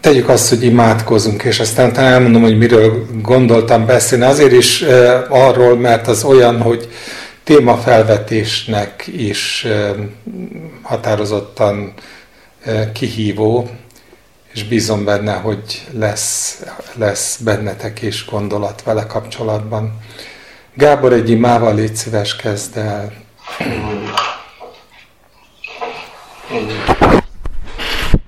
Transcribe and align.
tegyük 0.00 0.28
azt, 0.28 0.48
hogy 0.48 0.62
imádkozunk, 0.62 1.42
és 1.42 1.60
aztán 1.60 1.92
talán 1.92 2.12
elmondom, 2.12 2.42
hogy 2.42 2.58
miről 2.58 3.06
gondoltam 3.22 3.86
beszélni. 3.86 4.24
Azért 4.24 4.52
is 4.52 4.82
e, 4.82 5.26
arról, 5.28 5.76
mert 5.76 6.08
az 6.08 6.24
olyan, 6.24 6.60
hogy 6.60 6.88
témafelvetésnek 7.44 9.06
is 9.16 9.64
e, 9.64 9.94
határozottan 10.82 11.92
e, 12.64 12.92
kihívó, 12.92 13.68
és 14.52 14.64
bízom 14.64 15.04
benne, 15.04 15.32
hogy 15.32 15.86
lesz, 15.92 16.62
lesz 16.94 17.36
bennetek 17.36 18.02
is 18.02 18.26
gondolat 18.30 18.82
vele 18.82 19.06
kapcsolatban. 19.06 19.98
Gábor, 20.74 21.12
egy 21.12 21.30
imával 21.30 21.74
légy 21.74 21.94
szíves, 21.94 22.36
kezd 22.36 22.76
el. 22.76 23.12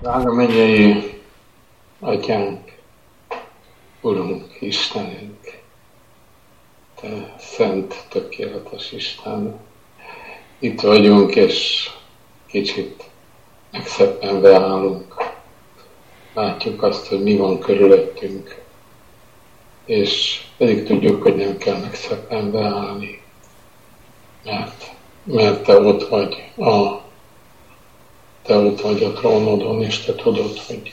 Drága 0.00 0.32
mennyei 0.32 1.13
Atyánk, 2.04 2.72
Urunk, 4.00 4.56
Istenünk, 4.60 5.62
Te 7.00 7.34
szent, 7.38 8.04
tökéletes 8.08 8.92
Isten, 8.92 9.60
itt 10.58 10.80
vagyunk, 10.80 11.34
és 11.34 11.90
kicsit 12.46 13.04
megszeppenve 13.70 14.54
állunk. 14.54 15.14
Látjuk 16.34 16.82
azt, 16.82 17.06
hogy 17.06 17.22
mi 17.22 17.36
van 17.36 17.58
körülöttünk, 17.58 18.62
és 19.84 20.42
pedig 20.56 20.84
tudjuk, 20.84 21.22
hogy 21.22 21.36
nem 21.36 21.56
kell 21.56 21.78
megszeppenve 21.80 22.64
állni, 22.64 23.22
mert, 24.44 24.92
mert 25.22 25.64
Te 25.64 25.78
ott 25.78 26.08
vagy 26.08 26.52
a 26.56 27.02
te 28.42 28.56
ott 28.56 28.80
vagy 28.80 29.02
a 29.02 29.12
trónodon, 29.12 29.82
és 29.82 29.98
te 29.98 30.14
tudod, 30.14 30.58
hogy 30.58 30.92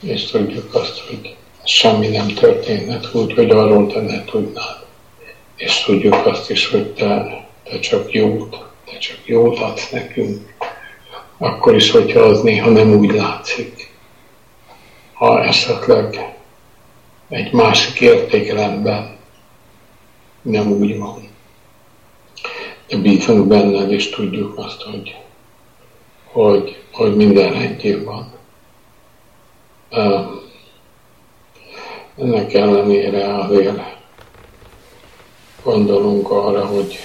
és 0.00 0.24
tudjuk 0.24 0.74
azt, 0.74 0.98
hogy 0.98 1.36
semmi 1.64 2.08
nem 2.08 2.26
történhet 2.26 3.14
úgy, 3.14 3.34
hogy 3.34 3.50
arról 3.50 3.86
te 3.86 4.00
ne 4.00 4.24
tudnád. 4.24 4.84
És 5.56 5.82
tudjuk 5.82 6.26
azt 6.26 6.50
is, 6.50 6.66
hogy 6.66 6.86
te, 6.86 7.44
te 7.64 7.78
csak 7.78 8.12
jót, 8.12 8.56
te 8.84 8.98
csak 8.98 9.18
jót 9.24 9.58
adsz 9.58 9.90
nekünk. 9.90 10.54
Akkor 11.38 11.74
is, 11.74 11.90
hogyha 11.90 12.20
az 12.20 12.42
néha 12.42 12.70
nem 12.70 12.92
úgy 12.92 13.10
látszik. 13.10 13.90
Ha 15.12 15.44
esetleg 15.44 16.34
egy 17.28 17.52
másik 17.52 18.00
értékrendben 18.00 19.16
nem 20.42 20.72
úgy 20.72 20.98
van. 20.98 21.28
De 22.88 22.96
bízunk 22.96 23.46
benned, 23.46 23.92
és 23.92 24.10
tudjuk 24.10 24.58
azt, 24.58 24.82
hogy, 24.82 25.16
hogy, 26.24 26.82
hogy 26.92 27.16
minden 27.16 27.52
rendjén 27.52 28.04
van 28.04 28.39
ennek 32.16 32.54
ellenére 32.54 33.34
azért 33.34 33.80
gondolunk 35.62 36.30
arra, 36.30 36.66
hogy, 36.66 36.98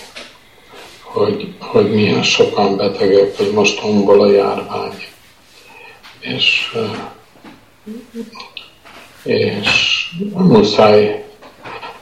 hogy, 1.02 1.54
hogy 1.60 1.94
milyen 1.94 2.24
sokan 2.24 2.78
betegek, 2.78 3.38
hogy 3.38 3.52
most 3.52 3.82
tombol 3.82 4.22
a 4.22 4.32
járvány. 4.32 4.94
És, 6.20 6.78
és 9.24 10.10
muszáj 10.34 11.26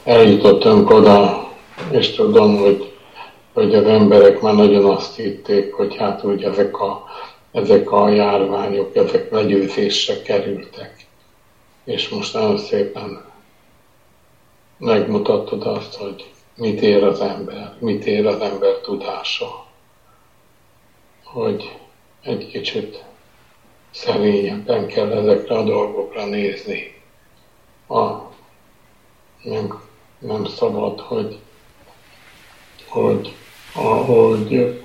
eljutottunk 0.03 0.89
oda, 0.89 1.47
és 1.91 2.11
tudom, 2.11 2.57
hogy, 2.57 2.93
hogy 3.53 3.75
az 3.75 3.85
emberek 3.85 4.41
már 4.41 4.53
nagyon 4.53 4.85
azt 4.85 5.15
hitték, 5.15 5.73
hogy 5.73 5.95
hát 5.95 6.23
úgy 6.23 6.43
ezek 6.43 6.79
a 6.79 7.03
ezek 7.53 7.91
a 7.91 8.09
járványok, 8.09 8.95
ezek 8.95 9.31
legyőzésre 9.31 10.21
kerültek. 10.21 11.05
És 11.83 12.09
most 12.09 12.33
nagyon 12.33 12.57
szépen 12.57 13.25
megmutattad 14.77 15.65
azt, 15.65 15.95
hogy 15.95 16.31
mit 16.55 16.81
ér 16.81 17.03
az 17.03 17.19
ember, 17.19 17.75
mit 17.79 18.05
ér 18.05 18.25
az 18.25 18.41
ember 18.41 18.73
tudása. 18.73 19.65
Hogy 21.23 21.77
egy 22.21 22.47
kicsit 22.47 23.03
szerényebben 23.91 24.87
kell 24.87 25.11
ezekre 25.11 25.57
a 25.57 25.63
dolgokra 25.63 26.25
nézni. 26.25 27.01
A, 27.87 28.11
nem, 29.43 29.81
nem 30.19 30.45
szabad, 30.45 30.99
hogy, 30.99 31.39
hogy 32.87 33.33
ahogy 33.73 34.81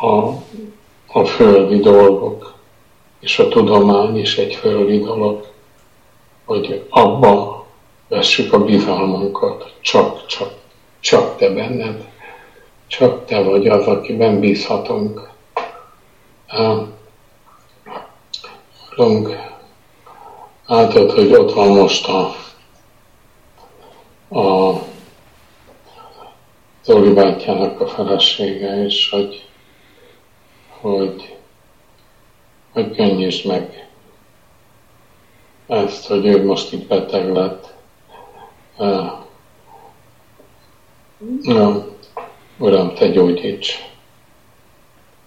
a 0.00 0.32
a 1.12 1.24
földi 1.24 1.78
dolgok, 1.78 2.54
és 3.20 3.38
a 3.38 3.48
tudomány 3.48 4.18
is 4.18 4.38
egy 4.38 4.54
földi 4.54 4.98
dolog, 4.98 5.46
hogy 6.44 6.86
abba 6.88 7.66
vessük 8.08 8.52
a 8.52 8.64
bizalmunkat, 8.64 9.72
csak, 9.80 10.26
csak, 10.26 10.52
csak 11.00 11.36
te 11.36 11.50
benned, 11.50 12.08
csak 12.86 13.24
te 13.24 13.42
vagy 13.42 13.68
az, 13.68 13.86
akiben 13.86 14.40
bízhatunk. 14.40 15.30
Lung, 18.96 19.36
látod, 20.66 21.10
hogy 21.10 21.32
ott 21.32 21.52
van 21.52 21.68
most 21.68 22.08
a, 22.08 22.34
a 24.38 24.78
Zoli 26.84 27.12
bátyának 27.12 27.80
a 27.80 27.86
felesége, 27.86 28.84
és 28.84 29.10
hogy 29.10 29.49
hogy, 30.80 31.36
hogy 32.72 32.96
könnyítsd 32.96 33.46
meg 33.46 33.88
ezt, 35.66 36.06
hogy 36.06 36.26
ő 36.26 36.44
most 36.44 36.72
itt 36.72 36.86
beteg 36.86 37.32
lett. 37.32 37.74
Na, 41.42 41.86
Uram, 42.58 42.94
Te 42.94 43.08
gyógyíts. 43.08 43.88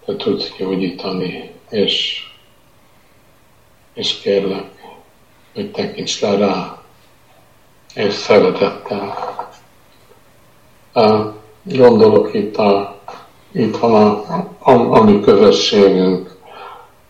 Te 0.05 0.15
tudsz 0.15 0.51
gyógyítani, 0.57 1.51
és, 1.69 2.25
és 3.93 4.19
kérlek, 4.19 4.71
hogy 5.53 5.71
tekints 5.71 6.21
le 6.21 6.35
rá, 6.35 6.81
és 7.95 8.13
szeretettel. 8.13 9.17
Gondolok 11.63 12.33
itt 12.33 12.57
a 12.57 12.92
itt 13.53 13.77
van 13.77 13.93
a, 13.93 14.47
a, 14.59 14.71
a 14.71 15.03
mi 15.03 15.19
közösségünk, 15.19 16.37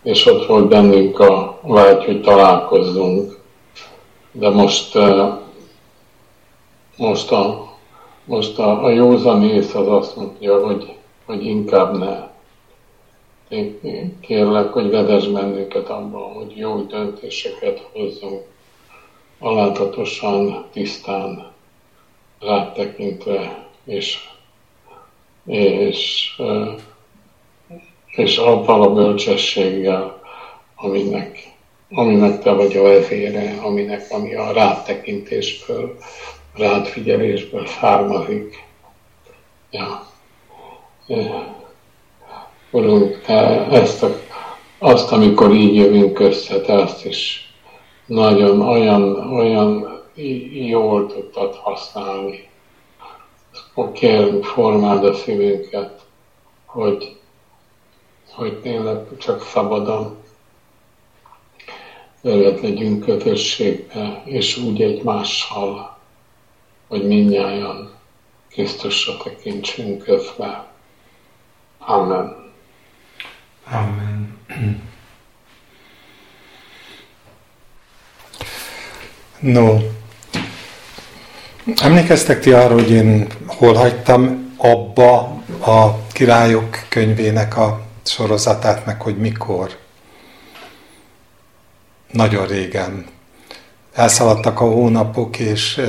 és 0.02 0.26
ott 0.26 0.46
volt 0.46 0.68
bennünk 0.68 1.18
a 1.18 1.58
vágy, 1.62 2.04
hogy 2.04 2.22
találkozzunk. 2.22 3.38
De 4.32 4.50
most, 4.50 4.98
most 6.96 7.32
a, 7.32 7.72
most 8.24 8.58
a, 8.58 8.84
a 8.84 8.90
józan 8.90 9.42
ész 9.44 9.74
az 9.74 9.88
azt 9.88 10.16
mondja, 10.16 10.66
hogy, 10.66 10.94
hogy 11.26 11.46
inkább 11.46 11.98
ne. 11.98 12.32
Én 13.48 14.18
kérlek, 14.20 14.72
hogy 14.72 14.90
vezess 14.90 15.26
bennünket 15.26 15.88
abban, 15.88 16.32
hogy 16.32 16.56
jó 16.56 16.80
döntéseket 16.80 17.88
hozzunk, 17.92 18.42
alátatosan, 19.38 20.64
tisztán, 20.72 21.52
rátekintve, 22.40 23.66
és 23.84 24.28
és, 25.46 26.30
és 28.06 28.36
abban 28.36 28.80
a 28.80 28.92
bölcsességgel, 28.92 30.20
aminek, 30.74 31.38
aminek 31.90 32.42
te 32.42 32.52
vagy 32.52 32.76
a 32.76 32.82
vezére, 32.82 33.54
aminek, 33.62 34.06
ami 34.10 34.34
a 34.34 34.52
rátekintésből, 34.52 35.96
rádfigyelésből 36.54 37.66
származik. 37.66 38.64
Ja. 39.70 40.06
Urunk, 42.70 43.28
ezt 43.70 44.02
a, 44.02 44.20
azt, 44.78 45.12
amikor 45.12 45.52
így 45.52 45.74
jövünk 45.74 46.18
össze, 46.18 46.60
te 46.60 46.74
azt 46.74 47.04
is 47.04 47.52
nagyon 48.06 48.60
olyan, 48.60 49.32
olyan 49.32 50.02
jól 50.52 51.06
tudtad 51.06 51.54
használni 51.54 52.48
kérünk, 53.92 54.44
formáld 54.44 55.04
a 55.04 55.14
szívünket, 55.14 56.04
hogy, 56.64 57.16
hogy 58.30 58.60
tényleg 58.60 59.16
csak 59.18 59.42
szabadon 59.42 60.16
veled 62.20 62.62
legyünk 62.62 63.04
közösségbe, 63.04 64.22
és 64.24 64.56
úgy 64.56 64.82
egymással, 64.82 65.98
hogy 66.88 67.06
mindnyájan 67.06 67.92
Krisztusra 68.48 69.16
tekintsünk 69.16 70.02
közbe. 70.02 70.72
Amen. 71.78 72.52
Amen. 73.70 74.38
No, 79.40 79.78
Emlékeztek 81.82 82.40
ti 82.40 82.52
arra, 82.52 82.74
hogy 82.74 82.90
én 82.90 83.26
hol 83.46 83.74
hagytam 83.74 84.52
abba 84.56 85.18
a 85.60 86.06
királyok 86.12 86.78
könyvének 86.88 87.56
a 87.56 87.80
sorozatát, 88.04 88.86
meg 88.86 89.00
hogy 89.00 89.16
mikor? 89.16 89.82
nagyon 92.14 92.46
régen. 92.46 93.06
Elszaladtak 93.92 94.60
a 94.60 94.64
hónapok, 94.64 95.38
és 95.38 95.80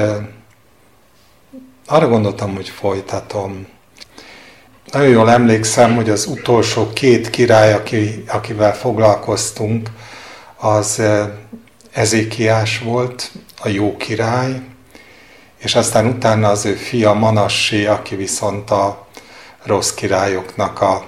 arra 1.88 2.08
gondoltam, 2.08 2.56
hogy 2.56 2.70
folytatom. 2.70 3.68
Nagyon 4.92 5.10
jól 5.10 5.32
emlékszem, 5.32 5.96
hogy 5.96 6.10
az 6.10 6.26
utolsó 6.26 6.94
két 6.94 7.30
király, 7.30 7.74
aki, 7.74 8.24
akivel 8.28 8.76
foglalkoztunk, 8.76 9.90
az 10.58 11.02
Ezékiás 11.92 12.80
volt, 12.80 13.32
a 13.62 13.68
jó 13.68 13.98
király, 13.98 14.62
és 15.66 15.76
aztán 15.76 16.06
utána 16.06 16.50
az 16.50 16.66
ő 16.66 16.74
fia 16.74 17.14
Manassé, 17.14 17.86
aki 17.86 18.16
viszont 18.16 18.72
a 18.72 19.08
rossz 19.64 19.94
királyoknak 19.94 20.82
a, 20.82 21.06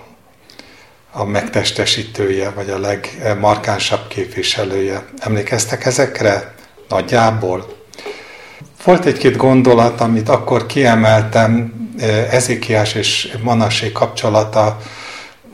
a 1.12 1.24
megtestesítője, 1.24 2.50
vagy 2.50 2.70
a 2.70 2.80
legmarkánsabb 2.80 4.08
képviselője. 4.08 5.06
Emlékeztek 5.20 5.86
ezekre? 5.86 6.54
Nagyjából. 6.90 7.76
Volt 8.84 9.06
egy-két 9.06 9.36
gondolat, 9.36 10.02
amit 10.02 10.30
akkor 10.30 10.66
kiemeltem, 10.66 11.74
Ezékiás 12.32 12.94
és 12.94 13.38
Manassé 13.44 13.92
kapcsolata 13.92 14.78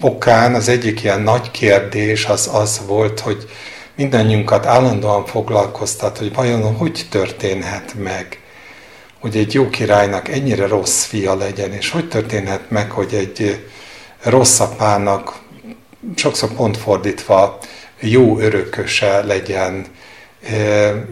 okán. 0.01 0.53
Az 0.53 0.67
egyik 0.69 1.03
ilyen 1.03 1.21
nagy 1.21 1.51
kérdés 1.51 2.25
az 2.25 2.50
az 2.53 2.81
volt, 2.88 3.19
hogy 3.19 3.50
mindannyiunkat 3.95 4.65
állandóan 4.65 5.25
foglalkoztat, 5.25 6.17
hogy 6.17 6.33
vajon 6.33 6.75
hogy 6.75 7.05
történhet 7.09 7.94
meg, 8.03 8.38
hogy 9.23 9.37
egy 9.37 9.53
jó 9.53 9.69
királynak 9.69 10.27
ennyire 10.27 10.67
rossz 10.67 11.03
fia 11.03 11.35
legyen, 11.35 11.73
és 11.73 11.89
hogy 11.89 12.07
történhet 12.07 12.69
meg, 12.69 12.91
hogy 12.91 13.13
egy 13.13 13.65
rossz 14.23 14.59
apának 14.59 15.39
sokszor 16.15 16.49
pont 16.53 16.77
fordítva 16.77 17.57
jó 17.99 18.39
örököse 18.39 19.21
legyen. 19.21 19.85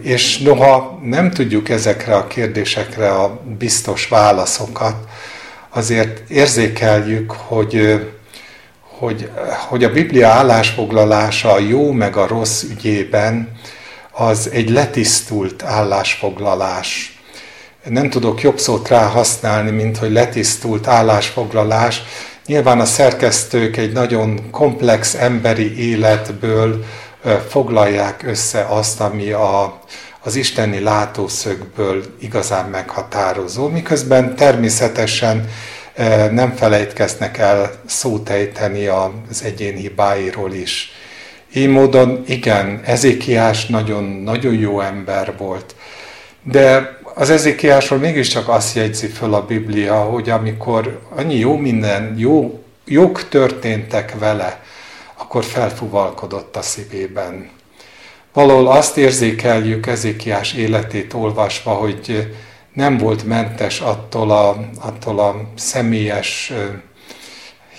És 0.02 0.38
noha 0.38 1.00
nem 1.02 1.30
tudjuk 1.30 1.68
ezekre 1.68 2.14
a 2.14 2.26
kérdésekre 2.26 3.10
a 3.10 3.40
biztos 3.58 4.08
válaszokat, 4.08 4.96
azért 5.68 6.30
érzékeljük, 6.30 7.30
hogy 7.30 8.00
hogy, 8.80 9.30
hogy 9.68 9.84
a 9.84 9.92
Biblia 9.92 10.28
állásfoglalása 10.28 11.52
a 11.52 11.58
jó 11.58 11.92
meg 11.92 12.16
a 12.16 12.26
rossz 12.26 12.62
ügyében 12.62 13.56
az 14.10 14.50
egy 14.52 14.70
letisztult 14.70 15.62
állásfoglalás. 15.62 17.21
Nem 17.88 18.10
tudok 18.10 18.40
jobb 18.40 18.58
szót 18.58 18.88
rá 18.88 19.06
használni, 19.06 19.70
mint 19.70 19.96
hogy 19.96 20.12
letisztult 20.12 20.86
állásfoglalás. 20.86 22.02
Nyilván 22.46 22.80
a 22.80 22.84
szerkesztők 22.84 23.76
egy 23.76 23.92
nagyon 23.92 24.50
komplex 24.50 25.14
emberi 25.14 25.90
életből 25.90 26.84
foglalják 27.48 28.22
össze 28.22 28.66
azt, 28.68 29.00
ami 29.00 29.30
a, 29.30 29.80
az 30.20 30.36
isteni 30.36 30.80
látószögből 30.80 32.04
igazán 32.20 32.68
meghatározó, 32.68 33.68
miközben 33.68 34.36
természetesen 34.36 35.48
nem 36.30 36.54
felejtkeznek 36.54 37.38
el 37.38 37.70
szót 37.86 38.28
ejteni 38.28 38.86
az 38.86 39.42
egyén 39.44 39.76
hibáiról 39.76 40.52
is. 40.52 40.92
Így 41.54 41.68
módon 41.68 42.24
igen, 42.26 42.80
Ezékiás 42.84 43.66
nagyon, 43.66 44.04
nagyon 44.04 44.54
jó 44.54 44.80
ember 44.80 45.34
volt. 45.38 45.74
De 46.42 46.98
az 47.14 47.30
Ezékiásról 47.30 47.98
mégiscsak 47.98 48.48
azt 48.48 48.76
jegyzi 48.76 49.06
föl 49.06 49.34
a 49.34 49.44
Biblia, 49.44 50.02
hogy 50.02 50.30
amikor 50.30 51.00
annyi 51.16 51.34
jó 51.34 51.56
minden, 51.56 52.14
jó, 52.18 52.64
jók 52.84 53.28
történtek 53.28 54.18
vele, 54.18 54.62
akkor 55.14 55.44
felfuvalkodott 55.44 56.56
a 56.56 56.62
szívében. 56.62 57.50
Valahol 58.32 58.68
azt 58.68 58.96
érzékeljük 58.96 59.86
Ezékiás 59.86 60.52
életét 60.52 61.12
olvasva, 61.14 61.70
hogy 61.70 62.34
nem 62.72 62.98
volt 62.98 63.24
mentes 63.24 63.80
attól 63.80 64.30
a, 64.30 64.68
attól 64.80 65.18
a 65.18 65.34
személyes 65.54 66.52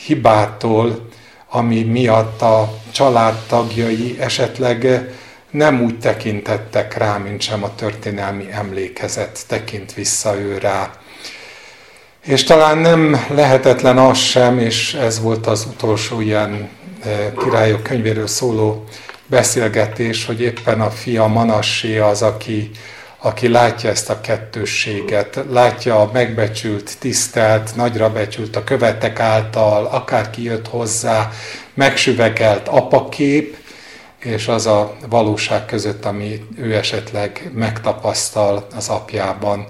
hibától, 0.06 1.08
ami 1.50 1.84
miatt 1.84 2.42
a 2.42 2.74
családtagjai 2.92 4.16
esetleg 4.20 5.12
nem 5.54 5.82
úgy 5.82 6.00
tekintettek 6.00 6.98
rá, 6.98 7.18
mint 7.18 7.42
sem 7.42 7.64
a 7.64 7.76
történelmi 7.76 8.48
emlékezet 8.52 9.40
tekint 9.48 9.94
vissza 9.94 10.40
ő 10.40 10.58
rá. 10.58 10.92
És 12.26 12.44
talán 12.44 12.78
nem 12.78 13.26
lehetetlen 13.30 13.98
az 13.98 14.18
sem, 14.18 14.60
és 14.60 14.94
ez 14.94 15.22
volt 15.22 15.48
az 15.48 15.68
utolsó 15.74 16.22
ilyen 16.22 16.70
királyok 17.44 17.84
könyvéről 17.84 18.28
szóló 18.28 18.84
beszélgetés, 19.26 20.26
hogy 20.26 20.42
éppen 20.42 20.82
a 20.82 20.90
fia 20.90 21.28
Manassé 21.28 21.98
az, 21.98 22.22
aki 22.22 22.72
aki 23.26 23.48
látja 23.48 23.90
ezt 23.90 24.10
a 24.10 24.22
kettősséget, 24.22 25.40
látja 25.50 26.02
a 26.02 26.10
megbecsült, 26.14 26.98
tisztelt, 27.00 27.76
nagyra 27.76 28.12
becsült 28.12 28.56
a 28.56 28.64
követek 28.64 29.20
által, 29.20 29.86
akárki 29.86 30.44
jött 30.44 30.68
hozzá, 30.68 31.32
megsüvegelt 31.74 32.68
apakép, 32.68 33.58
és 34.24 34.48
az 34.48 34.66
a 34.66 34.96
valóság 35.10 35.66
között, 35.66 36.06
ami 36.06 36.46
ő 36.58 36.76
esetleg 36.76 37.52
megtapasztal 37.54 38.68
az 38.76 38.90
apjában, 38.90 39.68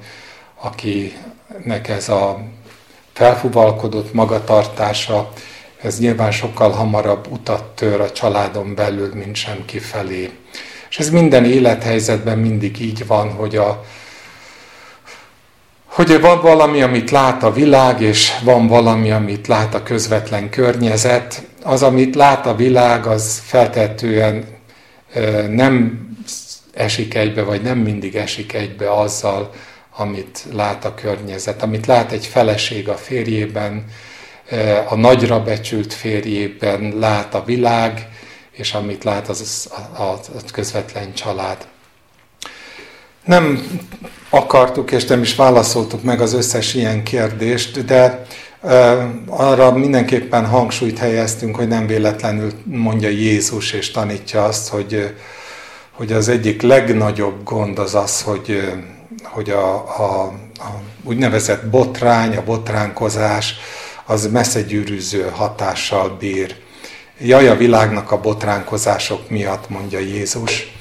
akinek 0.61 1.87
ez 1.87 2.09
a 2.09 2.39
felfuvalkodott 3.13 4.13
magatartása, 4.13 5.29
ez 5.81 5.99
nyilván 5.99 6.31
sokkal 6.31 6.71
hamarabb 6.71 7.27
utat 7.31 7.63
tör 7.63 8.01
a 8.01 8.11
családon 8.11 8.75
belül, 8.75 9.13
mint 9.13 9.35
sem 9.35 9.65
kifelé. 9.65 10.29
És 10.89 10.99
ez 10.99 11.09
minden 11.09 11.45
élethelyzetben 11.45 12.37
mindig 12.37 12.81
így 12.81 13.07
van, 13.07 13.31
hogy, 13.31 13.55
a, 13.55 13.83
hogy 15.85 16.21
van 16.21 16.41
valami, 16.41 16.81
amit 16.81 17.11
lát 17.11 17.43
a 17.43 17.51
világ, 17.51 18.01
és 18.01 18.31
van 18.43 18.67
valami, 18.67 19.11
amit 19.11 19.47
lát 19.47 19.73
a 19.73 19.83
közvetlen 19.83 20.49
környezet. 20.49 21.43
Az, 21.63 21.83
amit 21.83 22.15
lát 22.15 22.45
a 22.45 22.55
világ, 22.55 23.05
az 23.05 23.41
feltetően 23.45 24.45
nem 25.49 26.01
esik 26.73 27.13
egybe, 27.13 27.41
vagy 27.41 27.61
nem 27.61 27.77
mindig 27.77 28.15
esik 28.15 28.53
egybe 28.53 28.91
azzal, 28.91 29.53
amit 29.95 30.45
lát 30.51 30.85
a 30.85 30.93
környezet. 30.93 31.61
Amit 31.61 31.85
lát 31.85 32.11
egy 32.11 32.25
feleség 32.25 32.89
a 32.89 32.95
férjében, 32.95 33.85
a 34.87 34.95
nagyra 34.95 35.43
becsült 35.43 35.93
férjében 35.93 36.93
lát 36.99 37.33
a 37.33 37.43
világ, 37.43 38.07
és 38.51 38.73
amit 38.73 39.03
lát 39.03 39.27
az 39.29 39.69
a, 39.71 40.01
a, 40.01 40.11
a 40.11 40.51
közvetlen 40.51 41.13
család. 41.13 41.67
Nem 43.25 43.67
akartuk, 44.29 44.91
és 44.91 45.05
nem 45.05 45.21
is 45.21 45.35
válaszoltuk 45.35 46.03
meg 46.03 46.21
az 46.21 46.33
összes 46.33 46.73
ilyen 46.73 47.03
kérdést, 47.03 47.85
de 47.85 48.25
arra 49.27 49.71
mindenképpen 49.71 50.45
hangsúlyt 50.45 50.97
helyeztünk, 50.97 51.55
hogy 51.55 51.67
nem 51.67 51.87
véletlenül 51.87 52.51
mondja 52.63 53.09
Jézus 53.09 53.71
és 53.71 53.91
tanítja 53.91 54.43
azt, 54.43 54.69
hogy, 54.69 55.15
hogy 55.91 56.11
az 56.11 56.27
egyik 56.27 56.61
legnagyobb 56.61 57.43
gond 57.43 57.79
az 57.79 57.95
az, 57.95 58.21
hogy, 58.21 58.73
hogy 59.23 59.49
a, 59.49 59.73
a, 59.75 60.21
a 60.57 60.81
úgynevezett 61.03 61.65
botrány, 61.65 62.35
a 62.35 62.43
botránkozás, 62.43 63.55
az 64.05 64.31
messze 64.31 64.61
gyűrűző 64.61 65.29
hatással 65.33 66.15
bír. 66.19 66.55
Jaj 67.19 67.47
a 67.47 67.55
világnak 67.55 68.11
a 68.11 68.19
botránkozások 68.19 69.29
miatt, 69.29 69.69
mondja 69.69 69.99
Jézus, 69.99 70.71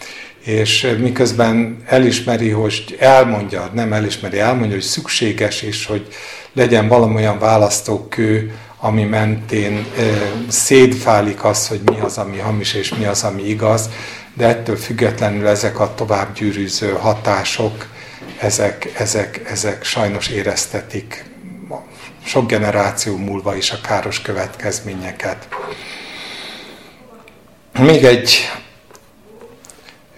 és 0.45 0.97
miközben 0.99 1.83
elismeri, 1.87 2.51
hogy 2.51 2.97
elmondja, 2.99 3.71
nem 3.73 3.93
elismeri, 3.93 4.39
elmondja, 4.39 4.75
hogy 4.75 4.85
szükséges 4.85 5.63
is, 5.63 5.87
hogy 5.87 6.09
legyen 6.53 6.89
valamilyen 6.89 7.39
választókő, 7.39 8.55
ami 8.79 9.05
mentén 9.05 9.77
e, 9.77 10.03
szétfálik 10.49 11.45
az, 11.45 11.69
hogy 11.69 11.81
mi 11.85 12.01
az, 12.01 12.19
ami 12.19 12.39
hamis, 12.39 12.75
és 12.75 12.95
mi 12.95 13.05
az, 13.05 13.23
ami 13.23 13.43
igaz, 13.43 13.89
de 14.35 14.47
ettől 14.47 14.77
függetlenül 14.77 15.47
ezek 15.47 15.81
a 15.81 15.95
tovább 15.95 16.35
gyűrűző 16.35 16.91
hatások, 16.91 17.87
ezek, 18.39 18.93
ezek, 18.99 19.41
ezek 19.51 19.85
sajnos 19.85 20.29
éreztetik 20.29 21.31
sok 22.25 22.47
generáció 22.47 23.17
múlva 23.17 23.57
is 23.57 23.71
a 23.71 23.81
káros 23.81 24.23
következményeket. 24.23 25.49
Még 27.79 28.05
egy, 28.05 28.51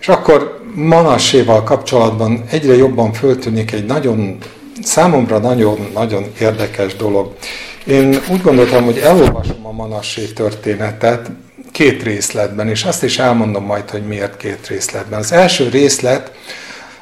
és 0.00 0.08
akkor 0.08 0.62
Manasséval 0.74 1.62
kapcsolatban 1.62 2.44
egyre 2.50 2.74
jobban 2.74 3.12
föltűnik 3.12 3.72
egy 3.72 3.86
nagyon, 3.86 4.38
számomra 4.86 5.38
nagyon-nagyon 5.38 6.32
érdekes 6.40 6.96
dolog. 6.96 7.36
Én 7.86 8.18
úgy 8.30 8.42
gondoltam, 8.42 8.84
hogy 8.84 8.98
elolvasom 8.98 9.66
a 9.66 9.72
Manassé 9.72 10.24
történetet 10.24 11.30
két 11.72 12.02
részletben, 12.02 12.68
és 12.68 12.84
azt 12.84 13.02
is 13.02 13.18
elmondom 13.18 13.64
majd, 13.64 13.90
hogy 13.90 14.06
miért 14.06 14.36
két 14.36 14.66
részletben. 14.66 15.18
Az 15.18 15.32
első 15.32 15.68
részlet 15.68 16.32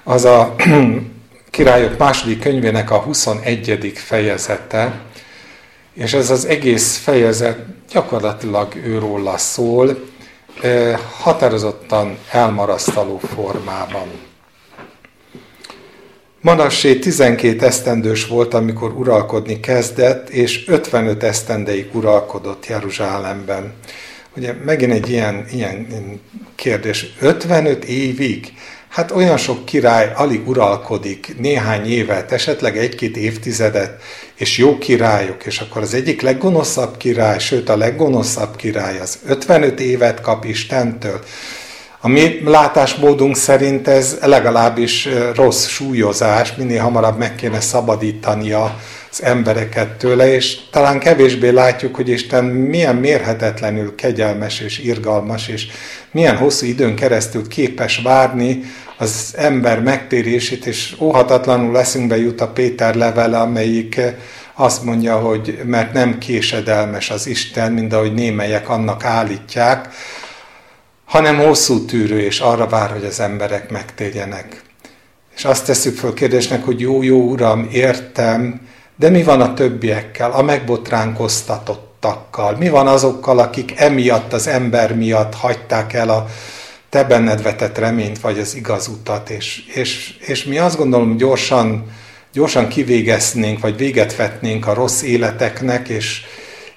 az 0.05 0.25
a 0.25 0.55
Királyok 1.51 1.99
második 1.99 2.41
könyvének 2.41 2.91
a 2.91 2.99
21. 2.99 3.93
fejezete, 3.95 5.01
és 5.95 6.13
ez 6.13 6.31
az 6.31 6.45
egész 6.45 6.97
fejezet 6.97 7.59
gyakorlatilag 7.93 8.75
őróla 8.85 9.37
szól, 9.37 9.99
határozottan 11.21 12.19
elmarasztaló 12.31 13.19
formában. 13.19 14.32
Manassé 16.43 16.99
12 16.99 17.67
esztendős 17.67 18.27
volt, 18.27 18.55
amikor 18.55 18.93
uralkodni 18.93 19.61
kezdett, 19.61 20.29
és 20.29 20.65
55 20.69 21.23
esztendeig 21.23 21.89
uralkodott 21.93 22.67
Jeruzsálemben. 22.67 23.73
Ugye 24.37 24.53
megint 24.65 24.93
egy 24.93 25.11
ilyen, 25.11 25.45
ilyen 25.53 25.87
kérdés, 26.55 27.07
55 27.21 27.85
évig? 27.85 28.53
Hát 28.89 29.11
olyan 29.11 29.37
sok 29.37 29.65
király 29.65 30.13
alig 30.15 30.49
uralkodik 30.49 31.35
néhány 31.39 31.87
évet, 31.87 32.33
esetleg 32.33 32.79
egy-két 32.79 33.17
évtizedet, 33.17 34.03
és 34.35 34.59
jó 34.59 34.79
királyok, 34.79 35.47
és 35.47 35.61
akkor 35.61 35.83
az 35.83 35.95
egyik 35.95 36.21
leggonoszabb 36.21 36.97
király, 36.97 37.39
sőt 37.39 37.69
a 37.69 37.77
leggonoszabb 37.77 38.57
király 38.57 38.99
az 38.99 39.19
55 39.27 39.81
évet 39.81 40.21
kap 40.21 40.45
Istentől. 40.45 41.21
A 42.05 42.09
mi 42.09 42.41
látásmódunk 42.45 43.37
szerint 43.37 43.89
ez 43.89 44.19
legalábbis 44.21 45.09
rossz 45.35 45.67
súlyozás, 45.67 46.55
minél 46.55 46.81
hamarabb 46.81 47.19
meg 47.19 47.35
kéne 47.35 47.61
szabadítania 47.61 48.79
az 49.11 49.23
embereket 49.23 49.89
tőle, 49.89 50.35
és 50.35 50.59
talán 50.71 50.99
kevésbé 50.99 51.49
látjuk, 51.49 51.95
hogy 51.95 52.09
Isten 52.09 52.45
milyen 52.45 52.97
mérhetetlenül 52.97 53.95
kegyelmes 53.95 54.61
és 54.61 54.79
irgalmas, 54.79 55.49
és 55.49 55.67
milyen 56.11 56.37
hosszú 56.37 56.67
időn 56.67 56.95
keresztül 56.95 57.49
képes 57.49 58.01
várni 58.05 58.63
az 58.99 59.35
ember 59.37 59.83
megtérését, 59.83 60.67
és 60.67 60.97
óhatatlanul 61.01 61.73
leszünkbe 61.73 62.19
jut 62.19 62.41
a 62.41 62.49
Péter 62.49 62.95
levele, 62.95 63.39
amelyik 63.39 64.01
azt 64.55 64.85
mondja, 64.85 65.17
hogy 65.19 65.59
mert 65.65 65.93
nem 65.93 66.19
késedelmes 66.19 67.11
az 67.11 67.27
Isten, 67.27 67.73
mint 67.73 67.93
ahogy 67.93 68.15
némelyek 68.15 68.69
annak 68.69 69.05
állítják, 69.05 69.89
hanem 71.13 71.39
hosszú 71.39 71.85
tűrő, 71.85 72.21
és 72.21 72.41
arra 72.41 72.67
vár, 72.67 72.91
hogy 72.91 73.05
az 73.05 73.21
emberek 73.21 73.71
megtérjenek. 73.71 74.63
És 75.37 75.45
azt 75.45 75.67
tesszük 75.67 75.97
föl 75.97 76.15
kérdésnek, 76.15 76.65
hogy 76.65 76.81
jó, 76.81 77.03
jó 77.03 77.21
Uram, 77.21 77.69
értem, 77.73 78.61
de 78.97 79.09
mi 79.09 79.23
van 79.23 79.41
a 79.41 79.55
többiekkel, 79.55 80.31
a 80.31 80.43
megbotránkoztatottakkal? 80.43 82.57
Mi 82.57 82.69
van 82.69 82.87
azokkal, 82.87 83.39
akik 83.39 83.81
emiatt, 83.81 84.33
az 84.33 84.47
ember 84.47 84.97
miatt 84.97 85.35
hagyták 85.35 85.93
el 85.93 86.09
a 86.09 86.27
te 86.89 87.05
benned 87.05 87.43
vetett 87.43 87.79
reményt, 87.79 88.21
vagy 88.21 88.39
az 88.39 88.55
igaz 88.55 88.89
utat, 88.89 89.31
és, 89.31 89.63
és, 89.75 90.17
és 90.21 90.45
mi 90.45 90.59
azt 90.59 90.77
gondolom, 90.77 91.17
gyorsan, 91.17 91.85
gyorsan 92.33 92.69
kivégeznénk, 92.69 93.61
vagy 93.61 93.77
véget 93.77 94.17
vetnénk 94.17 94.67
a 94.67 94.75
rossz 94.75 95.03
életeknek, 95.03 95.89
és, 95.89 96.23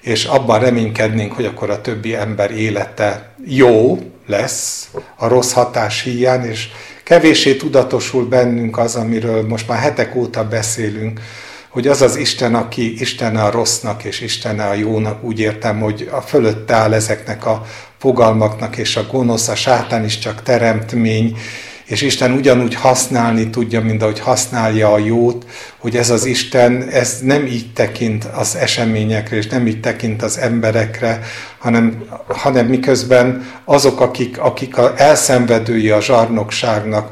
és 0.00 0.24
abban 0.24 0.60
reménykednénk, 0.60 1.32
hogy 1.32 1.44
akkor 1.44 1.70
a 1.70 1.80
többi 1.80 2.14
ember 2.14 2.50
élete 2.50 3.34
jó 3.46 3.98
lesz 4.26 4.88
a 5.16 5.28
rossz 5.28 5.52
hatás 5.52 6.02
hiány, 6.02 6.44
és 6.44 6.68
kevéssé 7.04 7.56
tudatosul 7.56 8.28
bennünk 8.28 8.78
az, 8.78 8.96
amiről 8.96 9.46
most 9.46 9.68
már 9.68 9.78
hetek 9.78 10.14
óta 10.14 10.48
beszélünk, 10.48 11.20
hogy 11.68 11.88
az 11.88 12.02
az 12.02 12.16
Isten, 12.16 12.54
aki 12.54 13.00
Isten 13.00 13.36
a 13.36 13.50
rossznak 13.50 14.04
és 14.04 14.20
Isten 14.20 14.60
a 14.60 14.74
jónak, 14.74 15.24
úgy 15.24 15.40
értem, 15.40 15.80
hogy 15.80 16.08
a 16.12 16.20
fölött 16.20 16.70
áll 16.70 16.92
ezeknek 16.92 17.46
a 17.46 17.66
fogalmaknak, 17.98 18.76
és 18.76 18.96
a 18.96 19.06
gonosz, 19.10 19.48
a 19.48 19.54
sátán 19.54 20.04
is 20.04 20.18
csak 20.18 20.42
teremtmény, 20.42 21.38
és 21.86 22.02
Isten 22.02 22.32
ugyanúgy 22.32 22.74
használni 22.74 23.50
tudja, 23.50 23.80
mint 23.80 24.02
ahogy 24.02 24.20
használja 24.20 24.92
a 24.92 24.98
jót, 24.98 25.46
hogy 25.78 25.96
ez 25.96 26.10
az 26.10 26.24
Isten, 26.24 26.88
ez 26.88 27.18
nem 27.22 27.46
így 27.46 27.72
tekint 27.72 28.24
az 28.24 28.56
eseményekre, 28.56 29.36
és 29.36 29.46
nem 29.46 29.66
így 29.66 29.80
tekint 29.80 30.22
az 30.22 30.38
emberekre, 30.38 31.20
hanem, 31.58 32.04
hanem 32.28 32.66
miközben 32.66 33.46
azok, 33.64 34.00
akik, 34.00 34.38
akik 34.38 34.78
a 34.78 34.92
elszenvedői 34.96 35.90
a 35.90 36.00
zsarnokságnak, 36.00 37.10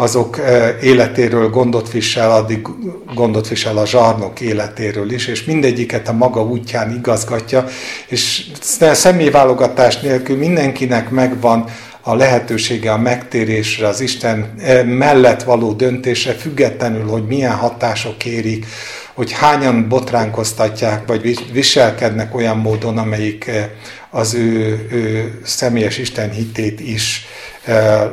azok 0.00 0.38
életéről 0.82 1.50
gondot 1.50 1.90
visel, 1.90 2.30
addig 2.30 2.66
gondot 3.14 3.48
visel 3.48 3.76
a 3.76 3.86
zsarnok 3.86 4.40
életéről 4.40 5.10
is, 5.10 5.26
és 5.26 5.44
mindegyiket 5.44 6.08
a 6.08 6.12
maga 6.12 6.42
útján 6.42 6.94
igazgatja, 6.94 7.64
és 8.08 8.46
személyválogatás 8.92 10.00
nélkül 10.00 10.36
mindenkinek 10.36 11.10
megvan 11.10 11.64
a 12.00 12.14
lehetősége 12.14 12.92
a 12.92 12.98
megtérésre, 12.98 13.86
az 13.86 14.00
Isten 14.00 14.38
mellett 14.86 15.42
való 15.42 15.72
döntése, 15.72 16.32
függetlenül, 16.32 17.06
hogy 17.06 17.26
milyen 17.26 17.54
hatások 17.54 18.24
érik, 18.24 18.66
hogy 19.14 19.32
hányan 19.32 19.88
botránkoztatják, 19.88 21.06
vagy 21.06 21.52
viselkednek 21.52 22.34
olyan 22.34 22.56
módon, 22.56 22.98
amelyik 22.98 23.50
az 24.10 24.34
ő, 24.34 24.86
ő 24.90 25.38
személyes 25.44 25.98
Isten 25.98 26.30
hitét 26.30 26.80
is 26.80 27.26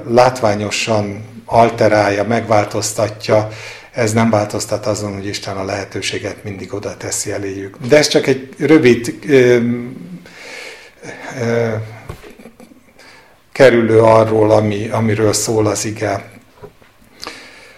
látványosan 0.07 1.23
alterálja, 1.45 2.23
megváltoztatja, 2.23 3.49
ez 3.91 4.13
nem 4.13 4.29
változtat 4.29 4.85
azon, 4.85 5.13
hogy 5.13 5.27
Isten 5.27 5.57
a 5.57 5.65
lehetőséget 5.65 6.43
mindig 6.43 6.73
oda 6.73 6.97
teszi 6.97 7.31
eléjük. 7.31 7.77
De 7.87 7.97
ez 7.97 8.07
csak 8.07 8.27
egy 8.27 8.49
rövid 8.57 9.15
kerülő 13.55 14.01
arról, 14.01 14.51
ami, 14.51 14.89
amiről 14.89 15.33
szól 15.33 15.67
az 15.67 15.85
ige. 15.85 16.29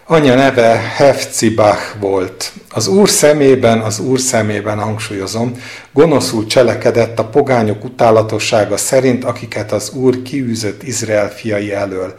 Anya 0.05 0.35
neve 0.35 0.93
Hefcibach 0.95 1.99
volt. 1.99 2.51
Az 2.69 2.87
Úr 2.87 3.09
szemében, 3.09 3.79
az 3.79 3.99
Úr 3.99 4.19
szemében 4.19 4.79
hangsúlyozom, 4.79 5.61
gonoszul 5.93 6.45
cselekedett 6.45 7.19
a 7.19 7.25
pogányok 7.25 7.83
utálatossága 7.83 8.77
szerint, 8.77 9.23
akiket 9.23 9.71
az 9.71 9.89
Úr 9.89 10.21
kiűzött 10.21 10.83
Izrael 10.83 11.29
fiai 11.29 11.73
elől 11.73 12.15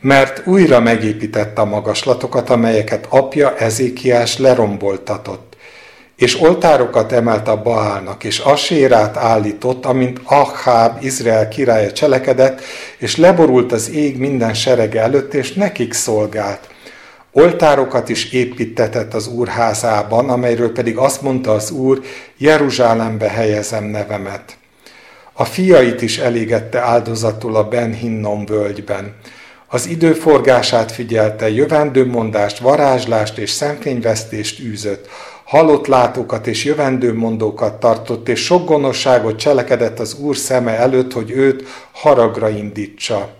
mert 0.00 0.46
újra 0.46 0.80
megépítette 0.80 1.60
a 1.60 1.64
magaslatokat, 1.64 2.50
amelyeket 2.50 3.06
apja 3.08 3.56
Ezékiás 3.56 4.38
leromboltatott, 4.38 5.51
és 6.16 6.40
oltárokat 6.40 7.12
emelt 7.12 7.48
a 7.48 7.62
Baálnak, 7.62 8.24
és 8.24 8.38
Asérát 8.38 9.16
állított, 9.16 9.86
amint 9.86 10.20
Ahab, 10.24 11.02
Izrael 11.02 11.48
királya 11.48 11.92
cselekedett, 11.92 12.60
és 12.98 13.16
leborult 13.16 13.72
az 13.72 13.90
ég 13.90 14.18
minden 14.18 14.54
serege 14.54 15.00
előtt, 15.00 15.34
és 15.34 15.52
nekik 15.52 15.92
szolgált. 15.92 16.68
Oltárokat 17.32 18.08
is 18.08 18.32
építetett 18.32 19.14
az 19.14 19.26
Úr 19.26 19.48
házában, 19.48 20.30
amelyről 20.30 20.72
pedig 20.72 20.96
azt 20.96 21.22
mondta 21.22 21.52
az 21.52 21.70
Úr, 21.70 22.00
Jeruzsálembe 22.36 23.28
helyezem 23.28 23.84
nevemet. 23.84 24.56
A 25.32 25.44
fiait 25.44 26.02
is 26.02 26.18
elégette 26.18 26.80
áldozatul 26.80 27.56
a 27.56 27.68
Ben 27.68 27.92
Hinnom 27.92 28.44
völgyben. 28.44 29.14
Az 29.66 29.86
időforgását 29.86 30.92
figyelte, 30.92 31.50
jövendőmondást, 31.50 32.58
varázslást 32.58 33.38
és 33.38 33.50
szemfényvesztést 33.50 34.60
űzött, 34.60 35.08
halott 35.52 35.86
látókat 35.86 36.46
és 36.46 36.64
jövendőmondókat 36.64 37.80
tartott, 37.80 38.28
és 38.28 38.44
sok 38.44 38.66
gonoszságot 38.66 39.36
cselekedett 39.36 39.98
az 39.98 40.14
Úr 40.14 40.36
szeme 40.36 40.70
előtt, 40.70 41.12
hogy 41.12 41.30
őt 41.30 41.64
haragra 41.92 42.48
indítsa. 42.48 43.30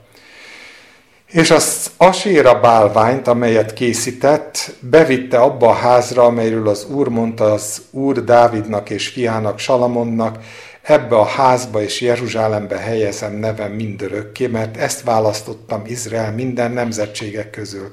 És 1.26 1.50
az 1.50 1.90
aséra 1.96 2.60
bálványt, 2.60 3.28
amelyet 3.28 3.72
készített, 3.72 4.74
bevitte 4.80 5.38
abba 5.38 5.68
a 5.68 5.72
házra, 5.74 6.24
amelyről 6.24 6.68
az 6.68 6.86
Úr 6.90 7.08
mondta 7.08 7.44
az 7.52 7.82
Úr 7.90 8.24
Dávidnak 8.24 8.90
és 8.90 9.08
fiának 9.08 9.58
Salamonnak, 9.58 10.38
ebbe 10.82 11.16
a 11.16 11.24
házba 11.24 11.82
és 11.82 12.00
Jeruzsálembe 12.00 12.76
helyezem 12.76 13.32
nevem 13.32 13.72
mindörökké, 13.72 14.46
mert 14.46 14.76
ezt 14.76 15.02
választottam 15.02 15.82
Izrael 15.86 16.32
minden 16.32 16.72
nemzetségek 16.72 17.50
közül. 17.50 17.92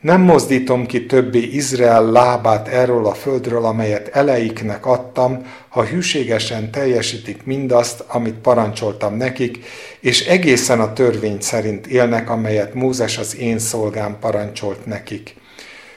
Nem 0.00 0.20
mozdítom 0.20 0.86
ki 0.86 1.06
többé 1.06 1.38
Izrael 1.38 2.10
lábát 2.10 2.68
erről 2.68 3.06
a 3.06 3.14
földről, 3.14 3.64
amelyet 3.64 4.08
eleiknek 4.08 4.86
adtam, 4.86 5.46
ha 5.68 5.84
hűségesen 5.84 6.70
teljesítik 6.70 7.44
mindazt, 7.44 8.04
amit 8.06 8.34
parancsoltam 8.34 9.16
nekik, 9.16 9.58
és 10.00 10.26
egészen 10.26 10.80
a 10.80 10.92
törvény 10.92 11.40
szerint 11.40 11.86
élnek, 11.86 12.30
amelyet 12.30 12.74
Mózes 12.74 13.18
az 13.18 13.36
én 13.36 13.58
szolgám 13.58 14.16
parancsolt 14.20 14.86
nekik. 14.86 15.34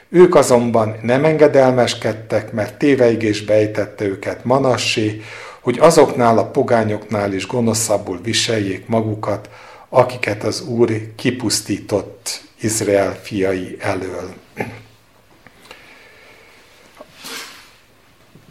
Ők 0.08 0.34
azonban 0.34 0.96
nem 1.02 1.24
engedelmeskedtek, 1.24 2.52
mert 2.52 2.78
téveigés 2.78 3.44
bejtette 3.44 4.04
őket 4.04 4.44
Manassé, 4.44 5.20
hogy 5.60 5.78
azoknál 5.78 6.38
a 6.38 6.50
pogányoknál 6.50 7.32
is 7.32 7.46
gonoszabbul 7.46 8.20
viseljék 8.22 8.86
magukat, 8.86 9.48
akiket 9.90 10.44
az 10.44 10.60
Úr 10.60 11.14
kipusztított 11.16 12.42
Izrael 12.60 13.18
fiai 13.22 13.76
elől. 13.80 14.34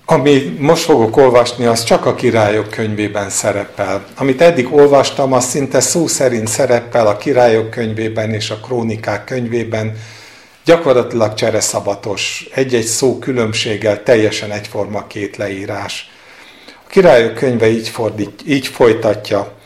Ami 0.05 0.55
most 0.59 0.83
fogok 0.83 1.17
olvasni, 1.17 1.65
az 1.65 1.83
csak 1.83 2.05
a 2.05 2.15
királyok 2.15 2.69
könyvében 2.69 3.29
szerepel. 3.29 4.05
Amit 4.15 4.41
eddig 4.41 4.73
olvastam, 4.73 5.33
az 5.33 5.45
szinte 5.45 5.79
szó 5.79 6.07
szerint 6.07 6.47
szerepel 6.47 7.07
a 7.07 7.17
királyok 7.17 7.69
könyvében 7.69 8.33
és 8.33 8.49
a 8.49 8.55
krónikák 8.55 9.23
könyvében, 9.23 9.97
gyakorlatilag 10.65 11.33
csereszabatos, 11.33 12.49
egy-egy 12.53 12.85
szó 12.85 13.19
különbséggel 13.19 14.03
teljesen 14.03 14.51
egyforma 14.51 15.07
két 15.07 15.37
leírás. 15.37 16.11
A 16.85 16.89
királyok 16.89 17.33
könyve 17.33 17.69
így, 17.69 17.89
fordít, 17.89 18.41
így 18.47 18.67
folytatja. 18.67 19.58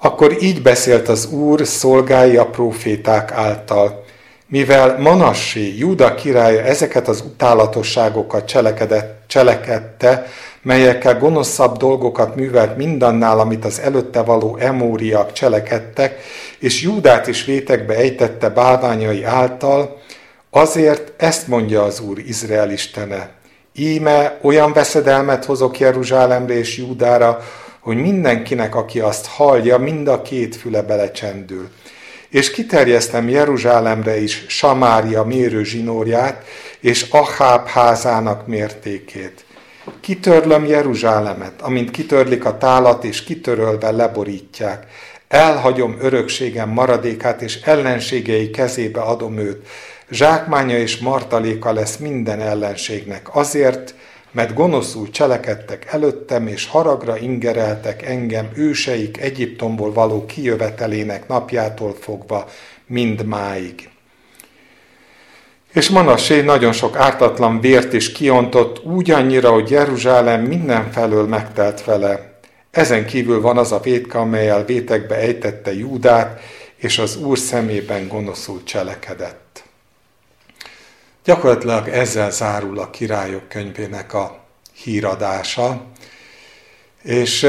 Akkor 0.00 0.42
így 0.42 0.62
beszélt 0.62 1.08
az 1.08 1.26
Úr 1.26 1.66
szolgái 1.66 2.36
a 2.36 2.46
proféták 2.46 3.32
által. 3.32 4.04
Mivel 4.46 4.98
Manassé, 4.98 5.74
Júda 5.76 6.14
királya 6.14 6.62
ezeket 6.62 7.08
az 7.08 7.20
utálatosságokat 7.20 8.46
cselekedett, 8.46 9.22
cselekedte, 9.26 10.26
melyekkel 10.62 11.18
gonoszabb 11.18 11.76
dolgokat 11.76 12.36
művelt 12.36 12.76
mindannál, 12.76 13.40
amit 13.40 13.64
az 13.64 13.80
előtte 13.80 14.22
való 14.22 14.56
emóriak 14.56 15.32
cselekedtek, 15.32 16.20
és 16.58 16.82
Júdát 16.82 17.26
is 17.26 17.44
vétekbe 17.44 17.94
ejtette 17.94 18.48
bálványai 18.48 19.24
által, 19.24 20.00
azért 20.50 21.12
ezt 21.16 21.48
mondja 21.48 21.82
az 21.82 22.00
Úr 22.00 22.18
Izrael 22.18 22.70
istene. 22.70 23.30
Íme 23.74 24.38
olyan 24.42 24.72
veszedelmet 24.72 25.44
hozok 25.44 25.78
Jeruzsálemre 25.78 26.58
és 26.58 26.76
Júdára, 26.76 27.40
hogy 27.80 27.96
mindenkinek, 27.96 28.74
aki 28.74 29.00
azt 29.00 29.26
hallja, 29.26 29.78
mind 29.78 30.08
a 30.08 30.22
két 30.22 30.56
füle 30.56 30.82
belecsendül. 30.82 31.68
És 32.28 32.50
kiterjesztem 32.50 33.28
Jeruzsálemre 33.28 34.20
is 34.20 34.44
Samária 34.48 35.24
mérő 35.24 35.64
zsinórját, 35.64 36.44
és 36.80 37.06
Aháb 37.10 37.66
házának 37.66 38.46
mértékét. 38.46 39.44
Kitörlöm 40.00 40.66
Jeruzsálemet, 40.66 41.62
amint 41.62 41.90
kitörlik 41.90 42.44
a 42.44 42.58
tálat, 42.58 43.04
és 43.04 43.24
kitörölve 43.24 43.90
leborítják. 43.90 44.86
Elhagyom 45.28 45.96
örökségem 46.00 46.68
maradékát, 46.68 47.42
és 47.42 47.60
ellenségei 47.60 48.50
kezébe 48.50 49.00
adom 49.00 49.38
őt. 49.38 49.66
Zsákmánya 50.10 50.78
és 50.78 50.98
martaléka 50.98 51.72
lesz 51.72 51.96
minden 51.96 52.40
ellenségnek. 52.40 53.34
Azért, 53.34 53.94
mert 54.30 54.54
gonoszul 54.54 55.10
cselekedtek 55.10 55.86
előttem, 55.90 56.46
és 56.46 56.66
haragra 56.66 57.18
ingereltek 57.18 58.02
engem 58.02 58.50
őseik 58.54 59.20
Egyiptomból 59.20 59.92
való 59.92 60.26
kijövetelének 60.26 61.28
napjától 61.28 61.94
fogva 62.00 62.48
mind 62.86 63.24
máig. 63.24 63.88
És 65.72 65.88
Manassé 65.88 66.40
nagyon 66.40 66.72
sok 66.72 66.96
ártatlan 66.96 67.60
vért 67.60 67.92
is 67.92 68.12
kiontott, 68.12 68.84
úgy 68.84 69.10
annyira, 69.10 69.50
hogy 69.50 69.70
Jeruzsálem 69.70 70.42
mindenfelől 70.42 71.26
megtelt 71.26 71.84
vele. 71.84 72.38
Ezen 72.70 73.06
kívül 73.06 73.40
van 73.40 73.58
az 73.58 73.72
a 73.72 73.80
vétka, 73.80 74.18
amelyel 74.18 74.64
vétekbe 74.64 75.14
ejtette 75.14 75.74
Júdát, 75.74 76.40
és 76.76 76.98
az 76.98 77.16
Úr 77.16 77.38
szemében 77.38 78.08
gonoszul 78.08 78.62
cselekedett. 78.64 79.47
Gyakorlatilag 81.28 81.88
ezzel 81.88 82.30
zárul 82.30 82.78
a 82.78 82.90
királyok 82.90 83.48
könyvének 83.48 84.14
a 84.14 84.38
híradása, 84.82 85.84
és 87.02 87.42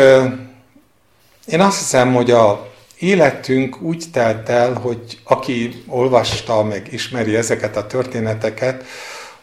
én 1.46 1.60
azt 1.60 1.78
hiszem, 1.78 2.14
hogy 2.14 2.32
a 2.32 2.72
életünk 2.98 3.82
úgy 3.82 4.04
telt 4.12 4.50
el, 4.50 4.74
hogy 4.74 5.20
aki 5.24 5.84
olvasta, 5.88 6.64
meg 6.64 6.88
ismeri 6.94 7.36
ezeket 7.36 7.78
a 7.78 7.88
történeteket, 7.88 8.84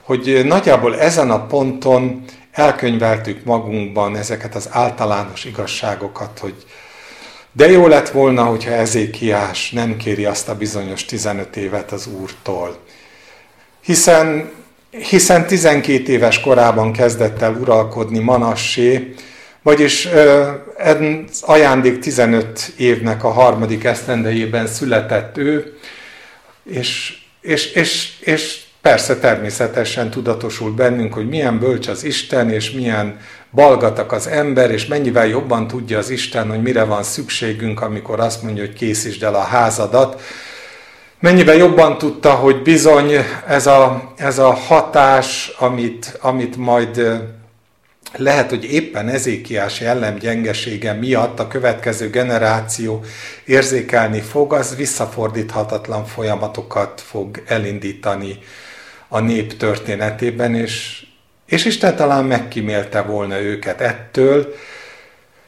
hogy 0.03 0.43
nagyjából 0.45 0.99
ezen 0.99 1.31
a 1.31 1.47
ponton 1.47 2.25
elkönyveltük 2.53 3.45
magunkban 3.45 4.17
ezeket 4.17 4.55
az 4.55 4.69
általános 4.71 5.45
igazságokat, 5.45 6.39
hogy 6.39 6.67
de 7.53 7.71
jó 7.71 7.87
lett 7.87 8.09
volna, 8.09 8.45
hogyha 8.45 8.71
Ezékiás 8.71 9.71
nem 9.71 9.97
kéri 9.97 10.25
azt 10.25 10.49
a 10.49 10.57
bizonyos 10.57 11.05
15 11.05 11.57
évet 11.57 11.93
az 11.93 12.07
Úrtól. 12.07 12.85
Hiszen, 13.87 14.51
hiszen 14.91 15.47
12 15.47 16.13
éves 16.13 16.41
korában 16.41 16.93
kezdett 16.93 17.43
el 17.43 17.55
uralkodni 17.61 18.19
Manassé, 18.19 19.15
vagyis 19.63 20.09
ez 20.77 20.97
ajándék 21.41 21.99
15 21.99 22.73
évnek 22.77 23.25
a 23.25 23.31
harmadik 23.31 23.85
esztendejében 23.85 24.67
született 24.67 25.37
ő, 25.37 25.77
és, 26.65 27.19
és, 27.41 27.73
és, 27.73 28.13
és 28.21 28.61
persze 28.81 29.19
természetesen 29.19 30.11
tudatosult 30.11 30.75
bennünk, 30.75 31.15
hogy 31.15 31.29
milyen 31.29 31.59
bölcs 31.59 31.89
az 31.89 32.05
Isten, 32.05 32.51
és 32.51 32.71
milyen 32.71 33.19
balgatak 33.51 34.13
az 34.13 34.27
ember, 34.27 34.71
és 34.71 34.87
mennyivel 34.87 35.27
jobban 35.27 35.67
tudja 35.67 35.99
az 35.99 36.11
Isten, 36.11 36.49
hogy 36.49 36.63
mire 36.63 36.85
van 36.85 37.03
szükségünk, 37.03 37.81
amikor 37.81 38.21
azt 38.21 38.43
mondja, 38.43 38.65
hogy 38.65 38.75
készítsd 38.75 39.23
el 39.23 39.35
a 39.35 39.43
házadat. 39.43 40.23
Mennyivel 41.21 41.57
jobban 41.57 41.99
tudta, 41.99 42.31
hogy 42.31 42.63
bizony 42.63 43.13
ez 43.47 43.67
a, 43.67 44.13
ez 44.17 44.39
a 44.39 44.53
hatás, 44.53 45.53
amit, 45.59 46.19
amit 46.21 46.57
majd 46.57 47.23
lehet, 48.17 48.51
hogy 48.51 48.65
éppen 48.65 49.09
Ezékiás 49.09 49.83
gyengesége 50.19 50.93
miatt 50.93 51.41
a 51.41 51.49
következő 51.49 52.11
generáció 52.11 53.05
érzékelni 53.45 54.21
fog, 54.21 54.53
az 54.53 54.77
visszafordíthatatlan 54.77 56.05
folyamatokat 56.05 57.01
fog 57.01 57.43
elindítani 57.47 58.39
a 59.09 59.21
nép 59.21 59.57
történetében, 59.57 60.55
és, 60.55 61.07
és 61.47 61.65
Isten 61.65 61.97
talán 61.97 62.25
megkímélte 62.25 63.03
volna 63.03 63.41
őket 63.41 63.81
ettől, 63.81 64.55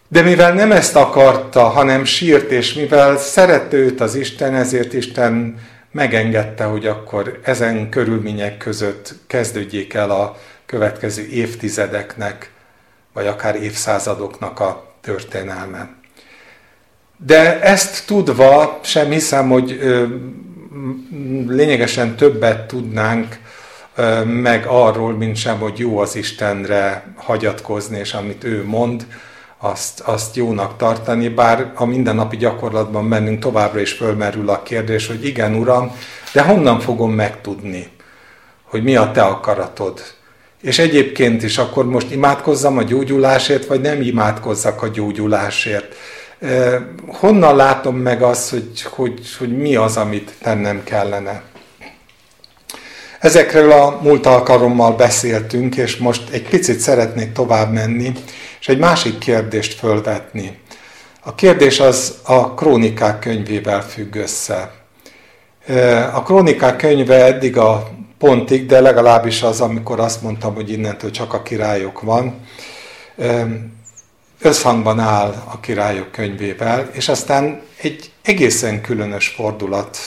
de 0.09 0.23
mivel 0.23 0.53
nem 0.53 0.73
ezt 0.73 0.97
akarta, 0.97 1.63
hanem 1.63 2.05
sírt, 2.05 2.51
és 2.51 2.75
mivel 2.75 3.19
szerette 3.19 3.77
őt 3.77 4.01
az 4.01 4.15
Isten, 4.15 4.55
ezért 4.55 4.93
Isten 4.93 5.59
megengedte, 5.93 6.65
hogy 6.65 6.87
akkor 6.87 7.41
ezen 7.43 7.89
körülmények 7.89 8.57
között 8.57 9.15
kezdődjék 9.27 9.95
el 9.95 10.11
a 10.11 10.37
következő 10.67 11.27
évtizedeknek, 11.27 12.51
vagy 13.13 13.27
akár 13.27 13.63
évszázadoknak 13.63 14.61
a 14.61 14.93
történelme. 15.01 15.89
De 17.27 17.61
ezt 17.61 18.07
tudva 18.07 18.81
sem 18.83 19.11
hiszem, 19.11 19.49
hogy 19.49 19.81
lényegesen 21.47 22.17
többet 22.17 22.67
tudnánk 22.67 23.39
meg 24.25 24.67
arról, 24.67 25.13
mint 25.13 25.37
sem, 25.37 25.59
hogy 25.59 25.79
jó 25.79 25.99
az 25.99 26.17
Istenre 26.17 27.13
hagyatkozni, 27.17 27.99
és 27.99 28.15
amit 28.15 28.45
ő 28.45 28.65
mond, 28.65 29.07
azt, 29.59 30.01
azt 30.01 30.37
jónak 30.37 30.77
tartani, 30.77 31.29
bár 31.29 31.73
a 31.75 31.85
mindennapi 31.85 32.37
gyakorlatban 32.37 33.09
bennünk 33.09 33.41
továbbra 33.41 33.81
is 33.81 33.93
fölmerül 33.93 34.49
a 34.51 34.63
kérdés, 34.63 35.07
hogy 35.07 35.25
igen, 35.25 35.55
Uram, 35.55 35.97
de 36.33 36.43
honnan 36.43 36.81
fogom 36.81 37.13
megtudni, 37.13 37.89
hogy 38.63 38.83
mi 38.83 38.97
a 38.97 39.11
Te 39.11 39.23
akaratod? 39.23 40.03
És 40.63 40.79
egyébként 40.79 41.43
is 41.43 41.59
akkor 41.59 41.87
most 41.87 42.11
imádkozzam 42.11 42.79
a 42.79 42.83
gyógyulásért, 42.83 43.67
vagy 43.67 43.81
nem 43.81 44.01
imádkozzak 44.01 44.83
a 44.83 44.89
gyógyulásért? 44.89 45.95
Honnan 47.07 47.57
látom 47.57 47.97
meg 47.97 48.23
azt, 48.23 48.51
hogy, 48.51 48.83
hogy, 48.83 49.21
hogy 49.39 49.57
mi 49.57 49.77
az, 49.77 49.97
amit 49.97 50.33
tennem 50.43 50.85
kellene? 50.85 51.43
Ezekről 53.19 53.73
a 53.73 53.99
múlt 54.03 54.27
alkalommal 54.27 54.93
beszéltünk, 54.93 55.77
és 55.77 55.97
most 55.97 56.31
egy 56.31 56.49
picit 56.49 56.79
szeretnék 56.79 57.33
tovább 57.33 57.73
menni, 57.73 58.13
és 58.61 58.69
egy 58.69 58.79
másik 58.79 59.19
kérdést 59.19 59.79
fölvetni. 59.79 60.59
A 61.21 61.35
kérdés 61.35 61.81
az 61.81 62.19
a 62.25 62.55
krónikák 62.55 63.19
könyvével 63.19 63.83
függ 63.83 64.15
össze. 64.15 64.73
A 66.13 66.23
krónikák 66.23 66.77
könyve 66.77 67.25
eddig 67.25 67.57
a 67.57 67.91
pontig, 68.19 68.67
de 68.67 68.81
legalábbis 68.81 69.43
az, 69.43 69.61
amikor 69.61 70.01
azt 70.01 70.23
mondtam, 70.23 70.55
hogy 70.55 70.71
innentől 70.71 71.11
csak 71.11 71.33
a 71.33 71.43
királyok 71.43 72.01
van, 72.01 72.41
összhangban 74.41 74.99
áll 74.99 75.43
a 75.53 75.61
királyok 75.61 76.13
könyvével, 76.13 76.89
és 76.93 77.09
aztán 77.09 77.63
egy 77.81 78.11
egészen 78.23 78.81
különös 78.81 79.29
fordulat 79.29 79.99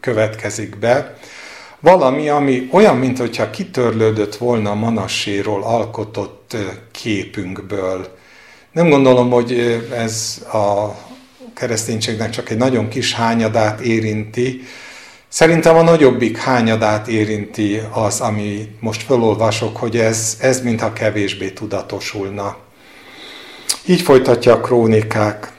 következik 0.00 0.78
be, 0.78 1.18
valami, 1.80 2.28
ami 2.28 2.68
olyan, 2.72 2.96
mintha 2.96 3.50
kitörlődött 3.50 4.36
volna 4.36 4.70
a 4.70 4.74
Manasséról 4.74 5.62
alkotott 5.62 6.56
képünkből. 6.90 8.16
Nem 8.72 8.88
gondolom, 8.88 9.30
hogy 9.30 9.52
ez 9.94 10.44
a 10.52 10.94
kereszténységnek 11.54 12.30
csak 12.30 12.50
egy 12.50 12.56
nagyon 12.56 12.88
kis 12.88 13.14
hányadát 13.14 13.80
érinti, 13.80 14.62
Szerintem 15.32 15.76
a 15.76 15.82
nagyobbik 15.82 16.38
hányadát 16.38 17.08
érinti 17.08 17.80
az, 17.92 18.20
ami 18.20 18.76
most 18.80 19.02
felolvasok, 19.02 19.76
hogy 19.76 19.96
ez, 19.96 20.36
ez 20.40 20.60
mintha 20.60 20.92
kevésbé 20.92 21.50
tudatosulna. 21.50 22.56
Így 23.86 24.00
folytatja 24.00 24.52
a 24.52 24.60
krónikák. 24.60 25.52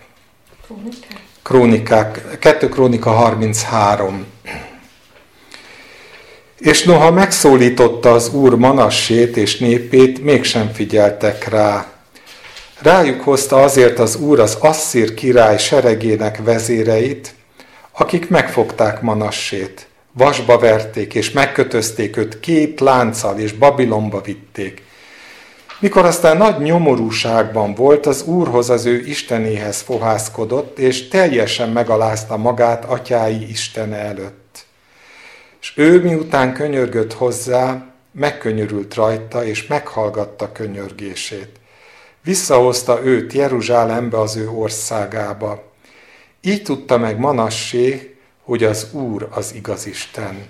Krónikák? 0.66 1.22
Krónikák. 1.44 2.40
2 2.40 2.70
Krónika 2.70 3.12
33. 3.12 4.26
És 6.62 6.84
noha 6.84 7.12
megszólította 7.12 8.12
az 8.12 8.34
úr 8.34 8.56
Manassét 8.56 9.38
és 9.38 9.58
népét, 9.58 10.24
mégsem 10.24 10.72
figyeltek 10.74 11.50
rá. 11.50 11.86
Rájuk 12.82 13.22
hozta 13.22 13.64
azért 13.64 14.00
az 14.00 14.16
úr 14.16 14.40
az 14.40 14.58
Asszír 14.60 15.14
király 15.14 15.58
seregének 15.58 16.44
vezéreit, 16.44 17.34
akik 17.92 18.30
megfogták 18.30 19.02
Manassét, 19.02 19.88
vasba 20.14 20.58
verték 20.58 21.14
és 21.14 21.32
megkötözték 21.32 22.18
őt 22.18 22.40
két 22.40 22.80
lánccal 22.80 23.40
és 23.40 23.52
Babilonba 23.52 24.22
vitték. 24.22 24.84
Mikor 25.80 26.06
aztán 26.06 26.38
nagy 26.38 26.60
nyomorúságban 26.60 27.74
volt, 27.74 28.06
az 28.06 28.24
Úrhoz 28.24 28.70
az 28.70 28.86
ő 28.86 29.04
Istenéhez 29.06 29.82
fohászkodott, 29.82 30.80
és 30.80 31.08
teljesen 31.08 31.70
megalázta 31.70 32.38
magát 32.38 32.86
atyái 32.86 33.50
Istene 33.50 33.98
előtt. 33.98 34.41
És 35.62 35.74
ő 35.76 36.02
miután 36.02 36.54
könyörgött 36.54 37.14
hozzá, 37.14 37.86
megkönyörült 38.12 38.94
rajta, 38.94 39.46
és 39.46 39.68
meghallgatta 39.68 40.52
könyörgését. 40.52 41.60
Visszahozta 42.24 43.04
őt 43.04 43.34
Jeruzsálembe 43.34 44.20
az 44.20 44.36
ő 44.36 44.50
országába. 44.50 45.72
Így 46.42 46.64
tudta 46.64 46.98
meg 46.98 47.20
Manassé, 47.20 48.16
hogy 48.44 48.64
az 48.64 48.88
Úr 48.94 49.28
az 49.32 49.54
igaz 49.54 49.86
Isten. 49.86 50.48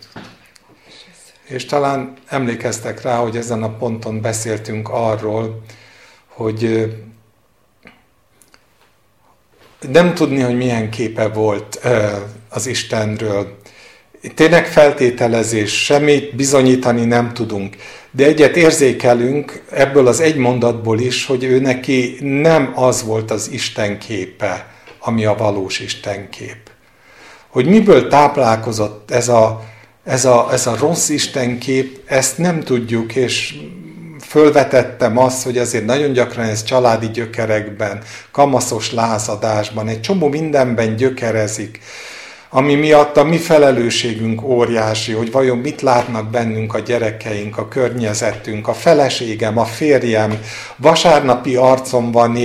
És 1.48 1.66
talán 1.66 2.14
emlékeztek 2.28 3.02
rá, 3.02 3.18
hogy 3.18 3.38
ezen 3.38 3.64
a 3.64 3.76
ponton 3.78 4.22
beszéltünk 4.22 4.90
arról, 4.90 5.64
hogy 6.28 6.94
nem 9.80 10.14
tudni, 10.14 10.40
hogy 10.40 10.58
milyen 10.58 10.90
képe 10.90 11.28
volt 11.28 11.88
az 12.50 12.66
Istenről. 12.66 13.58
Tényleg 14.36 14.68
feltételezés, 14.68 15.84
semmit 15.84 16.36
bizonyítani 16.36 17.06
nem 17.06 17.34
tudunk. 17.34 17.76
De 18.12 18.26
egyet 18.26 18.56
érzékelünk 18.56 19.64
ebből 19.72 20.08
az 20.08 20.20
egy 20.20 20.36
mondatból 20.36 21.00
is, 21.00 21.26
hogy 21.26 21.44
ő 21.44 21.60
neki 21.60 22.18
nem 22.20 22.72
az 22.76 23.04
volt 23.04 23.32
az 23.32 23.50
Isten 23.52 24.00
képe, 24.00 24.68
ami 25.00 25.26
a 25.26 25.36
valós 25.36 25.80
Isten 25.80 26.30
kép. 26.30 26.70
Hogy 27.48 27.66
miből 27.66 28.08
táplálkozott 28.08 29.12
ez 29.12 29.28
a 29.30 29.70
ez 30.04 30.26
a, 30.26 30.50
ez 30.52 30.68
a 30.68 30.76
rossz 30.80 31.10
istenkép, 31.10 32.00
ezt 32.06 32.38
nem 32.38 32.60
tudjuk, 32.60 33.16
és 33.16 33.56
fölvetettem 34.28 35.18
azt, 35.18 35.44
hogy 35.44 35.58
azért 35.58 35.86
nagyon 35.86 36.14
gyakran 36.14 36.46
ez 36.46 36.64
családi 36.64 37.10
gyökerekben, 37.10 38.04
kamaszos 38.32 38.92
lázadásban, 38.92 39.88
egy 39.88 40.02
csomó 40.02 40.28
mindenben 40.28 40.96
gyökerezik, 40.96 41.80
ami 42.54 42.76
miatt 42.76 43.18
a 43.18 43.24
mi 43.24 43.38
felelősségünk 43.38 44.44
óriási, 44.44 45.12
hogy 45.12 45.32
vajon 45.32 45.58
mit 45.58 45.82
látnak 45.82 46.30
bennünk 46.30 46.74
a 46.74 46.80
gyerekeink, 46.80 47.58
a 47.58 47.68
környezetünk, 47.68 48.68
a 48.68 48.74
feleségem, 48.74 49.58
a 49.58 49.66
férjem, 49.66 50.40
vasárnapi 50.76 51.56
arcom 51.56 52.12
van 52.12 52.38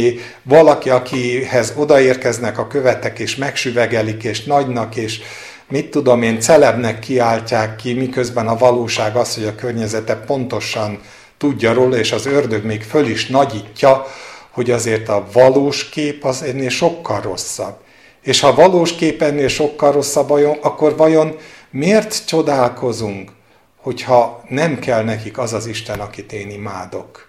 valaki, 0.42 0.90
akihez 0.90 1.73
odaérkeznek 1.77 2.59
a 2.59 2.66
követek, 2.66 3.19
és 3.19 3.37
megsüvegelik, 3.37 4.25
és 4.25 4.45
nagynak, 4.45 4.97
és 4.97 5.21
mit 5.69 5.90
tudom 5.90 6.23
én, 6.23 6.40
celebnek 6.40 6.99
kiáltják 6.99 7.77
ki, 7.77 7.92
miközben 7.92 8.49
a 8.49 8.57
valóság 8.57 9.16
az, 9.16 9.35
hogy 9.35 9.45
a 9.45 9.55
környezete 9.55 10.16
pontosan 10.16 10.99
tudja 11.38 11.73
róla, 11.73 11.97
és 11.97 12.12
az 12.12 12.27
ördög 12.27 12.64
még 12.64 12.83
föl 12.83 13.07
is 13.07 13.27
nagyítja, 13.27 14.07
hogy 14.51 14.71
azért 14.71 15.09
a 15.09 15.27
valós 15.33 15.88
kép 15.88 16.25
az 16.25 16.42
ennél 16.42 16.69
sokkal 16.69 17.21
rosszabb. 17.21 17.85
És 18.27 18.41
ha 18.41 18.55
valós 18.55 18.95
kép 18.95 19.23
ennél 19.23 19.49
sokkal 19.49 19.93
rosszabb, 19.93 20.31
akkor 20.61 20.97
vajon 20.97 21.37
miért 21.71 22.27
csodálkozunk, 22.27 23.31
hogyha 23.77 24.45
nem 24.49 24.79
kell 24.79 25.05
nekik 25.05 25.39
az 25.39 25.53
az 25.53 25.67
Isten, 25.67 26.01
akit 26.01 26.33
én 26.33 26.51
imádok? 26.51 27.29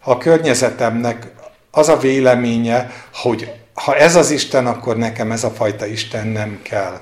Ha 0.00 0.10
a 0.10 0.18
környezetemnek 0.18 1.32
az 1.70 1.88
a 1.88 1.96
véleménye, 1.96 2.90
hogy 3.12 3.52
ha 3.74 3.96
ez 3.96 4.16
az 4.16 4.30
Isten, 4.30 4.66
akkor 4.66 4.96
nekem 4.96 5.32
ez 5.32 5.44
a 5.44 5.50
fajta 5.50 5.86
Isten 5.86 6.26
nem 6.26 6.60
kell. 6.62 7.00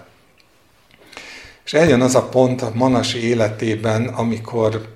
És 1.65 1.73
eljön 1.73 2.01
az 2.01 2.15
a 2.15 2.29
pont 2.29 2.63
a 2.63 2.71
Manasi 2.75 3.29
életében, 3.29 4.07
amikor, 4.07 4.95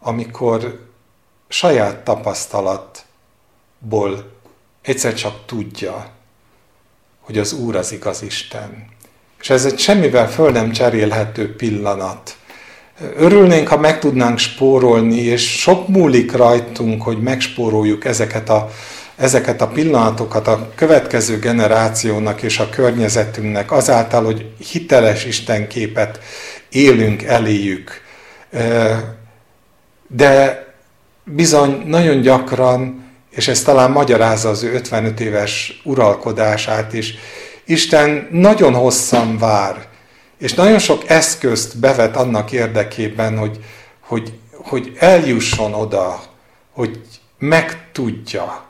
amikor 0.00 0.88
saját 1.48 1.96
tapasztalatból 1.96 4.32
egyszer 4.82 5.14
csak 5.14 5.46
tudja, 5.46 6.16
hogy 7.28 7.38
az 7.38 7.52
Úr 7.52 7.76
az 7.76 7.92
igaz 7.92 8.22
Isten. 8.22 8.86
És 9.40 9.50
ez 9.50 9.64
egy 9.64 9.78
semmivel 9.78 10.30
föl 10.30 10.50
nem 10.50 10.70
cserélhető 10.70 11.56
pillanat. 11.56 12.36
Örülnénk, 13.16 13.68
ha 13.68 13.78
meg 13.78 13.98
tudnánk 13.98 14.38
spórolni, 14.38 15.20
és 15.20 15.60
sok 15.60 15.88
múlik 15.88 16.32
rajtunk, 16.32 17.02
hogy 17.02 17.22
megspóroljuk 17.22 18.04
ezeket 18.04 18.48
a 18.48 18.70
ezeket 19.16 19.60
a 19.60 19.68
pillanatokat 19.68 20.48
a 20.48 20.70
következő 20.74 21.38
generációnak 21.38 22.42
és 22.42 22.58
a 22.58 22.68
környezetünknek 22.68 23.72
azáltal, 23.72 24.24
hogy 24.24 24.52
hiteles 24.70 25.24
Istenképet 25.24 26.20
élünk 26.68 27.22
eléjük. 27.22 28.00
De 30.06 30.66
bizony 31.24 31.82
nagyon 31.86 32.20
gyakran, 32.20 33.07
és 33.38 33.48
ez 33.48 33.62
talán 33.62 33.90
magyarázza 33.90 34.48
az 34.48 34.62
ő 34.62 34.72
55 34.72 35.20
éves 35.20 35.80
uralkodását 35.84 36.92
is, 36.92 37.14
Isten 37.64 38.28
nagyon 38.30 38.74
hosszan 38.74 39.38
vár, 39.38 39.88
és 40.38 40.54
nagyon 40.54 40.78
sok 40.78 41.08
eszközt 41.08 41.78
bevet 41.78 42.16
annak 42.16 42.52
érdekében, 42.52 43.38
hogy, 43.38 43.58
hogy, 44.00 44.32
hogy 44.52 44.92
eljusson 44.98 45.74
oda, 45.74 46.22
hogy 46.72 47.00
megtudja, 47.38 48.64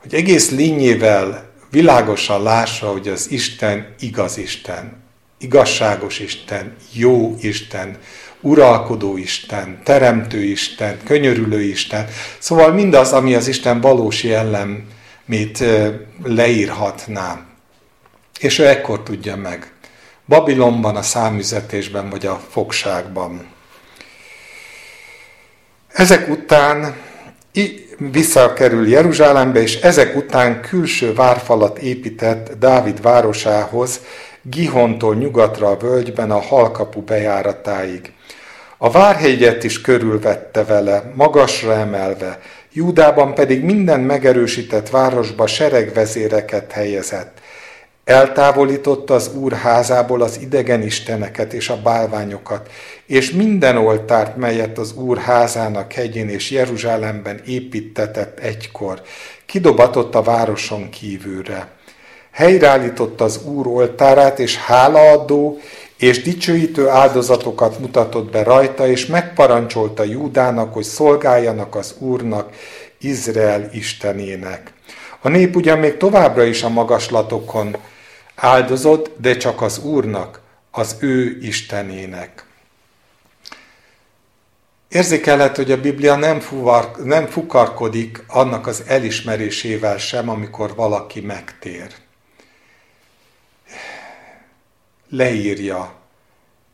hogy 0.00 0.14
egész 0.14 0.50
lényével 0.50 1.50
világosan 1.70 2.42
lássa, 2.42 2.90
hogy 2.90 3.08
az 3.08 3.30
Isten 3.30 3.94
igaz 3.98 4.38
Isten, 4.38 5.02
igazságos 5.38 6.18
Isten, 6.18 6.76
jó 6.92 7.36
Isten, 7.40 7.98
uralkodó 8.42 9.16
Isten, 9.16 9.80
teremtő 9.84 10.42
Isten, 10.42 10.98
könyörülő 11.04 11.60
Isten. 11.60 12.06
Szóval 12.38 12.72
mindaz, 12.72 13.12
ami 13.12 13.34
az 13.34 13.48
Isten 13.48 13.80
valós 13.80 14.22
jellemét 14.22 15.64
leírhatná. 16.22 17.40
És 18.40 18.58
ő 18.58 18.66
ekkor 18.66 19.02
tudja 19.02 19.36
meg. 19.36 19.72
Babilonban, 20.28 20.96
a 20.96 21.02
számüzetésben 21.02 22.10
vagy 22.10 22.26
a 22.26 22.40
fogságban. 22.50 23.46
Ezek 25.88 26.28
után 26.28 26.96
visszakerül 27.98 28.88
Jeruzsálembe, 28.88 29.60
és 29.60 29.80
ezek 29.80 30.16
után 30.16 30.60
külső 30.60 31.14
várfalat 31.14 31.78
épített 31.78 32.52
Dávid 32.58 33.02
városához, 33.02 34.00
Gihontól 34.42 35.14
nyugatra 35.14 35.68
a 35.68 35.76
völgyben 35.76 36.30
a 36.30 36.40
halkapu 36.40 37.00
bejáratáig. 37.00 38.12
A 38.78 38.90
várhegyet 38.90 39.64
is 39.64 39.80
körülvette 39.80 40.64
vele, 40.64 41.12
magasra 41.14 41.72
emelve, 41.72 42.38
Júdában 42.72 43.34
pedig 43.34 43.64
minden 43.64 44.00
megerősített 44.00 44.88
városba 44.88 45.46
seregvezéreket 45.46 46.72
helyezett. 46.72 47.40
Eltávolította 48.04 49.14
az 49.14 49.34
úr 49.34 49.52
házából 49.52 50.22
az 50.22 50.38
idegen 50.40 50.82
isteneket 50.82 51.52
és 51.52 51.68
a 51.68 51.82
bálványokat, 51.82 52.70
és 53.06 53.30
minden 53.30 53.76
oltárt, 53.76 54.36
melyet 54.36 54.78
az 54.78 54.94
úr 54.94 55.18
házának 55.18 55.92
hegyén 55.92 56.28
és 56.28 56.50
Jeruzsálemben 56.50 57.40
építetett 57.46 58.38
egykor, 58.38 59.02
kidobatott 59.46 60.14
a 60.14 60.22
városon 60.22 60.90
kívülre. 60.90 61.68
Helyreállította 62.32 63.24
az 63.24 63.40
úr 63.44 63.66
oltárát, 63.66 64.38
és 64.38 64.56
hálaadó 64.56 65.58
és 65.96 66.22
dicsőítő 66.22 66.88
áldozatokat 66.88 67.78
mutatott 67.78 68.30
be 68.30 68.42
rajta, 68.42 68.86
és 68.86 69.06
megparancsolta 69.06 70.02
Júdának, 70.02 70.72
hogy 70.72 70.84
szolgáljanak 70.84 71.74
az 71.74 71.94
úrnak, 71.98 72.54
Izrael 73.00 73.68
istenének. 73.72 74.72
A 75.20 75.28
nép 75.28 75.56
ugyan 75.56 75.78
még 75.78 75.96
továbbra 75.96 76.44
is 76.44 76.62
a 76.62 76.68
magaslatokon 76.68 77.76
áldozott, 78.34 79.10
de 79.20 79.36
csak 79.36 79.62
az 79.62 79.78
Úrnak, 79.78 80.40
az 80.70 80.96
ő 81.00 81.38
Istenének. 81.40 82.46
Érzékelhet, 84.88 85.56
hogy 85.56 85.70
a 85.70 85.80
Biblia 85.80 86.16
nem, 86.16 86.40
fuvar, 86.40 86.90
nem 87.04 87.26
fukarkodik 87.26 88.24
annak 88.26 88.66
az 88.66 88.82
elismerésével 88.86 89.98
sem, 89.98 90.28
amikor 90.28 90.74
valaki 90.74 91.20
megtér. 91.20 92.01
Leírja, 95.14 95.92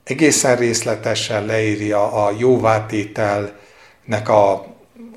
egészen 0.05 0.57
részletesen 0.57 1.46
leírja 1.46 2.12
a 2.12 2.33
jóvátételnek 2.38 4.29
a, 4.29 4.53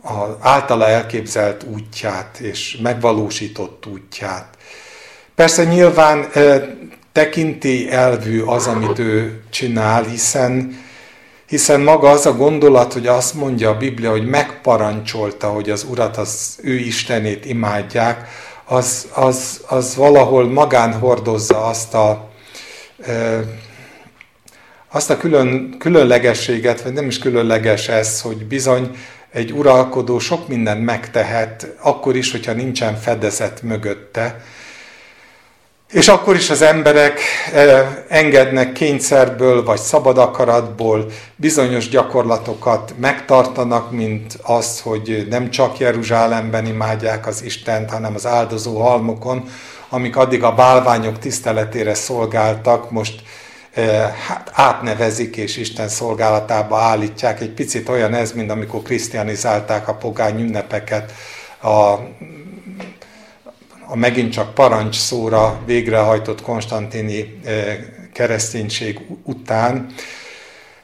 a 0.04 0.38
általa 0.40 0.88
elképzelt 0.88 1.64
útját 1.64 2.40
és 2.40 2.78
megvalósított 2.82 3.86
útját. 3.86 4.58
Persze 5.36 5.64
nyilván 5.64 6.30
tekinti 7.12 7.92
elvű 7.92 8.42
az, 8.42 8.68
amit 8.68 9.00
ő 9.00 9.44
csinál, 9.50 10.04
hiszen, 10.04 10.80
hiszen 11.48 11.82
maga 11.82 12.10
az 12.10 12.26
a 12.26 12.36
gondolat, 12.36 12.94
hogy 12.94 13.08
azt 13.08 13.34
mondja 13.34 13.70
a 13.70 13.78
Biblia, 13.78 14.12
hogy 14.12 14.28
megparancsolta, 14.28 15.48
hogy 15.48 15.70
az 15.70 15.86
Urat, 15.90 16.18
az 16.18 16.60
ő 16.62 16.76
Istenét 16.76 17.46
imádják, 17.46 18.28
az, 18.66 19.08
az, 19.14 19.64
az 19.68 19.96
valahol 19.96 20.50
magán 20.50 20.94
hordozza 20.94 21.66
azt 21.66 21.94
a, 21.94 22.31
azt 24.92 25.10
a 25.10 25.18
külön, 25.18 25.76
különlegességet, 25.80 26.82
vagy 26.82 26.94
nem 26.94 27.08
is 27.08 27.20
különleges 27.20 27.88
ez, 27.88 28.22
hogy 28.22 28.46
bizony 28.46 28.98
egy 29.32 29.52
uralkodó 29.52 30.20
sok 30.20 30.48
mindent 30.48 30.86
megtehet, 30.86 31.68
akkor 31.82 32.16
is, 32.16 32.32
hogyha 32.32 32.54
nincsen 32.54 32.96
fedezet 32.96 33.62
mögötte. 33.62 34.44
És 35.92 36.08
akkor 36.08 36.36
is 36.36 36.50
az 36.50 36.62
emberek 36.62 37.20
engednek 38.08 38.72
kényszerből 38.72 39.64
vagy 39.64 39.80
szabad 39.80 40.18
akaratból 40.18 41.06
bizonyos 41.36 41.90
gyakorlatokat 41.90 42.94
megtartanak, 43.00 43.92
mint 43.92 44.40
az, 44.42 44.82
hogy 44.82 45.28
nem 45.30 45.50
csak 45.50 45.78
Jeruzsálemben 45.78 46.66
imádják 46.66 47.28
az 47.28 47.44
Istent, 47.44 47.90
hanem 47.90 48.16
az 48.16 48.26
áldozó 48.26 48.82
halmokon, 48.82 49.50
amik 49.94 50.16
addig 50.16 50.44
a 50.44 50.56
bálványok 50.56 51.20
tiszteletére 51.20 51.94
szolgáltak, 51.94 52.92
most 52.92 53.22
eh, 53.74 54.14
hát 54.28 54.52
átnevezik 54.54 55.38
és 55.38 55.58
Isten 55.58 55.88
szolgálatába 55.88 56.78
állítják. 56.78 57.42
Egy 57.42 57.54
picit 57.54 57.90
olyan 57.90 58.14
ez, 58.14 58.32
mint 58.32 58.52
amikor 58.52 58.82
krisztianizálták 58.82 59.88
a 59.88 59.94
pogány 59.94 60.40
ünnepeket 60.40 61.14
a, 61.62 61.70
a 63.88 63.96
megint 63.96 64.32
csak 64.32 64.54
parancs 64.54 64.96
szóra 64.96 65.60
végrehajtott 65.66 66.42
konstantini 66.42 67.40
eh, 67.46 67.78
kereszténység 68.14 69.00
után. 69.24 69.86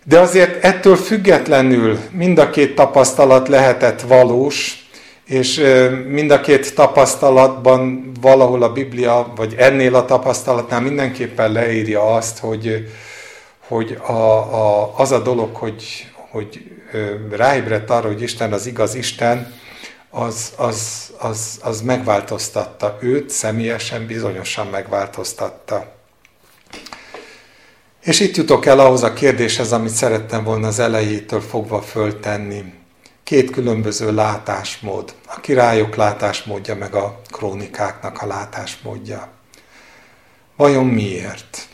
De 0.03 0.19
azért 0.19 0.63
ettől 0.63 0.95
függetlenül 0.95 1.99
mind 2.11 2.37
a 2.37 2.49
két 2.49 2.75
tapasztalat 2.75 3.47
lehetett 3.47 4.01
valós, 4.01 4.86
és 5.27 5.61
mind 6.07 6.31
a 6.31 6.41
két 6.41 6.75
tapasztalatban 6.75 8.11
valahol 8.21 8.63
a 8.63 8.71
Biblia, 8.71 9.33
vagy 9.35 9.55
ennél 9.57 9.95
a 9.95 10.05
tapasztalatnál 10.05 10.81
mindenképpen 10.81 11.51
leírja 11.51 12.15
azt, 12.15 12.39
hogy, 12.39 12.87
hogy 13.67 13.97
a, 14.07 14.11
a, 14.11 14.93
az 14.97 15.11
a 15.11 15.21
dolog, 15.21 15.55
hogy, 15.55 16.11
hogy 16.29 16.71
ráébredt 17.31 17.89
arra, 17.89 18.07
hogy 18.07 18.21
Isten 18.21 18.53
az 18.53 18.65
igaz 18.65 18.95
Isten, 18.95 19.53
az, 20.09 20.53
az, 20.55 21.11
az, 21.19 21.59
az 21.63 21.81
megváltoztatta 21.81 22.97
őt, 23.01 23.29
személyesen 23.29 24.05
bizonyosan 24.05 24.67
megváltoztatta. 24.67 25.95
És 28.03 28.19
itt 28.19 28.35
jutok 28.35 28.65
el 28.65 28.79
ahhoz 28.79 29.03
a 29.03 29.13
kérdéshez, 29.13 29.71
amit 29.71 29.89
szerettem 29.89 30.43
volna 30.43 30.67
az 30.67 30.79
elejétől 30.79 31.41
fogva 31.41 31.81
föltenni 31.81 32.73
két 33.27 33.51
különböző 33.51 34.13
látásmód. 34.13 35.13
A 35.25 35.39
királyok 35.39 35.95
látásmódja, 35.95 36.75
meg 36.75 36.93
a 36.93 37.21
krónikáknak 37.29 38.21
a 38.21 38.27
látásmódja. 38.27 39.27
Vajon 40.55 40.85
miért? 40.85 41.67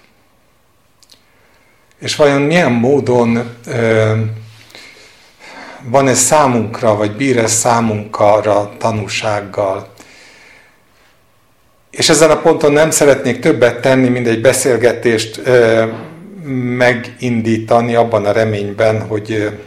És 2.00 2.16
vajon 2.16 2.42
milyen 2.42 2.72
módon 2.72 3.56
ö, 3.66 4.16
van 5.84 6.08
ez 6.08 6.20
számunkra, 6.20 6.96
vagy 6.96 7.16
bír 7.16 7.38
ez 7.38 7.52
számunkra 7.52 8.72
tanúsággal? 8.78 9.94
És 11.92 12.10
ezen 12.10 12.32
a 12.32 12.42
ponton 12.42 12.72
nem 12.72 12.92
szeretnék 12.92 13.40
többet 13.40 13.82
tenni, 13.82 14.10
mint 14.10 14.28
egy 14.28 14.42
beszélgetést 14.42 15.42
ö, 15.44 15.86
megindítani 16.78 17.96
abban 17.96 18.26
a 18.26 18.32
reményben, 18.32 19.08
hogy 19.08 19.58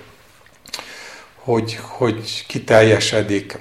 hogy, 1.47 1.79
hogy 1.83 2.45
kiteljesedik. 2.47 3.59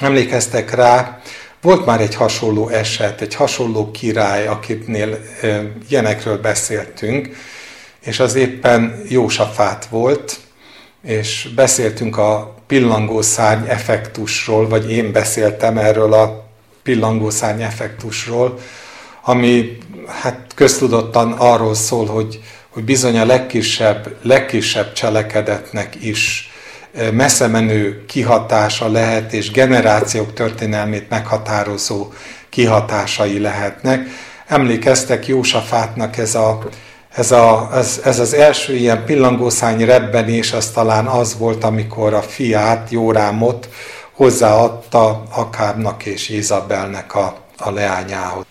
Emlékeztek 0.00 0.74
rá, 0.74 1.20
volt 1.60 1.86
már 1.86 2.00
egy 2.00 2.14
hasonló 2.14 2.68
eset, 2.68 3.20
egy 3.20 3.34
hasonló 3.34 3.90
király, 3.90 4.46
akitnél 4.46 5.18
ilyenekről 5.88 6.38
beszéltünk, 6.40 7.28
és 8.00 8.20
az 8.20 8.34
éppen 8.34 9.02
Jósafát 9.08 9.86
volt, 9.86 10.36
és 11.02 11.48
beszéltünk 11.54 12.16
a 12.16 12.54
pillangószárny 12.66 13.68
effektusról, 13.68 14.68
vagy 14.68 14.90
én 14.92 15.12
beszéltem 15.12 15.78
erről 15.78 16.12
a 16.12 16.48
pillangószárny 16.82 17.62
effektusról, 17.62 18.58
ami 19.22 19.78
hát 20.06 20.52
köztudottan 20.54 21.32
arról 21.32 21.74
szól, 21.74 22.06
hogy, 22.06 22.40
hogy 22.68 22.84
bizony 22.84 23.18
a 23.18 23.24
legkisebb, 23.24 24.16
legkisebb 24.22 24.92
cselekedetnek 24.92 26.04
is 26.04 26.50
messze 27.12 27.46
menő 27.46 28.04
kihatása 28.06 28.88
lehet, 28.88 29.32
és 29.32 29.50
generációk 29.50 30.32
történelmét 30.32 31.08
meghatározó 31.08 32.12
kihatásai 32.48 33.40
lehetnek. 33.40 34.08
Emlékeztek 34.46 35.26
Jósafátnak 35.26 36.16
ez, 36.16 36.34
a, 36.34 36.58
ez, 37.14 37.30
a, 37.30 37.70
ez, 37.74 38.00
ez 38.04 38.18
az 38.18 38.34
első 38.34 38.74
ilyen 38.74 39.04
pillangószány 39.04 39.84
rebbenés, 39.84 40.52
az 40.52 40.70
talán 40.70 41.06
az 41.06 41.38
volt, 41.38 41.64
amikor 41.64 42.14
a 42.14 42.22
fiát, 42.22 42.90
Jórámot 42.90 43.68
hozzáadta 44.12 45.22
Akábnak 45.30 46.06
és 46.06 46.28
Izabelnek 46.28 47.14
a, 47.14 47.36
a 47.58 47.70
leányához. 47.70 48.44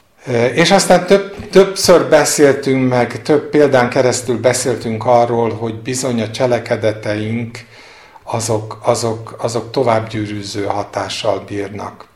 És 0.53 0.71
aztán 0.71 1.05
több, 1.05 1.49
többször 1.49 2.09
beszéltünk 2.09 2.89
meg, 2.89 3.21
több 3.21 3.49
példán 3.49 3.89
keresztül 3.89 4.39
beszéltünk 4.39 5.05
arról, 5.05 5.53
hogy 5.53 5.81
bizony 5.81 6.21
a 6.21 6.31
cselekedeteink, 6.31 7.57
azok, 8.25 8.79
azok, 8.83 9.35
azok 9.37 9.71
továbbgyűrűző 9.71 10.65
hatással 10.65 11.43
bírnak. 11.47 12.07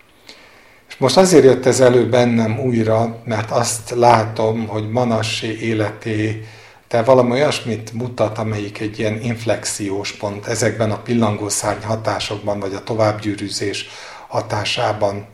És 0.87 0.97
most 0.97 1.17
azért 1.17 1.43
jött 1.43 1.65
ez 1.65 1.79
elő 1.79 2.09
bennem 2.09 2.59
újra, 2.59 3.21
mert 3.25 3.51
azt 3.51 3.93
látom, 3.95 4.67
hogy 4.67 4.91
Manassé 4.91 5.57
életé 5.61 6.45
te 6.87 7.03
valami 7.03 7.31
olyasmit 7.31 7.93
mutat, 7.93 8.37
amelyik 8.37 8.79
egy 8.79 8.99
ilyen 8.99 9.21
inflexiós 9.21 10.11
pont 10.11 10.45
ezekben 10.45 10.91
a 10.91 10.97
pillangószárny 10.97 11.83
hatásokban, 11.83 12.59
vagy 12.59 12.73
a 12.73 12.83
továbbgyűrűzés 12.83 13.89
hatásában. 14.27 15.27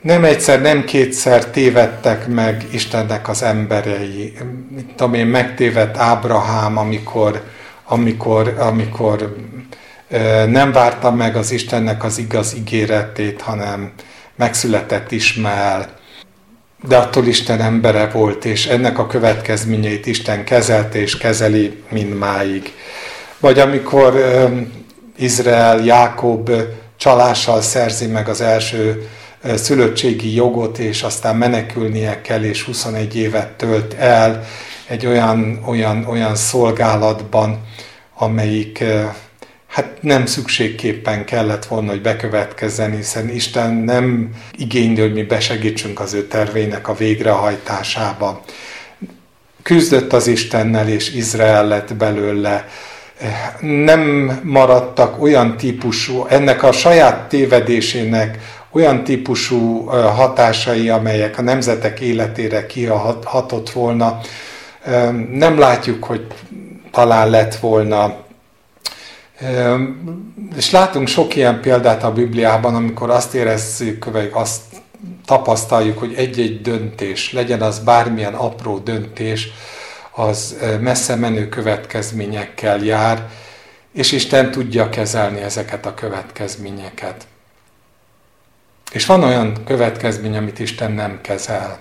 Nem 0.00 0.24
egyszer, 0.24 0.60
nem 0.60 0.84
kétszer 0.84 1.50
tévedtek 1.50 2.28
meg 2.28 2.66
Istennek 2.72 3.28
az 3.28 3.42
emberei. 3.42 4.36
Mit 4.74 4.86
tudom 4.86 5.14
én, 5.14 5.26
megtévedt 5.26 5.96
Ábrahám, 5.96 6.78
amikor, 6.78 7.42
amikor, 7.84 8.54
amikor 8.58 9.36
nem 10.46 10.72
várta 10.72 11.10
meg 11.10 11.36
az 11.36 11.50
Istennek 11.50 12.04
az 12.04 12.18
igaz 12.18 12.54
ígéretét, 12.56 13.40
hanem 13.40 13.92
megszületett 14.36 15.10
Ismael, 15.10 15.94
de 16.88 16.96
attól 16.96 17.26
Isten 17.26 17.60
embere 17.60 18.08
volt, 18.08 18.44
és 18.44 18.66
ennek 18.66 18.98
a 18.98 19.06
következményeit 19.06 20.06
Isten 20.06 20.44
kezelte 20.44 20.98
és 20.98 21.16
kezeli 21.16 21.82
mindmáig. 21.90 22.72
Vagy 23.38 23.58
amikor 23.58 24.24
Izrael, 25.16 25.84
Jákob 25.84 26.50
csalással 26.96 27.60
szerzi 27.60 28.06
meg 28.06 28.28
az 28.28 28.40
első 28.40 29.08
szülöttségi 29.54 30.34
jogot, 30.34 30.78
és 30.78 31.02
aztán 31.02 31.36
menekülnie 31.36 32.20
kell, 32.20 32.42
és 32.42 32.62
21 32.62 33.16
évet 33.16 33.48
tölt 33.48 33.94
el 33.94 34.44
egy 34.86 35.06
olyan, 35.06 35.62
olyan, 35.66 36.04
olyan 36.04 36.34
szolgálatban, 36.34 37.60
amelyik 38.14 38.84
hát 39.74 39.96
nem 40.00 40.26
szükségképpen 40.26 41.24
kellett 41.24 41.64
volna, 41.64 41.90
hogy 41.90 42.00
bekövetkezzen, 42.00 42.90
hiszen 42.90 43.28
Isten 43.28 43.72
nem 43.74 44.30
igényli, 44.58 45.00
hogy 45.00 45.12
mi 45.12 45.22
besegítsünk 45.22 46.00
az 46.00 46.14
ő 46.14 46.26
tervének 46.26 46.88
a 46.88 46.94
végrehajtásába. 46.94 48.44
Küzdött 49.62 50.12
az 50.12 50.26
Istennel, 50.26 50.88
és 50.88 51.14
Izrael 51.14 51.66
lett 51.66 51.94
belőle. 51.94 52.68
Nem 53.60 54.00
maradtak 54.42 55.22
olyan 55.22 55.56
típusú, 55.56 56.26
ennek 56.28 56.62
a 56.62 56.72
saját 56.72 57.28
tévedésének 57.28 58.38
olyan 58.70 59.04
típusú 59.04 59.86
hatásai, 59.90 60.88
amelyek 60.88 61.38
a 61.38 61.42
nemzetek 61.42 62.00
életére 62.00 62.66
kihatott 62.66 63.70
volna. 63.70 64.20
Nem 65.30 65.58
látjuk, 65.58 66.04
hogy 66.04 66.26
talán 66.90 67.30
lett 67.30 67.54
volna 67.54 68.23
és 70.56 70.70
látunk 70.70 71.08
sok 71.08 71.36
ilyen 71.36 71.60
példát 71.60 72.02
a 72.02 72.12
Bibliában, 72.12 72.74
amikor 72.74 73.10
azt 73.10 73.34
érezzük, 73.34 74.04
vagy 74.04 74.30
azt 74.32 74.62
tapasztaljuk, 75.24 75.98
hogy 75.98 76.14
egy-egy 76.14 76.60
döntés, 76.60 77.32
legyen 77.32 77.62
az 77.62 77.78
bármilyen 77.78 78.34
apró 78.34 78.78
döntés, 78.78 79.48
az 80.10 80.56
messze 80.80 81.14
menő 81.14 81.48
következményekkel 81.48 82.78
jár, 82.78 83.28
és 83.92 84.12
Isten 84.12 84.50
tudja 84.50 84.88
kezelni 84.88 85.40
ezeket 85.40 85.86
a 85.86 85.94
következményeket. 85.94 87.26
És 88.92 89.06
van 89.06 89.22
olyan 89.22 89.64
következmény, 89.64 90.36
amit 90.36 90.58
Isten 90.58 90.92
nem 90.92 91.18
kezel. 91.22 91.78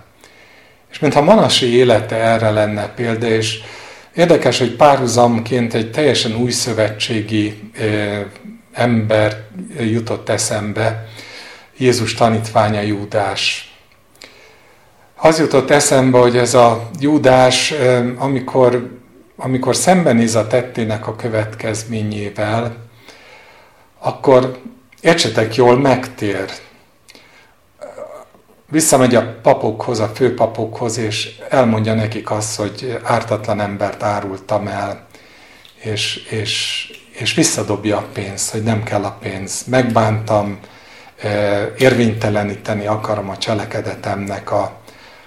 És 0.92 1.00
mintha 1.00 1.22
Manasi 1.22 1.76
élete 1.76 2.16
erre 2.16 2.50
lenne 2.50 2.88
példa, 2.88 3.28
és 3.28 3.60
Érdekes, 4.16 4.60
hogy 4.60 4.76
párhuzamként 4.76 5.74
egy 5.74 5.92
teljesen 5.92 6.36
új 6.36 6.52
szövetségi 6.52 7.72
ember 8.72 9.44
jutott 9.80 10.30
eszembe, 10.30 11.08
Jézus 11.78 12.14
tanítványa 12.14 12.82
Júdás. 12.82 13.74
Az 15.16 15.40
jutott 15.40 15.70
eszembe, 15.70 16.18
hogy 16.18 16.38
ez 16.38 16.54
a 16.54 16.90
Júdás, 17.00 17.74
amikor, 18.18 19.00
amikor 19.36 19.76
szembenéz 19.76 20.36
a 20.36 20.48
tettének 20.48 21.08
a 21.08 21.16
következményével, 21.16 22.76
akkor 24.00 24.58
értsetek 25.02 25.56
jól, 25.56 25.80
megtér. 25.80 26.46
Visszamegy 28.70 29.16
a 29.16 29.40
papokhoz, 29.42 30.00
a 30.00 30.08
főpapokhoz, 30.08 30.98
és 30.98 31.42
elmondja 31.50 31.94
nekik 31.94 32.32
azt, 32.32 32.56
hogy 32.56 33.00
ártatlan 33.04 33.60
embert 33.60 34.04
árultam 34.04 34.68
el, 34.68 35.08
és, 35.82 36.16
és, 36.30 36.86
és 37.12 37.34
visszadobja 37.34 37.98
a 37.98 38.08
pénzt, 38.14 38.52
hogy 38.52 38.64
nem 38.64 38.84
kell 38.84 39.04
a 39.04 39.18
pénz. 39.22 39.64
Megbántam, 39.68 40.60
érvényteleníteni 41.78 42.86
akarom 42.86 43.30
a 43.30 43.38
cselekedetemnek 43.38 44.52
a, 44.52 44.72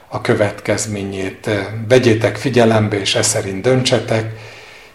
a 0.09 0.21
következményét. 0.21 1.51
Vegyétek 1.89 2.37
figyelembe, 2.37 3.01
és 3.01 3.15
e 3.15 3.23
szerint 3.23 3.63
döntsetek, 3.63 4.39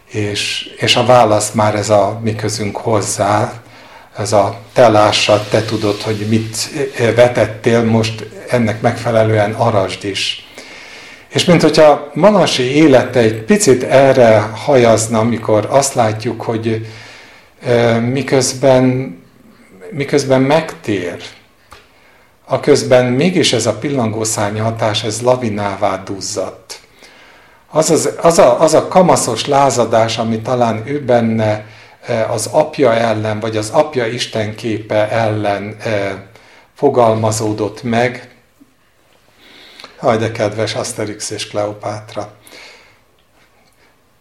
és, 0.05 0.73
és 0.77 0.95
a 0.95 1.05
válasz 1.05 1.51
már 1.51 1.75
ez 1.75 1.89
a 1.89 2.19
mi 2.23 2.35
közünk 2.35 2.77
hozzá, 2.77 3.61
ez 4.17 4.31
a 4.31 4.57
te 4.73 4.89
lássad, 4.89 5.41
te 5.49 5.65
tudod, 5.65 6.01
hogy 6.01 6.25
mit 6.29 6.69
vetettél, 7.15 7.83
most 7.83 8.25
ennek 8.49 8.81
megfelelően 8.81 9.53
arasd 9.53 10.03
is. 10.03 10.45
És 11.27 11.45
mint 11.45 11.61
hogyha 11.61 12.11
Manasi 12.13 12.63
élete 12.63 13.19
egy 13.19 13.41
picit 13.43 13.83
erre 13.83 14.39
hajazna, 14.39 15.19
amikor 15.19 15.67
azt 15.69 15.93
látjuk, 15.93 16.41
hogy 16.41 16.87
miközben, 18.11 19.15
miközben 19.91 20.41
megtér, 20.41 21.23
a 22.45 22.59
közben 22.59 23.05
mégis 23.05 23.53
ez 23.53 23.65
a 23.65 23.73
pillangószárny 23.73 24.59
hatás, 24.59 25.03
ez 25.03 25.21
lavinává 25.21 26.03
duzzadt. 26.05 26.79
Az, 27.69 27.89
az, 27.89 28.09
az, 28.21 28.39
a, 28.39 28.61
az 28.61 28.73
a 28.73 28.87
kamaszos 28.87 29.45
lázadás, 29.45 30.17
ami 30.17 30.39
talán 30.39 30.83
ő 30.85 31.01
benne 31.01 31.65
az 32.29 32.47
apja 32.51 32.93
ellen, 32.93 33.39
vagy 33.39 33.57
az 33.57 33.69
apja 33.69 34.05
Isten 34.05 34.55
képe 34.55 35.09
ellen 35.09 35.77
fogalmazódott 36.73 37.83
meg, 37.83 38.31
Haj, 40.01 40.17
de 40.17 40.31
kedves 40.31 40.75
Asterix 40.75 41.29
és 41.29 41.47
Kleopátra. 41.47 42.33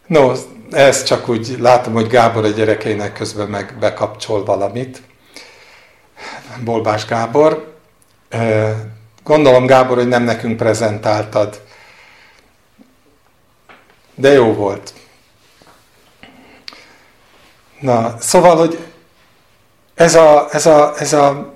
No, 0.07 0.31
ez 0.71 1.03
csak 1.03 1.29
úgy 1.29 1.55
látom, 1.59 1.93
hogy 1.93 2.07
Gábor 2.07 2.45
a 2.45 2.49
gyerekeinek 2.49 3.13
közben 3.13 3.47
meg 3.47 3.77
bekapcsol 3.79 4.45
valamit. 4.45 5.01
Bolbás 6.63 7.05
Gábor. 7.05 7.75
Gondolom, 9.23 9.65
Gábor, 9.65 9.97
hogy 9.97 10.07
nem 10.07 10.23
nekünk 10.23 10.57
prezentáltad. 10.57 11.61
De 14.15 14.31
jó 14.31 14.53
volt. 14.53 14.93
Na, 17.81 18.15
szóval, 18.19 18.55
hogy 18.55 18.77
ez 19.95 20.15
a, 20.15 20.47
ez 20.51 20.65
a, 20.65 20.93
ez 20.99 21.13
a 21.13 21.53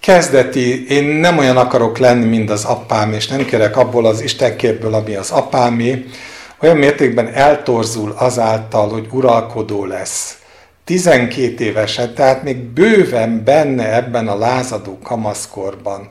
kezdeti, 0.00 0.90
én 0.90 1.04
nem 1.04 1.38
olyan 1.38 1.56
akarok 1.56 1.98
lenni, 1.98 2.24
mint 2.24 2.50
az 2.50 2.64
apám, 2.64 3.12
és 3.12 3.26
nem 3.26 3.44
kérek 3.44 3.76
abból 3.76 4.06
az 4.06 4.20
istenképből, 4.20 4.94
ami 4.94 5.14
az 5.14 5.30
apámé, 5.30 6.04
olyan 6.60 6.76
mértékben 6.76 7.32
eltorzul 7.34 8.14
azáltal, 8.18 8.88
hogy 8.88 9.06
uralkodó 9.10 9.84
lesz. 9.84 10.38
12 10.84 11.64
évesen, 11.64 12.14
tehát 12.14 12.42
még 12.42 12.56
bőven 12.56 13.44
benne 13.44 13.94
ebben 13.94 14.28
a 14.28 14.38
lázadó 14.38 14.98
kamaszkorban 15.02 16.10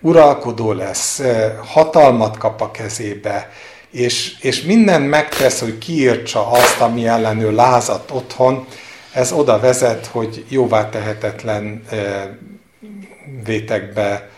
uralkodó 0.00 0.72
lesz, 0.72 1.22
hatalmat 1.64 2.38
kap 2.38 2.60
a 2.60 2.70
kezébe, 2.70 3.50
és, 3.90 4.34
és 4.40 4.62
minden 4.62 5.02
megtesz, 5.02 5.60
hogy 5.60 5.78
kiírtsa 5.78 6.50
azt, 6.50 6.80
ami 6.80 7.06
ellen 7.06 7.40
ő 7.40 7.50
lázadt 7.54 8.10
otthon, 8.10 8.66
ez 9.12 9.32
oda 9.32 9.60
vezet, 9.60 10.06
hogy 10.06 10.44
jóvá 10.48 10.88
tehetetlen 10.88 11.82
vétekbe 13.44 14.28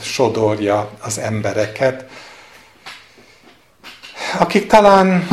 sodorja 0.00 0.90
az 1.00 1.18
embereket, 1.18 2.06
akik 4.38 4.66
talán 4.66 5.28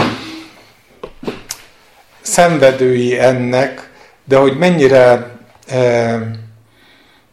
szenvedői 2.22 3.20
ennek, 3.20 3.90
de 4.24 4.38
hogy 4.38 4.58
mennyire 4.58 5.32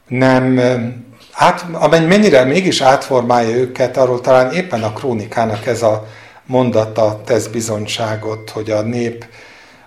nem, 0.09 0.61
át, 1.33 1.91
mennyire 1.91 2.45
mégis 2.45 2.81
átformálja 2.81 3.57
őket, 3.57 3.97
arról 3.97 4.21
talán 4.21 4.53
éppen 4.53 4.83
a 4.83 4.93
krónikának 4.93 5.67
ez 5.67 5.83
a 5.83 6.07
mondata 6.47 7.23
tesz 7.25 7.47
bizonyságot, 7.47 8.51
hogy 8.51 8.71
a 8.71 8.83
nép 8.83 9.27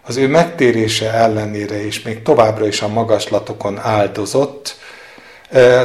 az 0.07 0.17
ő 0.17 0.27
megtérése 0.27 1.13
ellenére 1.13 1.85
is 1.85 2.01
még 2.01 2.21
továbbra 2.21 2.67
is 2.67 2.81
a 2.81 2.87
magaslatokon 2.87 3.79
áldozott, 3.79 4.77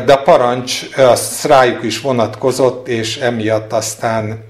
de 0.05 0.13
a 0.13 0.23
parancs 0.23 0.89
az 0.97 1.45
rájuk 1.45 1.83
is 1.83 2.01
vonatkozott, 2.01 2.89
és 2.89 3.17
emiatt 3.17 3.73
aztán 3.73 4.45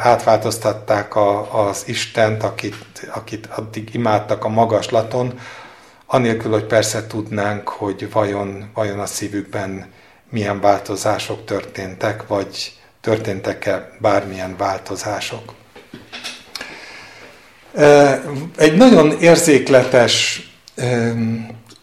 átváltoztatták 0.00 1.16
a, 1.16 1.66
az 1.68 1.82
Istent, 1.86 2.42
akit, 2.42 2.74
akit 3.14 3.46
addig 3.46 3.94
imádtak 3.94 4.44
a 4.44 4.48
magaslaton, 4.48 5.38
anélkül, 6.06 6.50
hogy 6.50 6.64
persze 6.64 7.06
tudnánk, 7.06 7.68
hogy 7.68 8.12
vajon, 8.12 8.70
vajon 8.74 9.00
a 9.00 9.06
szívükben 9.06 9.86
milyen 10.30 10.60
változások 10.60 11.44
történtek, 11.44 12.26
vagy 12.26 12.72
történtek-e 13.00 13.90
bármilyen 13.98 14.56
változások. 14.56 15.54
Egy 18.56 18.76
nagyon 18.76 19.16
érzékletes 19.20 20.46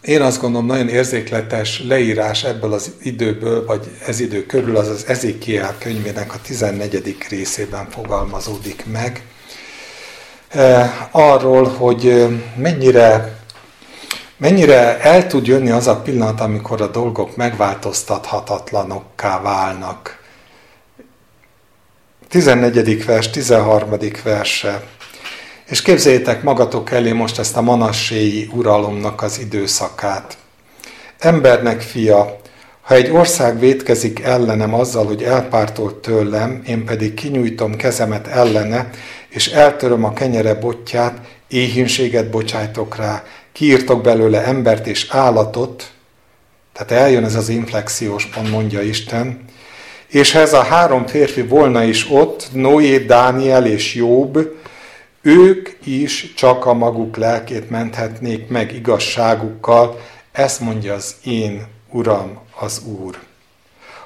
én 0.00 0.22
azt 0.22 0.40
gondolom, 0.40 0.66
nagyon 0.66 0.88
érzékletes 0.88 1.82
leírás 1.82 2.44
ebből 2.44 2.72
az 2.72 2.92
időből, 3.02 3.66
vagy 3.66 3.90
ez 4.06 4.20
idő 4.20 4.46
körül, 4.46 4.76
az 4.76 4.88
az 4.88 5.06
Ezékiel 5.06 5.74
könyvének 5.78 6.34
a 6.34 6.38
14. 6.42 7.16
részében 7.28 7.90
fogalmazódik 7.90 8.84
meg. 8.92 9.22
Arról, 11.10 11.68
hogy 11.68 12.26
mennyire, 12.56 13.38
mennyire 14.36 15.00
el 15.00 15.26
tud 15.26 15.46
jönni 15.46 15.70
az 15.70 15.86
a 15.86 15.96
pillanat, 15.96 16.40
amikor 16.40 16.80
a 16.80 16.86
dolgok 16.86 17.36
megváltoztathatatlanokká 17.36 19.40
válnak. 19.40 20.18
14. 22.28 23.04
vers, 23.04 23.30
13. 23.30 23.90
verse. 24.24 24.82
És 25.70 25.82
képzeljétek 25.82 26.42
magatok 26.42 26.90
elé 26.90 27.12
most 27.12 27.38
ezt 27.38 27.56
a 27.56 27.60
manasséi 27.60 28.48
uralomnak 28.52 29.22
az 29.22 29.38
időszakát. 29.38 30.36
Embernek 31.18 31.80
fia, 31.80 32.40
ha 32.80 32.94
egy 32.94 33.10
ország 33.10 33.58
vétkezik 33.58 34.20
ellenem 34.20 34.74
azzal, 34.74 35.06
hogy 35.06 35.22
elpártolt 35.22 35.94
tőlem, 35.94 36.62
én 36.66 36.84
pedig 36.84 37.14
kinyújtom 37.14 37.76
kezemet 37.76 38.26
ellene, 38.26 38.90
és 39.28 39.46
eltöröm 39.46 40.04
a 40.04 40.12
kenyere 40.12 40.54
botját, 40.54 41.18
éhínséget 41.48 42.30
bocsájtok 42.30 42.96
rá, 42.96 43.24
kiírtok 43.52 44.02
belőle 44.02 44.44
embert 44.44 44.86
és 44.86 45.06
állatot, 45.10 45.90
tehát 46.72 47.04
eljön 47.04 47.24
ez 47.24 47.34
az 47.34 47.48
inflexiós 47.48 48.26
pont, 48.26 48.50
mondja 48.50 48.82
Isten, 48.82 49.44
és 50.06 50.32
ha 50.32 50.38
ez 50.38 50.52
a 50.52 50.62
három 50.62 51.06
férfi 51.06 51.42
volna 51.42 51.82
is 51.82 52.10
ott, 52.10 52.48
Noé, 52.52 52.98
Dániel 52.98 53.66
és 53.66 53.94
Jobb, 53.94 54.58
ők 55.22 55.68
is 55.84 56.34
csak 56.34 56.66
a 56.66 56.72
maguk 56.72 57.16
lelkét 57.16 57.70
menthetnék 57.70 58.48
meg 58.48 58.74
igazságukkal, 58.74 60.00
ezt 60.32 60.60
mondja 60.60 60.94
az 60.94 61.14
én 61.24 61.66
Uram, 61.90 62.38
az 62.60 62.82
Úr. 62.84 63.18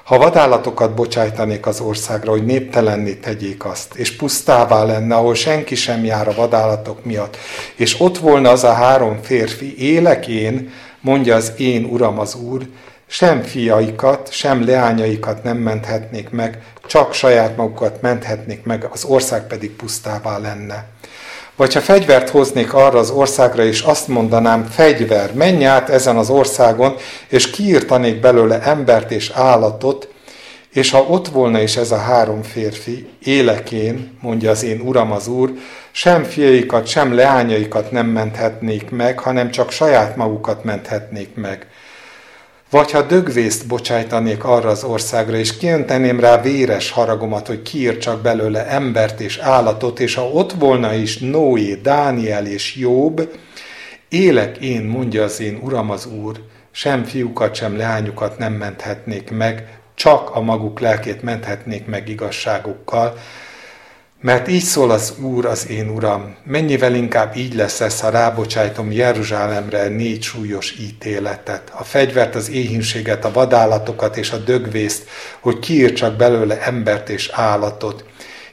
Ha 0.03 0.17
vadállatokat 0.17 0.93
bocsájtanék 0.93 1.65
az 1.65 1.79
országra, 1.79 2.31
hogy 2.31 2.45
néptelenné 2.45 3.13
tegyék 3.13 3.65
azt, 3.65 3.95
és 3.95 4.15
pusztává 4.15 4.83
lenne, 4.83 5.15
ahol 5.15 5.35
senki 5.35 5.75
sem 5.75 6.03
jár 6.03 6.27
a 6.27 6.33
vadállatok 6.33 7.05
miatt, 7.05 7.37
és 7.75 7.99
ott 7.99 8.17
volna 8.17 8.49
az 8.49 8.63
a 8.63 8.73
három 8.73 9.21
férfi, 9.21 9.77
élek 9.77 10.27
én, 10.27 10.71
mondja 11.01 11.35
az 11.35 11.53
én 11.57 11.85
Uram 11.85 12.19
az 12.19 12.35
Úr, 12.35 12.67
sem 13.07 13.41
fiaikat, 13.41 14.31
sem 14.31 14.65
leányaikat 14.65 15.43
nem 15.43 15.57
menthetnék 15.57 16.29
meg, 16.29 16.63
csak 16.87 17.13
saját 17.13 17.57
magukat 17.57 18.01
menthetnék 18.01 18.63
meg, 18.63 18.87
az 18.91 19.03
ország 19.03 19.47
pedig 19.47 19.71
pusztává 19.71 20.37
lenne. 20.37 20.85
Vagy 21.55 21.73
ha 21.73 21.81
fegyvert 21.81 22.29
hoznék 22.29 22.73
arra 22.73 22.99
az 22.99 23.09
országra, 23.09 23.63
és 23.63 23.81
azt 23.81 24.07
mondanám, 24.07 24.65
fegyver, 24.65 25.33
menj 25.33 25.65
át 25.65 25.89
ezen 25.89 26.17
az 26.17 26.29
országon, 26.29 26.95
és 27.27 27.49
kiírtanék 27.49 28.19
belőle 28.19 28.61
embert 28.61 29.11
és 29.11 29.31
állatot, 29.33 30.07
és 30.73 30.91
ha 30.91 31.01
ott 31.01 31.27
volna 31.27 31.61
is 31.61 31.75
ez 31.75 31.91
a 31.91 31.97
három 31.97 32.41
férfi, 32.41 33.07
élekén, 33.23 34.17
mondja 34.21 34.49
az 34.49 34.63
én 34.63 34.79
uram 34.79 35.11
az 35.11 35.27
úr, 35.27 35.53
sem 35.91 36.23
fiaikat, 36.23 36.87
sem 36.87 37.13
leányaikat 37.13 37.91
nem 37.91 38.07
menthetnék 38.07 38.89
meg, 38.89 39.19
hanem 39.19 39.51
csak 39.51 39.71
saját 39.71 40.15
magukat 40.15 40.63
menthetnék 40.63 41.35
meg. 41.35 41.67
Vagy 42.69 42.91
ha 42.91 43.01
dögvészt 43.01 43.67
bocsájtanék 43.67 44.43
arra 44.43 44.69
az 44.69 44.83
országra, 44.83 45.37
és 45.37 45.57
kiönteném 45.57 46.19
rá 46.19 46.41
véres 46.41 46.91
haragomat, 46.91 47.47
hogy 47.47 47.61
kiírtsak 47.61 48.21
belőle 48.21 48.67
embert 48.67 49.19
és 49.19 49.37
állatot, 49.37 49.99
és 49.99 50.15
ha 50.15 50.29
ott 50.29 50.51
volna 50.51 50.93
is 50.93 51.17
Noé, 51.17 51.75
Dániel 51.75 52.45
és 52.45 52.75
Jobb, 52.75 53.29
Élek 54.09 54.57
én, 54.57 54.83
mondja 54.83 55.23
az 55.23 55.39
én 55.39 55.59
Uram 55.63 55.89
az 55.89 56.05
Úr, 56.05 56.41
sem 56.71 57.03
fiúkat, 57.03 57.55
sem 57.55 57.77
leányukat 57.77 58.37
nem 58.37 58.53
menthetnék 58.53 59.31
meg, 59.31 59.79
csak 59.95 60.35
a 60.35 60.41
maguk 60.41 60.79
lelkét 60.79 61.21
menthetnék 61.21 61.85
meg 61.85 62.09
igazságukkal, 62.09 63.17
mert 64.21 64.47
így 64.47 64.63
szól 64.63 64.91
az 64.91 65.13
Úr, 65.21 65.45
az 65.45 65.69
én 65.69 65.89
Uram, 65.89 66.35
mennyivel 66.43 66.95
inkább 66.95 67.35
így 67.35 67.55
lesz 67.55 67.81
ez, 67.81 67.99
ha 67.99 68.09
rábocsájtom 68.09 68.91
Jeruzsálemre 68.91 69.87
négy 69.87 70.23
súlyos 70.23 70.75
ítéletet, 70.79 71.71
a 71.77 71.83
fegyvert, 71.83 72.35
az 72.35 72.49
éhínséget, 72.49 73.25
a 73.25 73.31
vadállatokat 73.31 74.17
és 74.17 74.31
a 74.31 74.37
dögvészt, 74.37 75.07
hogy 75.39 75.59
kiírtsak 75.59 76.15
belőle 76.15 76.61
embert 76.61 77.09
és 77.09 77.29
állatot. 77.33 78.05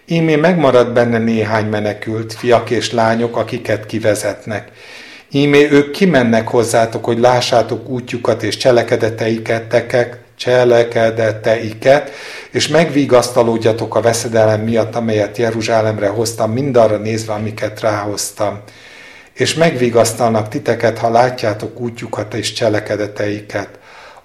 Ímé 0.06 0.36
megmarad 0.36 0.92
benne 0.92 1.18
néhány 1.18 1.66
menekült, 1.66 2.32
fiak 2.32 2.70
és 2.70 2.92
lányok, 2.92 3.36
akiket 3.36 3.86
kivezetnek. 3.86 4.70
Ímé 5.30 5.70
ők 5.70 5.90
kimennek 5.90 6.48
hozzátok, 6.48 7.04
hogy 7.04 7.18
lássátok 7.18 7.88
útjukat 7.88 8.42
és 8.42 8.56
cselekedeteiket, 8.56 9.68
tekek, 9.68 10.21
cselekedeteiket, 10.36 12.10
és 12.50 12.68
megvigasztalódjatok 12.68 13.94
a 13.94 14.00
veszedelem 14.00 14.60
miatt, 14.60 14.94
amelyet 14.94 15.38
Jeruzsálemre 15.38 16.08
hoztam, 16.08 16.52
mindarra 16.52 16.96
nézve, 16.96 17.32
amiket 17.32 17.80
ráhoztam. 17.80 18.60
És 19.32 19.54
megvigasztalnak 19.54 20.48
titeket, 20.48 20.98
ha 20.98 21.10
látjátok 21.10 21.80
útjukat 21.80 22.34
és 22.34 22.52
cselekedeteiket. 22.52 23.68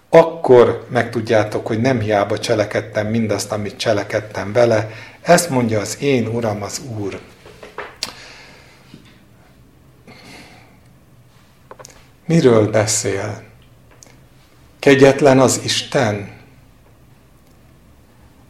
Akkor 0.09 0.85
megtudjátok, 0.89 1.67
hogy 1.67 1.81
nem 1.81 1.99
hiába 1.99 2.39
cselekedtem 2.39 3.07
mindazt, 3.07 3.51
amit 3.51 3.77
cselekedtem 3.77 4.53
vele. 4.53 4.89
Ezt 5.21 5.49
mondja 5.49 5.79
az 5.79 5.97
én 5.99 6.27
Uram, 6.27 6.63
az 6.63 6.81
Úr. 6.99 7.19
Miről 12.25 12.67
beszél? 12.67 13.46
Kegyetlen 14.87 15.39
az 15.39 15.61
Isten? 15.63 16.29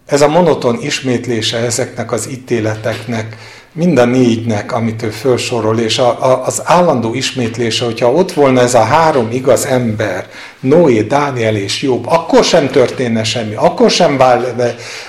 Ez 0.06 0.22
a 0.22 0.28
monoton 0.28 0.82
ismétlése 0.82 1.58
ezeknek 1.58 2.12
az 2.12 2.30
ítéleteknek, 2.30 3.38
mind 3.72 3.98
a 3.98 4.06
négynek, 4.06 4.72
amit 4.72 5.04
ő 5.04 5.10
felsorol, 5.10 5.80
és 5.80 5.98
a, 5.98 6.26
a, 6.26 6.46
az 6.46 6.62
állandó 6.66 7.14
ismétlése, 7.14 7.86
hogyha 7.86 8.12
ott 8.12 8.34
volna 8.34 8.62
ez 8.62 8.74
a 8.74 8.84
három 8.84 9.32
igaz 9.32 9.66
ember, 9.66 10.30
Noé, 10.60 11.02
Dániel 11.02 11.56
és 11.56 11.82
Jobb, 11.82 12.08
akkor 12.08 12.44
sem 12.44 12.68
történne 12.68 13.24
semmi, 13.24 13.56
akkor 13.56 13.90
sem 13.90 14.18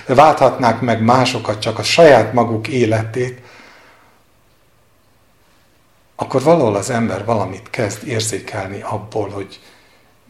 válthatnák 0.07 0.81
meg 0.81 1.03
másokat, 1.03 1.61
csak 1.61 1.79
a 1.79 1.83
saját 1.83 2.33
maguk 2.33 2.69
életét, 2.69 3.39
akkor 6.17 6.43
valahol 6.43 6.75
az 6.75 6.91
ember 6.91 7.25
valamit 7.25 7.71
kezd 7.71 8.07
érzékelni 8.07 8.83
abból, 8.83 9.29
hogy 9.29 9.59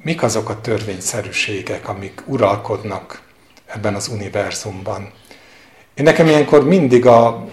mik 0.03 0.23
azok 0.23 0.49
a 0.49 0.61
törvényszerűségek, 0.61 1.89
amik 1.89 2.23
uralkodnak 2.27 3.23
ebben 3.67 3.95
az 3.95 4.09
univerzumban. 4.09 5.13
Én 5.95 6.05
nekem 6.05 6.27
ilyenkor 6.27 6.65
mindig 6.65 7.07
a, 7.07 7.47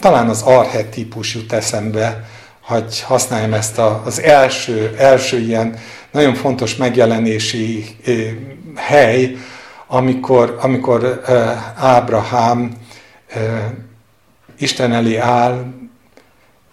talán 0.00 0.28
az 0.28 0.42
archetípus 0.42 1.34
jut 1.34 1.52
eszembe, 1.52 2.24
hogy 2.60 3.00
használjam 3.00 3.52
ezt 3.52 3.78
a, 3.78 4.02
az 4.04 4.20
első, 4.20 4.94
első 4.98 5.38
ilyen 5.38 5.78
nagyon 6.10 6.34
fontos 6.34 6.76
megjelenési 6.76 7.96
hely, 8.74 9.36
amikor, 9.86 10.58
amikor 10.60 11.22
Ábrahám 11.76 12.72
Isten 14.58 14.92
elé 14.92 15.16
áll, 15.16 15.64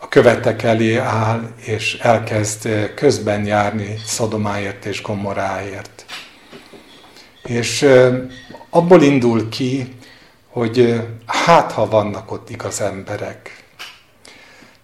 a 0.03 0.07
követek 0.07 0.63
elé 0.63 0.95
áll, 0.95 1.41
és 1.65 1.97
elkezd 2.01 2.93
közben 2.95 3.45
járni 3.45 3.95
Szodomáért 4.05 4.85
és 4.85 5.01
Gomoráért. 5.01 6.05
És 7.43 7.85
abból 8.69 9.01
indul 9.01 9.49
ki, 9.49 9.95
hogy 10.49 11.01
hát 11.25 11.71
ha 11.71 11.87
vannak 11.87 12.31
ott 12.31 12.49
igaz 12.49 12.81
emberek. 12.81 13.63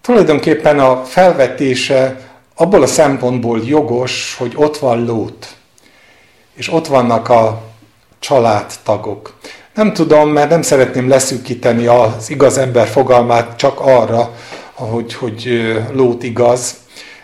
Tulajdonképpen 0.02 0.80
a 0.80 1.04
felvetése 1.04 2.20
abból 2.56 2.82
a 2.82 2.88
szempontból 2.88 3.62
jogos, 3.66 4.36
hogy 4.38 4.54
ott 4.56 4.78
van 4.78 5.06
Lót, 5.06 5.56
és 6.54 6.74
ott 6.74 6.88
vannak 6.88 7.30
a 7.30 7.62
családtagok. 8.20 9.38
Nem 9.74 9.94
tudom, 9.94 10.30
mert 10.30 10.50
nem 10.50 10.62
szeretném 10.62 11.10
leszűkíteni 11.10 11.86
az 11.86 12.30
igaz 12.30 12.58
ember 12.58 12.88
fogalmát 12.88 13.58
csak 13.58 13.80
arra, 13.80 14.34
hogy, 14.86 15.14
hogy 15.14 15.72
Lót 15.92 16.24
igaz, 16.24 16.78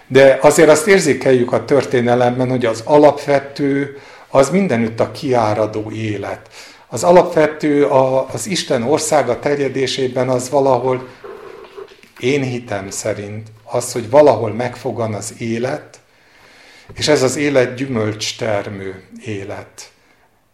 de 0.07 0.37
azért 0.41 0.69
azt 0.69 0.87
érzékeljük 0.87 1.51
a 1.51 1.65
történelemben, 1.65 2.49
hogy 2.49 2.65
az 2.65 2.81
alapvető 2.85 3.97
az 4.29 4.49
mindenütt 4.49 4.99
a 4.99 5.11
kiáradó 5.11 5.91
élet. 5.91 6.49
Az 6.87 7.03
alapvető 7.03 7.85
a, 7.85 8.29
az 8.33 8.47
Isten 8.47 8.83
országa 8.83 9.39
terjedésében 9.39 10.29
az 10.29 10.49
valahol, 10.49 11.07
én 12.19 12.43
hitem 12.43 12.89
szerint, 12.89 13.47
az, 13.63 13.91
hogy 13.91 14.09
valahol 14.09 14.53
megfogan 14.53 15.13
az 15.13 15.33
élet, 15.37 15.99
és 16.93 17.07
ez 17.07 17.23
az 17.23 17.35
élet 17.35 17.75
gyümölcstermő 17.75 19.03
élet. 19.25 19.89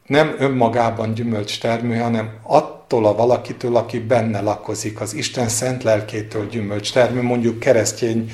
Nem 0.07 0.35
önmagában 0.39 1.13
gyümölcstermő, 1.13 1.97
hanem 1.97 2.29
attól 2.43 3.05
a 3.05 3.15
valakitől, 3.15 3.75
aki 3.75 3.99
benne 3.99 4.41
lakozik, 4.41 5.01
az 5.01 5.13
Isten 5.13 5.49
szent 5.49 5.83
lelkétől 5.83 6.47
gyümölcstermő, 6.47 7.21
mondjuk 7.21 7.59
keresztény 7.59 8.31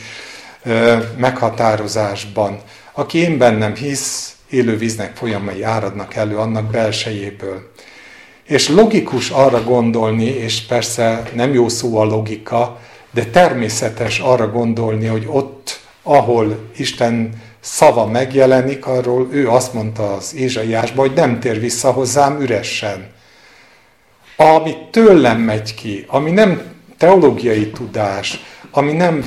meghatározásban. 1.18 2.60
Aki 2.92 3.18
én 3.18 3.38
bennem 3.38 3.76
hisz, 3.76 4.36
élő 4.50 4.78
víznek 4.78 5.16
folyamai 5.16 5.64
áradnak 5.64 6.16
elő 6.16 6.38
annak 6.38 6.72
belsejéből. 6.72 7.72
És 8.44 8.70
logikus 8.70 9.30
arra 9.30 9.64
gondolni, 9.64 10.26
és 10.26 10.62
persze 10.62 11.24
nem 11.34 11.54
jó 11.54 11.70
szó 11.70 11.98
a 11.98 12.04
logika, 12.04 12.80
de 13.12 13.26
természetes 13.26 14.20
arra 14.20 14.50
gondolni, 14.52 15.06
hogy 15.06 15.26
ott, 15.28 15.80
ahol 16.04 16.70
Isten 16.76 17.42
szava 17.72 18.06
megjelenik, 18.06 18.86
arról 18.86 19.28
ő 19.32 19.50
azt 19.50 19.74
mondta 19.74 20.14
az 20.14 20.36
Ézsaiásban, 20.36 21.08
hogy 21.08 21.16
nem 21.16 21.40
tér 21.40 21.60
vissza 21.60 21.92
hozzám 21.92 22.42
üresen. 22.42 23.12
Ami 24.36 24.76
tőlem 24.92 25.40
megy 25.40 25.74
ki, 25.74 26.06
ami 26.08 26.32
nem 26.32 26.62
teológiai 26.98 27.70
tudás, 27.70 28.44
ami 28.72 28.92
nem 28.92 29.26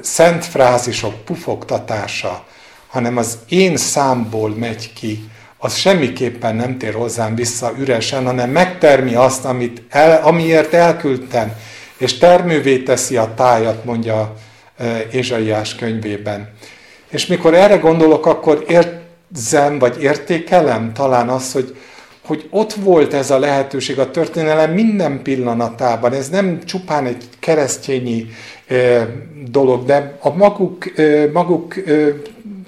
szent 0.00 0.44
frázisok 0.44 1.24
pufogtatása, 1.24 2.46
hanem 2.88 3.16
az 3.16 3.38
én 3.48 3.76
számból 3.76 4.50
megy 4.50 4.92
ki, 4.92 5.30
az 5.58 5.76
semmiképpen 5.76 6.56
nem 6.56 6.78
tér 6.78 6.94
hozzám 6.94 7.34
vissza 7.34 7.72
üresen, 7.78 8.24
hanem 8.24 8.50
megtermi 8.50 9.14
azt, 9.14 9.44
amit 9.44 9.82
el, 9.88 10.22
amiért 10.22 10.72
elküldtem, 10.72 11.52
és 11.96 12.18
termővé 12.18 12.78
teszi 12.78 13.16
a 13.16 13.34
tájat, 13.34 13.84
mondja 13.84 14.34
e, 14.76 15.06
Ézsaiás 15.12 15.74
könyvében. 15.74 16.52
És 17.10 17.26
mikor 17.26 17.54
erre 17.54 17.76
gondolok, 17.76 18.26
akkor 18.26 18.64
érzem, 18.68 19.78
vagy 19.78 20.02
értékelem 20.02 20.92
talán 20.92 21.28
azt, 21.28 21.52
hogy, 21.52 21.76
hogy 22.26 22.48
ott 22.50 22.72
volt 22.72 23.14
ez 23.14 23.30
a 23.30 23.38
lehetőség 23.38 23.98
a 23.98 24.10
történelem 24.10 24.72
minden 24.72 25.22
pillanatában. 25.22 26.12
Ez 26.12 26.28
nem 26.28 26.64
csupán 26.64 27.06
egy 27.06 27.24
keresztényi 27.38 28.26
e, 28.66 29.08
dolog, 29.50 29.84
de 29.84 30.16
a 30.20 30.36
maguk, 30.36 30.98
e, 30.98 31.30
maguk 31.32 31.74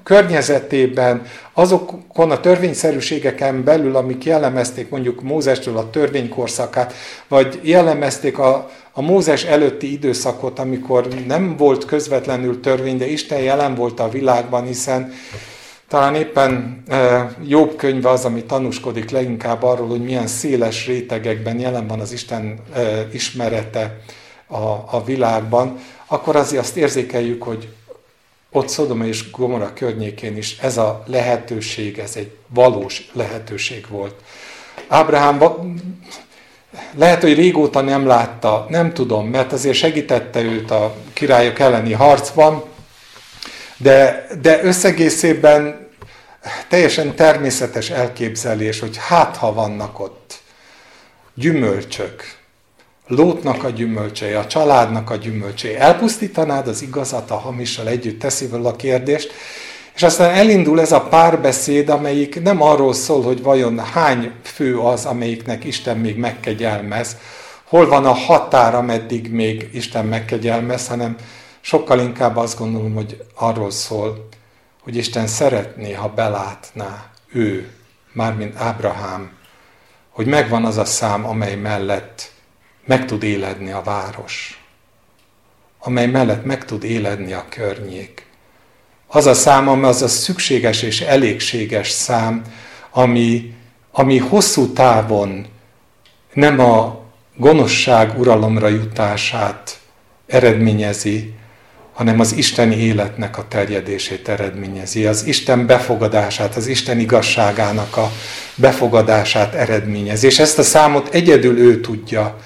környezetében, 0.03 1.23
azokon 1.53 2.31
a 2.31 2.41
törvényszerűségeken 2.41 3.65
belül, 3.65 3.97
amik 3.97 4.25
jellemezték 4.25 4.91
mondjuk 4.91 5.23
Mózestől 5.23 5.77
a 5.77 5.91
törvénykorszakát, 5.91 6.95
vagy 7.29 7.61
jellemezték 7.63 8.39
a, 8.39 8.71
a 8.93 9.01
Mózes 9.01 9.45
előtti 9.45 9.93
időszakot, 9.93 10.59
amikor 10.59 11.09
nem 11.27 11.57
volt 11.57 11.85
közvetlenül 11.85 12.61
törvény, 12.61 12.97
de 12.97 13.07
Isten 13.07 13.41
jelen 13.41 13.75
volt 13.75 14.01
a 14.01 14.09
világban, 14.09 14.67
hiszen 14.67 15.13
talán 15.89 16.15
éppen 16.15 16.83
e, 16.89 17.31
jobb 17.47 17.77
könyve 17.77 18.11
az, 18.11 18.25
ami 18.25 18.45
tanúskodik 18.45 19.11
leginkább 19.11 19.63
arról, 19.63 19.89
hogy 19.89 20.05
milyen 20.05 20.27
széles 20.27 20.87
rétegekben 20.87 21.59
jelen 21.59 21.87
van 21.87 22.01
az 22.01 22.13
Isten 22.13 22.59
e, 22.73 23.09
ismerete 23.13 23.99
a, 24.47 24.97
a 24.97 25.03
világban, 25.05 25.79
akkor 26.07 26.37
azért 26.37 26.63
azt 26.63 26.77
érzékeljük, 26.77 27.43
hogy 27.43 27.69
ott 28.51 28.69
Szodoma 28.69 29.05
és 29.05 29.31
Gomora 29.31 29.73
környékén 29.73 30.37
is 30.37 30.59
ez 30.59 30.77
a 30.77 31.03
lehetőség, 31.07 31.99
ez 31.99 32.17
egy 32.17 32.31
valós 32.49 33.11
lehetőség 33.13 33.87
volt. 33.89 34.15
Ábrahám 34.89 35.39
lehet, 36.95 37.23
hogy 37.23 37.35
régóta 37.35 37.81
nem 37.81 38.07
látta, 38.07 38.67
nem 38.69 38.93
tudom, 38.93 39.29
mert 39.29 39.53
azért 39.53 39.77
segítette 39.77 40.43
őt 40.43 40.71
a 40.71 40.95
királyok 41.13 41.59
elleni 41.59 41.93
harcban, 41.93 42.65
de, 43.77 44.27
de 44.41 44.65
összegészében 44.65 45.89
teljesen 46.69 47.15
természetes 47.15 47.91
elképzelés, 47.91 48.81
hogy 48.81 48.97
hát 49.09 49.37
ha 49.37 49.53
vannak 49.53 50.01
ott 50.01 50.41
gyümölcsök, 51.35 52.41
Lótnak 53.07 53.65
a 53.65 53.71
gyümölcsei, 53.71 54.33
a 54.33 54.47
családnak 54.47 55.11
a 55.11 55.17
gyümölcsei. 55.17 55.77
Elpusztítanád 55.77 56.69
az 56.69 56.83
igazat 56.83 57.31
a 57.31 57.37
hamissal 57.37 57.89
együtt, 57.89 58.19
teszi 58.19 58.49
a 58.63 58.77
kérdést, 58.77 59.33
és 59.95 60.03
aztán 60.03 60.35
elindul 60.35 60.81
ez 60.81 60.93
a 60.93 61.01
párbeszéd, 61.01 61.89
amelyik 61.89 62.43
nem 62.43 62.63
arról 62.63 62.93
szól, 62.93 63.23
hogy 63.23 63.43
vajon 63.43 63.79
hány 63.79 64.33
fő 64.43 64.79
az, 64.79 65.05
amelyiknek 65.05 65.65
Isten 65.65 65.97
még 65.97 66.17
megkegyelmez, 66.17 67.17
hol 67.65 67.89
van 67.89 68.05
a 68.05 68.13
határ, 68.13 68.75
ameddig 68.75 69.31
még 69.31 69.69
Isten 69.73 70.07
megkegyelmez, 70.07 70.89
hanem 70.89 71.17
sokkal 71.61 72.01
inkább 72.01 72.37
azt 72.37 72.59
gondolom, 72.59 72.95
hogy 72.95 73.25
arról 73.35 73.71
szól, 73.71 74.29
hogy 74.83 74.97
Isten 74.97 75.27
szeretné, 75.27 75.93
ha 75.93 76.09
belátná 76.09 77.11
ő, 77.33 77.71
mármint 78.13 78.57
Ábrahám, 78.57 79.31
hogy 80.09 80.27
megvan 80.27 80.65
az 80.65 80.77
a 80.77 80.85
szám, 80.85 81.27
amely 81.27 81.55
mellett 81.55 82.33
meg 82.85 83.07
tud 83.07 83.23
éledni 83.23 83.71
a 83.71 83.83
város, 83.83 84.65
amely 85.79 86.07
mellett 86.07 86.45
meg 86.45 86.65
tud 86.65 86.85
éledni 86.85 87.33
a 87.33 87.45
környék. 87.49 88.27
Az 89.15 89.27
a 89.27 89.35
szám, 89.35 89.85
az 89.85 90.03
a 90.03 90.09
szükséges 90.09 90.83
és 90.83 91.01
elégséges 91.01 91.91
szám, 91.91 92.43
ami, 92.91 93.55
ami 93.91 94.19
hosszú 94.19 94.73
távon 94.73 95.47
nem 96.33 96.59
a 96.59 97.01
gonoszság 97.37 98.19
uralomra 98.19 98.69
jutását 98.69 99.79
eredményezi, 100.27 101.35
hanem 101.93 102.21
az 102.21 102.37
isteni 102.37 102.77
életnek 102.77 103.39
a 103.39 103.49
terjedését 103.49 104.29
eredményezi, 104.29 105.07
az 105.07 105.27
Isten 105.27 105.67
befogadását, 105.67 106.57
az 106.57 106.67
Isten 106.67 106.99
igazságának 106.99 107.97
a 107.97 108.11
befogadását 108.55 109.55
eredményezi. 109.55 110.27
És 110.27 110.39
ezt 110.39 110.59
a 110.59 110.63
számot 110.63 111.15
egyedül 111.15 111.59
ő 111.59 111.81
tudja. 111.81 112.39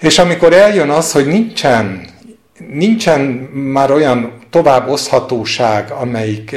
És 0.00 0.18
amikor 0.18 0.52
eljön 0.52 0.90
az, 0.90 1.12
hogy 1.12 1.26
nincsen, 1.26 2.14
nincsen 2.58 3.20
már 3.52 3.90
olyan 3.90 4.32
tovább 4.50 4.88
oszhatóság, 4.88 5.90
amelyik, 5.90 6.56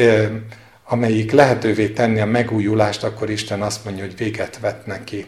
amelyik 0.88 1.32
lehetővé 1.32 1.88
tenni 1.88 2.20
a 2.20 2.26
megújulást, 2.26 3.04
akkor 3.04 3.30
Isten 3.30 3.62
azt 3.62 3.86
mondja, 3.86 4.04
hogy 4.04 4.18
véget 4.18 4.60
vet 4.60 4.86
neki. 4.86 5.26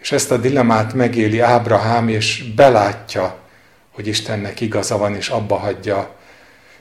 És 0.00 0.12
ezt 0.12 0.30
a 0.30 0.36
dilemát 0.36 0.94
megéli 0.94 1.40
Ábrahám, 1.40 2.08
és 2.08 2.44
belátja, 2.54 3.38
hogy 3.94 4.06
Istennek 4.06 4.60
igaza 4.60 4.98
van, 4.98 5.14
és 5.14 5.28
abba 5.28 5.56
hagyja. 5.56 6.14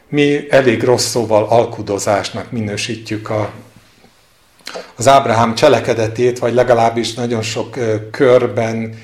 Mi 0.07 0.45
elég 0.49 0.83
rossz 0.83 1.09
szóval 1.09 1.43
alkudozásnak 1.43 2.51
minősítjük 2.51 3.29
a, 3.29 3.51
az 4.95 5.07
Ábrahám 5.07 5.55
cselekedetét, 5.55 6.39
vagy 6.39 6.53
legalábbis 6.53 7.13
nagyon 7.13 7.41
sok 7.41 7.77
körben, 8.11 8.99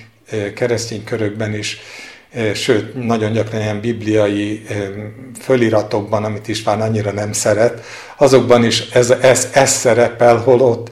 keresztény 0.56 1.04
körökben 1.04 1.54
is, 1.54 1.80
sőt, 2.54 3.06
nagyon 3.06 3.32
gyakran 3.32 3.62
ilyen 3.62 3.80
bibliai 3.80 4.66
föliratokban, 5.42 6.24
amit 6.24 6.48
István 6.48 6.82
annyira 6.82 7.12
nem 7.12 7.32
szeret, 7.32 7.84
azokban 8.18 8.64
is 8.64 8.90
ez, 8.90 9.10
ez, 9.10 9.50
ez 9.54 9.72
szerepel, 9.72 10.38
holott 10.38 10.92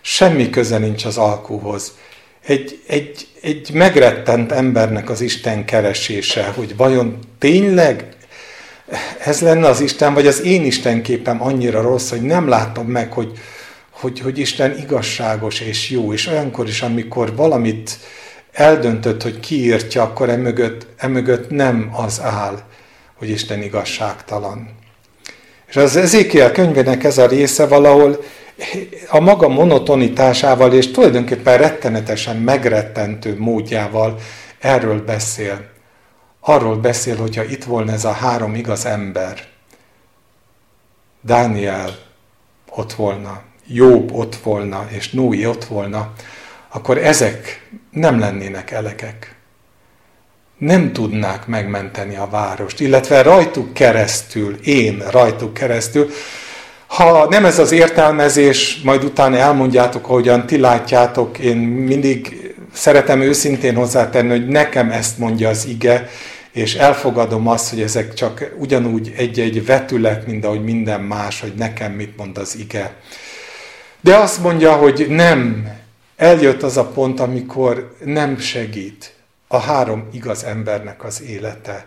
semmi 0.00 0.50
köze 0.50 0.78
nincs 0.78 1.04
az 1.04 1.16
alkuhoz. 1.16 1.92
Egy, 2.46 2.82
egy, 2.86 3.26
egy 3.42 3.70
megrettent 3.72 4.52
embernek 4.52 5.10
az 5.10 5.20
Isten 5.20 5.64
keresése, 5.64 6.52
hogy 6.56 6.76
vajon 6.76 7.18
tényleg 7.38 8.06
ez 9.24 9.40
lenne 9.40 9.68
az 9.68 9.80
Isten, 9.80 10.14
vagy 10.14 10.26
az 10.26 10.42
én 10.42 10.64
Isten 10.64 11.02
képem 11.02 11.42
annyira 11.42 11.82
rossz, 11.82 12.10
hogy 12.10 12.22
nem 12.22 12.48
látom 12.48 12.86
meg, 12.86 13.12
hogy, 13.12 13.32
hogy, 13.90 14.20
hogy 14.20 14.38
Isten 14.38 14.78
igazságos 14.78 15.60
és 15.60 15.90
jó, 15.90 16.12
és 16.12 16.26
olyankor 16.26 16.68
is, 16.68 16.82
amikor 16.82 17.36
valamit 17.36 17.98
eldöntött, 18.52 19.22
hogy 19.22 19.40
kiírtja, 19.40 20.02
akkor 20.02 20.28
emögött, 20.28 20.86
emögött 20.96 21.50
nem 21.50 21.90
az 21.92 22.20
áll, 22.20 22.62
hogy 23.14 23.30
Isten 23.30 23.62
igazságtalan. 23.62 24.68
És 25.66 25.76
az 25.76 25.96
Ezékiel 25.96 26.52
könyvének 26.52 27.04
ez 27.04 27.18
a 27.18 27.26
része 27.26 27.66
valahol 27.66 28.22
a 29.08 29.20
maga 29.20 29.48
monotonitásával 29.48 30.72
és 30.72 30.90
tulajdonképpen 30.90 31.58
rettenetesen 31.58 32.36
megrettentő 32.36 33.36
módjával 33.38 34.18
erről 34.58 35.04
beszél. 35.04 35.70
Arról 36.40 36.76
beszél, 36.76 37.16
hogyha 37.16 37.44
itt 37.44 37.64
volna 37.64 37.92
ez 37.92 38.04
a 38.04 38.12
három 38.12 38.54
igaz 38.54 38.86
ember, 38.86 39.50
Dániel 41.20 41.98
ott 42.70 42.92
volna, 42.92 43.42
Jobb 43.66 44.12
ott 44.12 44.36
volna, 44.36 44.86
és 44.90 45.10
Núi 45.10 45.46
ott 45.46 45.64
volna, 45.64 46.12
akkor 46.68 46.98
ezek 46.98 47.68
nem 47.92 48.18
lennének 48.18 48.70
elegek. 48.70 49.34
Nem 50.58 50.92
tudnák 50.92 51.46
megmenteni 51.46 52.16
a 52.16 52.28
várost, 52.30 52.80
illetve 52.80 53.22
rajtuk 53.22 53.72
keresztül, 53.72 54.58
én 54.64 55.02
rajtuk 55.10 55.54
keresztül, 55.54 56.10
ha 56.86 57.26
nem 57.28 57.44
ez 57.44 57.58
az 57.58 57.72
értelmezés, 57.72 58.80
majd 58.84 59.04
utána 59.04 59.36
elmondjátok, 59.36 60.08
ahogyan 60.08 60.46
ti 60.46 60.58
látjátok, 60.58 61.38
én 61.38 61.56
mindig 61.56 62.50
szeretem 62.72 63.20
őszintén 63.20 63.74
hozzátenni, 63.74 64.28
hogy 64.28 64.48
nekem 64.48 64.90
ezt 64.90 65.18
mondja 65.18 65.48
az 65.48 65.66
ige, 65.66 66.08
és 66.52 66.74
elfogadom 66.74 67.48
azt, 67.48 67.70
hogy 67.70 67.80
ezek 67.80 68.14
csak 68.14 68.54
ugyanúgy 68.58 69.12
egy-egy 69.16 69.66
vetület, 69.66 70.26
mint 70.26 70.44
ahogy 70.44 70.64
minden 70.64 71.00
más, 71.00 71.40
hogy 71.40 71.52
nekem 71.56 71.92
mit 71.92 72.16
mond 72.16 72.38
az 72.38 72.56
ige. 72.58 72.94
De 74.00 74.16
azt 74.16 74.42
mondja, 74.42 74.72
hogy 74.72 75.06
nem, 75.08 75.68
eljött 76.16 76.62
az 76.62 76.76
a 76.76 76.86
pont, 76.86 77.20
amikor 77.20 77.96
nem 78.04 78.38
segít 78.38 79.14
a 79.48 79.58
három 79.58 80.08
igaz 80.12 80.44
embernek 80.44 81.04
az 81.04 81.22
élete. 81.22 81.86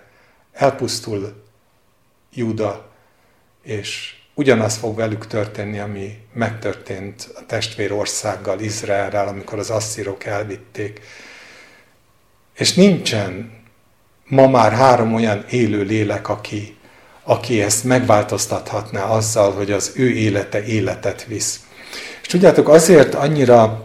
Elpusztul 0.53 1.43
Júda, 2.33 2.91
és 3.63 4.15
ugyanaz 4.33 4.75
fog 4.75 4.95
velük 4.95 5.27
történni, 5.27 5.79
ami 5.79 6.17
megtörtént 6.33 7.29
a 7.35 7.45
testvérországgal, 7.45 8.59
Izraelrel, 8.59 9.27
amikor 9.27 9.59
az 9.59 9.69
asszírok 9.69 10.25
elvitték. 10.25 11.01
És 12.53 12.73
nincsen 12.73 13.63
ma 14.27 14.47
már 14.47 14.71
három 14.71 15.13
olyan 15.13 15.45
élő 15.49 15.81
lélek, 15.81 16.29
aki, 16.29 16.77
aki 17.23 17.61
ezt 17.61 17.83
megváltoztathatná 17.83 19.03
azzal, 19.03 19.51
hogy 19.53 19.71
az 19.71 19.91
ő 19.95 20.09
élete 20.09 20.63
életet 20.63 21.25
visz. 21.25 21.59
És 22.21 22.27
tudjátok, 22.27 22.69
azért 22.69 23.13
annyira 23.13 23.84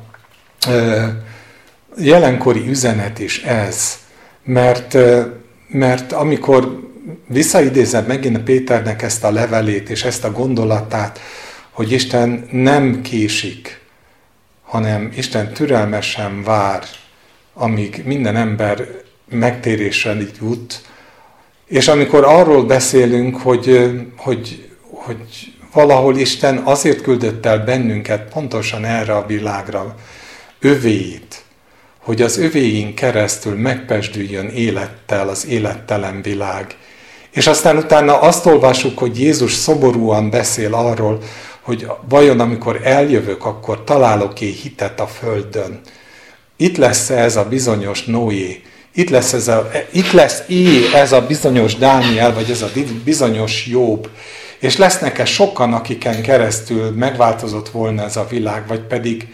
jelenkori 1.96 2.68
üzenet 2.68 3.18
is 3.18 3.42
ez, 3.42 3.98
mert, 4.44 4.96
mert 5.68 6.12
amikor 6.12 6.88
visszaidézem 7.26 8.04
megint 8.04 8.36
a 8.36 8.42
Péternek 8.42 9.02
ezt 9.02 9.24
a 9.24 9.30
levelét 9.30 9.90
és 9.90 10.04
ezt 10.04 10.24
a 10.24 10.32
gondolatát, 10.32 11.20
hogy 11.70 11.92
Isten 11.92 12.48
nem 12.50 13.02
késik, 13.02 13.80
hanem 14.62 15.12
Isten 15.16 15.52
türelmesen 15.52 16.42
vár, 16.42 16.82
amíg 17.54 18.02
minden 18.04 18.36
ember 18.36 18.86
megtérésre 19.28 20.16
jut, 20.40 20.82
és 21.66 21.88
amikor 21.88 22.24
arról 22.24 22.64
beszélünk, 22.64 23.36
hogy, 23.36 23.98
hogy, 24.16 24.70
hogy 24.90 25.54
valahol 25.72 26.16
Isten 26.16 26.56
azért 26.56 27.02
küldött 27.02 27.46
el 27.46 27.58
bennünket 27.58 28.28
pontosan 28.32 28.84
erre 28.84 29.16
a 29.16 29.26
világra, 29.26 29.96
övéit, 30.60 31.42
hogy 31.98 32.22
az 32.22 32.38
övéink 32.38 32.94
keresztül 32.94 33.56
megpesdüljön 33.56 34.46
élettel 34.46 35.28
az 35.28 35.46
élettelen 35.46 36.22
világ, 36.22 36.76
és 37.30 37.46
aztán 37.46 37.76
utána 37.76 38.20
azt 38.20 38.46
olvasjuk, 38.46 38.98
hogy 38.98 39.20
Jézus 39.20 39.52
szoborúan 39.52 40.30
beszél 40.30 40.74
arról, 40.74 41.18
hogy 41.60 41.86
vajon 42.08 42.40
amikor 42.40 42.80
eljövök, 42.84 43.44
akkor 43.44 43.84
találok-e 43.84 44.46
hitet 44.62 45.00
a 45.00 45.06
földön. 45.06 45.80
Itt 46.56 46.76
lesz 46.76 47.10
ez 47.10 47.36
a 47.36 47.44
bizonyos 47.44 48.04
Noé, 48.04 48.62
itt 48.94 49.10
lesz, 49.10 49.32
ez 49.32 49.48
a, 49.48 49.70
itt 49.92 50.10
lesz 50.10 50.42
é 50.48 50.94
ez 50.94 51.12
a 51.12 51.26
bizonyos 51.26 51.74
Dániel, 51.74 52.34
vagy 52.34 52.50
ez 52.50 52.62
a 52.62 52.70
bizonyos 53.04 53.66
Jobb, 53.66 54.08
és 54.58 54.76
lesznek-e 54.76 55.24
sokan, 55.24 55.72
akiken 55.72 56.22
keresztül 56.22 56.90
megváltozott 56.90 57.68
volna 57.68 58.02
ez 58.02 58.16
a 58.16 58.26
világ, 58.30 58.66
vagy 58.66 58.80
pedig 58.80 59.28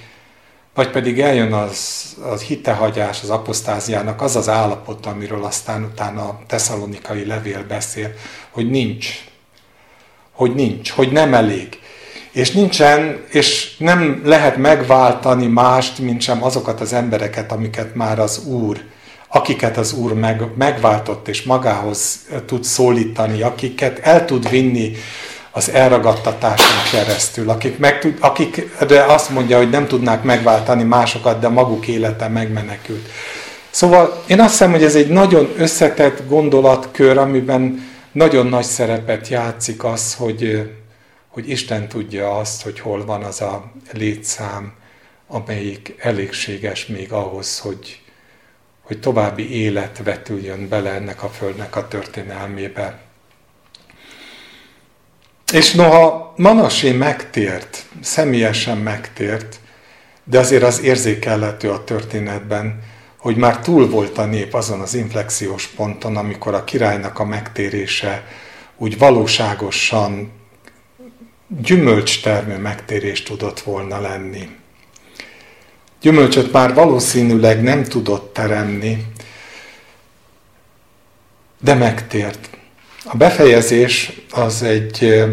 vagy 0.77 0.91
pedig 0.91 1.21
eljön 1.21 1.53
az, 1.53 2.05
az 2.31 2.43
hitehagyás, 2.43 3.23
az 3.23 3.31
apostáziának 3.31 4.23
az 4.23 4.37
az 4.37 4.49
állapot, 4.49 5.07
amiről 5.07 5.45
aztán 5.45 5.83
utána 5.83 6.23
a 6.23 6.41
tesszalonikai 6.47 7.27
levél 7.27 7.65
beszél, 7.69 8.13
hogy 8.51 8.71
nincs. 8.71 9.25
Hogy 10.33 10.55
nincs, 10.55 10.91
hogy 10.91 11.13
nem 11.13 11.35
elég. 11.35 11.81
És 12.33 12.51
nincsen, 12.51 13.25
és 13.29 13.77
nem 13.79 14.23
lehet 14.25 14.57
megváltani 14.57 15.47
mást, 15.47 15.99
mint 15.99 16.21
sem 16.21 16.45
azokat 16.45 16.81
az 16.81 16.93
embereket, 16.93 17.53
amiket 17.53 17.95
már 17.95 18.19
az 18.19 18.45
Úr, 18.45 18.81
akiket 19.29 19.77
az 19.77 19.93
Úr 19.93 20.13
meg, 20.13 20.43
megváltott 20.57 21.29
és 21.29 21.43
magához 21.43 22.27
tud 22.47 22.65
szólítani, 22.65 23.43
akiket 23.43 23.99
el 23.99 24.25
tud 24.25 24.49
vinni 24.49 24.93
az 25.57 25.71
elragadtatáson 25.71 26.83
keresztül, 26.91 27.51
akik, 27.51 27.79
meg 27.79 28.01
tud, 28.01 28.17
akik 28.21 28.69
de 28.87 29.03
azt 29.03 29.31
mondja, 29.31 29.57
hogy 29.57 29.71
nem 29.71 29.87
tudnák 29.87 30.23
megváltani 30.23 30.83
másokat, 30.83 31.41
de 31.41 31.49
maguk 31.49 31.87
élete 31.87 32.29
megmenekült. 32.29 33.09
Szóval 33.71 34.23
én 34.27 34.41
azt 34.41 34.51
hiszem, 34.51 34.71
hogy 34.71 34.83
ez 34.83 34.95
egy 34.95 35.09
nagyon 35.09 35.53
összetett 35.57 36.29
gondolatkör, 36.29 37.19
amiben 37.19 37.89
nagyon 38.13 38.47
nagy 38.47 38.65
szerepet 38.65 39.29
játszik 39.29 39.85
az, 39.85 40.15
hogy, 40.15 40.71
hogy 41.29 41.51
Isten 41.51 41.89
tudja 41.89 42.39
azt, 42.39 42.63
hogy 42.63 42.81
hol 42.81 43.05
van 43.05 43.23
az 43.23 43.41
a 43.41 43.73
létszám, 43.93 44.73
amelyik 45.27 45.95
elégséges 45.99 46.87
még 46.87 47.13
ahhoz, 47.13 47.59
hogy, 47.59 48.01
hogy 48.83 49.01
további 49.01 49.63
élet 49.63 50.01
vetüljön 50.05 50.69
bele 50.69 50.91
ennek 50.91 51.23
a 51.23 51.29
földnek 51.29 51.77
a 51.77 51.89
történelmébe. 51.89 53.06
És 55.53 55.73
noha 55.73 56.35
Manasé 56.37 56.93
megtért, 56.93 57.85
személyesen 58.01 58.79
megtért, 58.79 59.61
de 60.25 60.39
azért 60.39 60.63
az 60.63 60.81
érzékelhető 60.81 61.71
a 61.71 61.85
történetben, 61.85 62.83
hogy 63.17 63.37
már 63.37 63.61
túl 63.61 63.89
volt 63.89 64.19
a 64.19 64.25
nép 64.25 64.55
azon 64.55 64.81
az 64.81 64.95
inflexiós 64.95 65.67
ponton, 65.67 66.17
amikor 66.17 66.55
a 66.55 66.65
királynak 66.65 67.19
a 67.19 67.25
megtérése 67.25 68.27
úgy 68.77 68.99
valóságosan 68.99 70.33
gyümölcstermő 71.63 72.59
megtérés 72.59 73.23
tudott 73.23 73.61
volna 73.61 74.01
lenni. 74.01 74.49
Gyümölcsöt 76.01 76.53
már 76.53 76.75
valószínűleg 76.75 77.63
nem 77.63 77.85
tudott 77.85 78.33
teremni, 78.33 79.05
de 81.61 81.75
megtért. 81.75 82.56
A 83.09 83.17
befejezés 83.17 84.13
az 84.31 84.63
egy, 84.63 85.25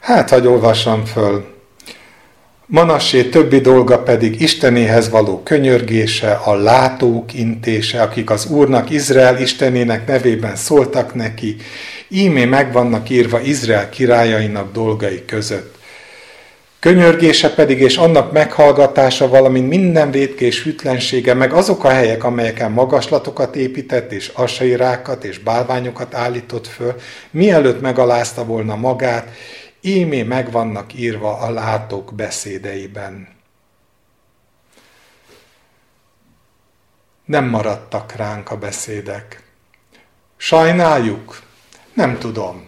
hát, 0.00 0.30
hogy 0.30 0.46
olvassam 0.46 1.04
föl, 1.04 1.52
Manassé 2.66 3.24
többi 3.24 3.60
dolga 3.60 4.02
pedig 4.02 4.40
Istenéhez 4.40 5.10
való 5.10 5.42
könyörgése, 5.42 6.30
a 6.30 6.54
látók 6.54 7.34
intése, 7.34 8.02
akik 8.02 8.30
az 8.30 8.46
Úrnak, 8.46 8.90
Izrael 8.90 9.40
Istenének 9.40 10.06
nevében 10.06 10.56
szóltak 10.56 11.14
neki, 11.14 11.56
ímé 12.08 12.44
meg 12.44 12.72
vannak 12.72 13.10
írva 13.10 13.40
Izrael 13.40 13.88
királyainak 13.88 14.72
dolgai 14.72 15.24
között. 15.24 15.78
Könyörgése 16.82 17.54
pedig 17.54 17.80
és 17.80 17.96
annak 17.96 18.32
meghallgatása, 18.32 19.28
valamint 19.28 19.68
minden 19.68 20.10
védkés 20.10 20.62
hűtlensége, 20.62 21.34
meg 21.34 21.52
azok 21.52 21.84
a 21.84 21.88
helyek, 21.88 22.24
amelyeken 22.24 22.72
magaslatokat 22.72 23.56
épített, 23.56 24.12
és 24.12 24.28
asairákat 24.28 25.24
és 25.24 25.38
bálványokat 25.38 26.14
állított 26.14 26.66
föl, 26.66 26.94
mielőtt 27.30 27.80
megalázta 27.80 28.44
volna 28.44 28.76
magát, 28.76 29.30
ímé 29.80 30.22
meg 30.22 30.50
vannak 30.50 30.94
írva 30.94 31.38
a 31.38 31.50
látók 31.50 32.14
beszédeiben. 32.14 33.28
Nem 37.24 37.44
maradtak 37.44 38.12
ránk 38.12 38.50
a 38.50 38.56
beszédek. 38.56 39.42
Sajnáljuk? 40.36 41.42
Nem 41.94 42.18
tudom. 42.18 42.66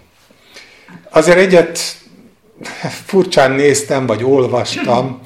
Azért 1.11 1.39
egyet 1.39 2.03
furcsán 3.07 3.51
néztem, 3.51 4.07
vagy 4.07 4.25
olvastam, 4.25 5.21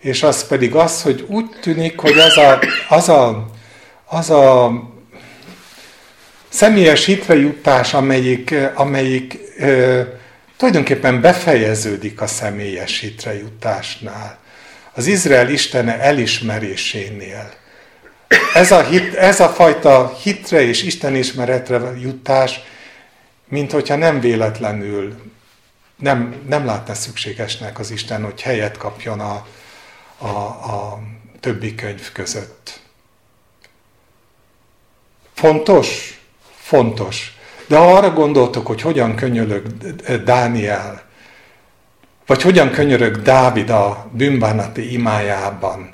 és 0.00 0.22
az 0.22 0.46
pedig 0.46 0.74
az, 0.74 1.02
hogy 1.02 1.24
úgy 1.28 1.46
tűnik, 1.60 1.98
hogy 1.98 2.18
az 2.18 2.36
a, 2.36 2.58
az 2.88 3.08
a, 3.08 3.46
az 4.04 4.30
a 4.30 4.72
személyes 6.48 7.04
hitrejutás, 7.04 7.94
amelyik, 7.94 8.54
amelyik 8.74 9.38
tulajdonképpen 10.56 11.20
befejeződik 11.20 12.20
a 12.20 12.26
személyes 12.26 13.00
hitrejutásnál, 13.00 14.38
az 14.94 15.06
Izrael 15.06 15.48
Istene 15.48 16.00
elismerésénél. 16.00 17.50
Ez 18.54 18.70
a, 18.70 18.82
hit, 18.82 19.14
ez 19.14 19.40
a 19.40 19.48
fajta 19.48 20.18
hitre 20.22 20.60
és 20.62 20.82
istenismeretre 20.82 21.80
jutás, 22.02 22.60
mint 23.48 23.72
hogyha 23.72 23.96
nem 23.96 24.20
véletlenül 24.20 25.31
nem, 26.02 26.34
nem 26.48 26.64
látná 26.64 26.94
szükségesnek 26.94 27.78
az 27.78 27.90
Isten, 27.90 28.24
hogy 28.24 28.42
helyet 28.42 28.76
kapjon 28.76 29.20
a, 29.20 29.46
a, 30.18 30.26
a 30.26 31.02
többi 31.40 31.74
könyv 31.74 32.12
között. 32.12 32.80
Fontos? 35.34 36.20
Fontos. 36.56 37.36
De 37.66 37.76
ha 37.76 37.96
arra 37.96 38.10
gondoltok, 38.10 38.66
hogy 38.66 38.80
hogyan 38.80 39.14
könyörög 39.14 39.66
Dániel, 40.24 41.02
vagy 42.26 42.42
hogyan 42.42 42.70
könyörög 42.70 43.22
Dávid 43.22 43.70
a 43.70 44.10
bűnbánati 44.12 44.92
imájában, 44.92 45.90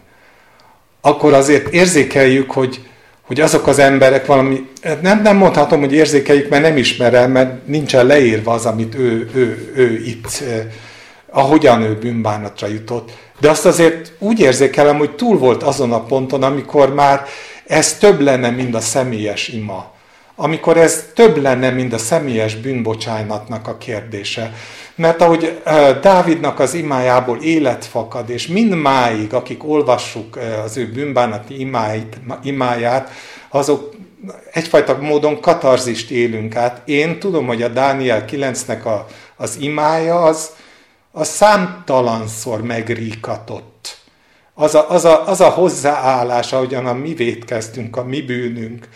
akkor 1.01 1.33
azért 1.33 1.73
érzékeljük, 1.73 2.51
hogy, 2.51 2.89
hogy 3.29 3.41
azok 3.41 3.67
az 3.67 3.79
emberek 3.79 4.27
valami, 4.27 4.69
nem, 5.03 5.23
nem 5.23 5.37
mondhatom, 5.37 5.81
hogy 5.81 5.93
érzékeljük, 5.93 6.49
mert 6.49 6.63
nem 6.63 6.77
ismerem, 6.77 7.31
mert 7.31 7.67
nincsen 7.67 8.07
leírva 8.07 8.53
az, 8.53 8.67
amit 8.67 8.95
ő, 8.95 9.31
ő, 9.35 9.73
ő 9.75 10.03
itt, 10.05 10.43
eh, 10.49 10.65
ahogyan 11.31 11.83
ő 11.83 11.95
bűnbánatra 11.95 12.67
jutott. 12.67 13.11
De 13.41 13.51
azt 13.51 13.67
azért 13.67 14.13
úgy 14.19 14.41
érzékelem, 14.41 14.99
hogy 14.99 15.11
túl 15.11 15.39
volt 15.39 15.63
azon 15.63 15.93
a 15.93 16.03
ponton, 16.03 16.43
amikor 16.43 16.95
már 16.95 17.25
ez 17.67 17.99
több 17.99 18.21
lenne, 18.21 18.51
mint 18.51 18.75
a 18.75 18.81
személyes 18.81 19.49
ima 19.49 19.93
amikor 20.41 20.77
ez 20.77 21.05
több 21.15 21.37
lenne, 21.37 21.71
mint 21.71 21.93
a 21.93 21.99
személyes 21.99 22.55
bűnbocsánatnak 22.55 23.69
a 23.69 23.79
kérdése. 23.79 24.53
Mert 24.95 25.21
ahogy 25.21 25.63
Dávidnak 26.01 26.59
az 26.59 26.75
imájából 26.75 27.39
élet 27.43 27.85
fakad, 27.85 28.31
és 28.31 28.47
mindmáig, 28.47 29.35
akik 29.35 29.69
olvassuk 29.69 30.39
az 30.65 30.77
ő 30.77 30.93
bűnbánati 30.93 31.61
imáit, 31.61 32.21
imáját, 32.43 33.11
azok 33.49 33.95
egyfajta 34.53 34.99
módon 35.01 35.41
katarzist 35.41 36.11
élünk 36.11 36.57
át. 36.57 36.89
Én 36.89 37.19
tudom, 37.19 37.47
hogy 37.47 37.63
a 37.63 37.69
Dániel 37.69 38.25
9-nek 38.29 38.83
a, 38.83 39.07
az 39.37 39.57
imája 39.61 40.23
az, 40.23 40.51
az 41.13 41.29
számtalanszor 41.29 42.63
megríkatott. 42.63 43.99
Az 44.55 44.75
a, 44.75 44.91
az, 44.91 45.05
a, 45.05 45.29
az 45.29 45.41
a 45.41 45.49
hozzáállás, 45.49 46.53
ahogyan 46.53 46.87
a 46.87 46.93
mi 46.93 47.15
vétkeztünk, 47.15 47.97
a 47.97 48.05
mi 48.05 48.23
bűnünk, 48.23 48.89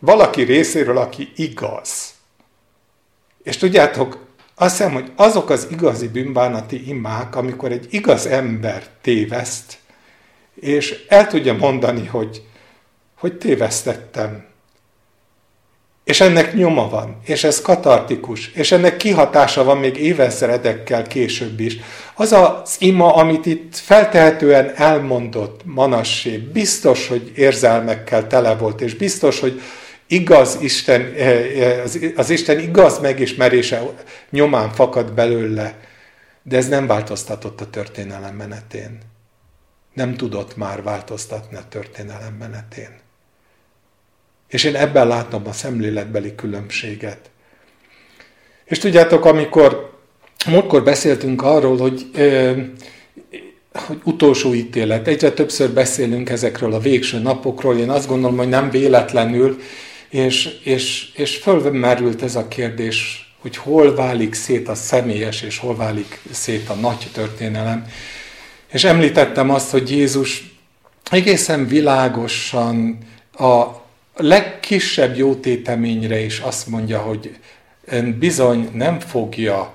valaki 0.00 0.42
részéről, 0.42 0.98
aki 0.98 1.32
igaz. 1.36 2.14
És 3.42 3.56
tudjátok, 3.56 4.18
azt 4.54 4.76
hiszem, 4.76 4.92
hogy 4.92 5.12
azok 5.16 5.50
az 5.50 5.66
igazi 5.70 6.08
bűnbánati 6.08 6.88
imák, 6.88 7.36
amikor 7.36 7.72
egy 7.72 7.86
igaz 7.90 8.26
ember 8.26 8.86
téveszt, 9.00 9.78
és 10.54 11.04
el 11.08 11.26
tudja 11.26 11.54
mondani, 11.54 12.06
hogy, 12.06 12.42
hogy 13.18 13.38
tévesztettem. 13.38 14.44
És 16.04 16.20
ennek 16.20 16.54
nyoma 16.54 16.88
van, 16.88 17.16
és 17.24 17.44
ez 17.44 17.60
katartikus, 17.60 18.50
és 18.52 18.72
ennek 18.72 18.96
kihatása 18.96 19.64
van 19.64 19.78
még 19.78 19.96
évezredekkel 19.96 21.02
később 21.06 21.60
is. 21.60 21.76
Az 22.14 22.32
az 22.32 22.76
ima, 22.78 23.14
amit 23.14 23.46
itt 23.46 23.76
feltehetően 23.76 24.72
elmondott 24.74 25.60
Manassé, 25.64 26.36
biztos, 26.36 27.08
hogy 27.08 27.32
érzelmekkel 27.34 28.26
tele 28.26 28.54
volt, 28.54 28.80
és 28.80 28.94
biztos, 28.94 29.40
hogy 29.40 29.60
igaz 30.10 30.58
Isten, 30.60 31.12
eh, 31.16 31.82
eh, 31.82 32.12
az 32.16 32.30
Isten 32.30 32.58
igaz 32.58 32.98
megismerése 32.98 33.82
nyomán 34.30 34.70
fakad 34.70 35.12
belőle, 35.12 35.78
de 36.42 36.56
ez 36.56 36.68
nem 36.68 36.86
változtatott 36.86 37.60
a 37.60 37.70
történelem 37.70 38.34
menetén. 38.34 38.98
Nem 39.94 40.16
tudott 40.16 40.56
már 40.56 40.82
változtatni 40.82 41.56
a 41.56 41.64
történelem 41.68 42.34
menetén. 42.38 42.98
És 44.48 44.64
én 44.64 44.76
ebben 44.76 45.06
látom 45.06 45.42
a 45.46 45.52
szemléletbeli 45.52 46.34
különbséget. 46.34 47.30
És 48.64 48.78
tudjátok, 48.78 49.24
amikor 49.24 49.98
múltkor 50.46 50.82
beszéltünk 50.82 51.42
arról, 51.42 51.76
hogy, 51.76 52.10
eh, 52.14 52.56
hogy 53.72 54.00
utolsó 54.04 54.54
ítélet, 54.54 55.08
egyre 55.08 55.30
többször 55.30 55.70
beszélünk 55.70 56.30
ezekről 56.30 56.72
a 56.72 56.78
végső 56.78 57.18
napokról, 57.18 57.78
én 57.78 57.90
azt 57.90 58.08
gondolom, 58.08 58.36
hogy 58.36 58.48
nem 58.48 58.70
véletlenül, 58.70 59.60
és, 60.10 60.58
és, 60.64 61.10
és 61.14 61.36
fölmerült 61.36 62.22
ez 62.22 62.36
a 62.36 62.48
kérdés, 62.48 63.28
hogy 63.40 63.56
hol 63.56 63.94
válik 63.94 64.34
szét 64.34 64.68
a 64.68 64.74
személyes, 64.74 65.42
és 65.42 65.58
hol 65.58 65.76
válik 65.76 66.20
szét 66.30 66.68
a 66.68 66.74
nagy 66.74 67.08
történelem. 67.12 67.86
És 68.72 68.84
említettem 68.84 69.50
azt, 69.50 69.70
hogy 69.70 69.90
Jézus 69.90 70.54
egészen 71.10 71.66
világosan 71.66 72.98
a 73.38 73.64
legkisebb 74.16 75.16
jótéteményre 75.16 76.18
is 76.18 76.38
azt 76.38 76.66
mondja, 76.66 76.98
hogy 76.98 77.36
bizony 78.18 78.68
nem 78.72 79.00
fogja, 79.00 79.74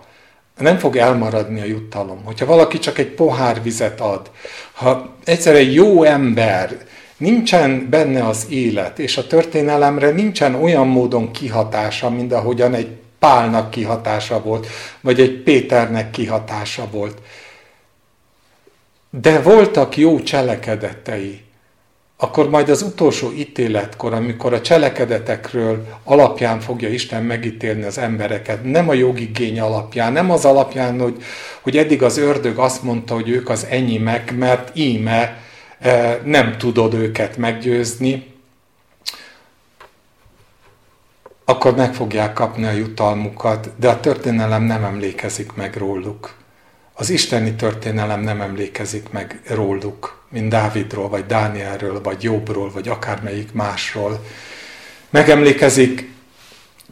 nem 0.57 0.77
fog 0.77 0.95
elmaradni 0.95 1.61
a 1.61 1.65
juttalom. 1.65 2.23
Hogyha 2.23 2.45
valaki 2.45 2.79
csak 2.79 2.97
egy 2.97 3.09
pohár 3.09 3.63
vizet 3.63 4.01
ad, 4.01 4.31
ha 4.73 5.15
egyszer 5.23 5.55
egy 5.55 5.73
jó 5.73 6.03
ember 6.03 6.77
nincsen 7.17 7.87
benne 7.89 8.27
az 8.27 8.45
élet, 8.49 8.99
és 8.99 9.17
a 9.17 9.27
történelemre 9.27 10.09
nincsen 10.09 10.55
olyan 10.55 10.87
módon 10.87 11.31
kihatása, 11.31 12.09
mint 12.09 12.33
ahogyan 12.33 12.73
egy 12.73 12.89
Pálnak 13.19 13.69
kihatása 13.69 14.41
volt, 14.41 14.67
vagy 15.01 15.19
egy 15.19 15.41
Péternek 15.43 16.09
kihatása 16.09 16.87
volt. 16.91 17.21
De 19.09 19.41
voltak 19.41 19.97
jó 19.97 20.19
cselekedetei, 20.19 21.45
akkor 22.17 22.49
majd 22.49 22.69
az 22.69 22.81
utolsó 22.81 23.31
ítéletkor, 23.31 24.13
amikor 24.13 24.53
a 24.53 24.61
cselekedetekről 24.61 25.85
alapján 26.03 26.59
fogja 26.59 26.89
Isten 26.89 27.23
megítélni 27.23 27.83
az 27.83 27.97
embereket, 27.97 28.63
nem 28.63 28.89
a 28.89 28.93
jogigény 28.93 29.59
alapján, 29.59 30.13
nem 30.13 30.31
az 30.31 30.45
alapján, 30.45 30.99
hogy, 30.99 31.23
hogy 31.61 31.77
eddig 31.77 32.03
az 32.03 32.17
ördög 32.17 32.57
azt 32.57 32.83
mondta, 32.83 33.13
hogy 33.13 33.29
ők 33.29 33.49
az 33.49 33.65
enyémek, 33.69 34.35
mert 34.35 34.77
íme 34.77 35.43
nem 36.23 36.57
tudod 36.57 36.93
őket 36.93 37.37
meggyőzni, 37.37 38.33
akkor 41.45 41.75
meg 41.75 41.93
fogják 41.93 42.33
kapni 42.33 42.65
a 42.65 42.71
jutalmukat, 42.71 43.69
de 43.79 43.89
a 43.89 43.99
történelem 43.99 44.63
nem 44.63 44.83
emlékezik 44.83 45.53
meg 45.53 45.75
róluk. 45.75 46.33
Az 46.93 47.09
isteni 47.09 47.53
történelem 47.53 48.21
nem 48.21 48.41
emlékezik 48.41 49.09
meg 49.09 49.41
róluk 49.47 50.25
mint 50.35 50.49
Dávidról, 50.49 51.09
vagy 51.09 51.25
Dánielről, 51.25 52.01
vagy 52.01 52.23
Jobbról, 52.23 52.71
vagy 52.71 52.87
akármelyik 52.87 53.53
másról. 53.53 54.25
Megemlékezik 55.09 56.09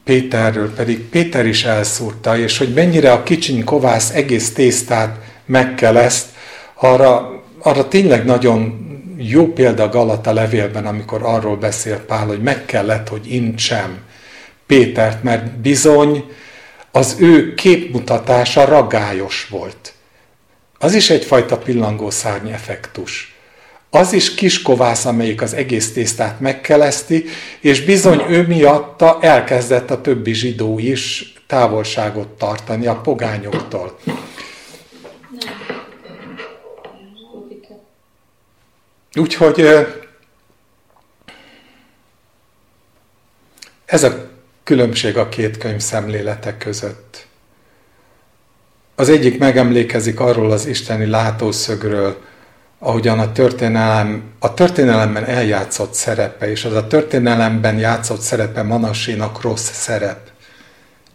Péterről, 0.03 0.73
pedig 0.73 0.99
Péter 0.99 1.45
is 1.45 1.63
elszúrta, 1.63 2.37
és 2.37 2.57
hogy 2.57 2.73
mennyire 2.73 3.11
a 3.11 3.23
kicsiny 3.23 3.63
kovász 3.63 4.09
egész 4.09 4.53
tésztát 4.53 5.17
megkeleszt, 5.45 6.25
arra, 6.73 7.42
arra 7.63 7.87
tényleg 7.87 8.25
nagyon 8.25 8.87
jó 9.17 9.47
példa 9.47 9.89
Galata 9.89 10.33
levélben, 10.33 10.85
amikor 10.85 11.23
arról 11.23 11.57
beszél 11.57 11.99
Pál, 11.99 12.25
hogy 12.25 12.41
meg 12.41 12.65
kellett, 12.65 13.07
hogy 13.07 13.31
intsem 13.31 13.97
Pétert, 14.65 15.23
mert 15.23 15.59
bizony 15.59 16.25
az 16.91 17.15
ő 17.19 17.53
képmutatása 17.53 18.65
ragályos 18.65 19.47
volt. 19.49 19.93
Az 20.79 20.93
is 20.93 21.09
egyfajta 21.09 21.57
pillangószárny 21.57 22.49
effektus 22.49 23.33
az 23.95 24.13
is 24.13 24.33
kiskovász, 24.33 25.05
amelyik 25.05 25.41
az 25.41 25.53
egész 25.53 25.93
tésztát 25.93 26.39
megkeleszti, 26.39 27.25
és 27.59 27.81
bizony 27.81 28.23
ő 28.29 28.47
miatta 28.47 29.17
elkezdett 29.21 29.91
a 29.91 30.01
többi 30.01 30.33
zsidó 30.33 30.79
is 30.79 31.33
távolságot 31.47 32.27
tartani 32.27 32.87
a 32.87 32.95
pogányoktól. 32.95 33.97
Úgyhogy 39.15 39.87
ez 43.85 44.03
a 44.03 44.29
különbség 44.63 45.17
a 45.17 45.29
két 45.29 45.57
könyv 45.57 45.79
szemlélete 45.79 46.57
között. 46.57 47.25
Az 48.95 49.09
egyik 49.09 49.39
megemlékezik 49.39 50.19
arról 50.19 50.51
az 50.51 50.65
isteni 50.65 51.05
látószögről, 51.05 52.21
ahogyan 52.79 53.19
a 53.19 53.31
történelem, 53.31 54.23
a 54.39 54.53
történelemben 54.53 55.25
eljátszott 55.25 55.93
szerepe, 55.93 56.49
és 56.49 56.65
az 56.65 56.73
a 56.73 56.87
történelemben 56.87 57.77
játszott 57.77 58.19
szerepe 58.19 58.63
Manasénak 58.63 59.41
rossz 59.41 59.71
szerep. 59.71 60.29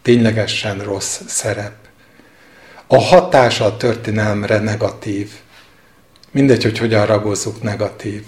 Ténylegesen 0.03 0.78
rossz 0.78 1.20
szerep. 1.26 1.74
A 2.86 2.99
hatása 2.99 3.64
a 3.64 3.76
történelemre 3.76 4.59
negatív. 4.59 5.30
Mindegy, 6.39 6.62
hogy 6.62 6.78
hogyan 6.78 7.07
ragozzuk 7.07 7.62
negatív. 7.62 8.22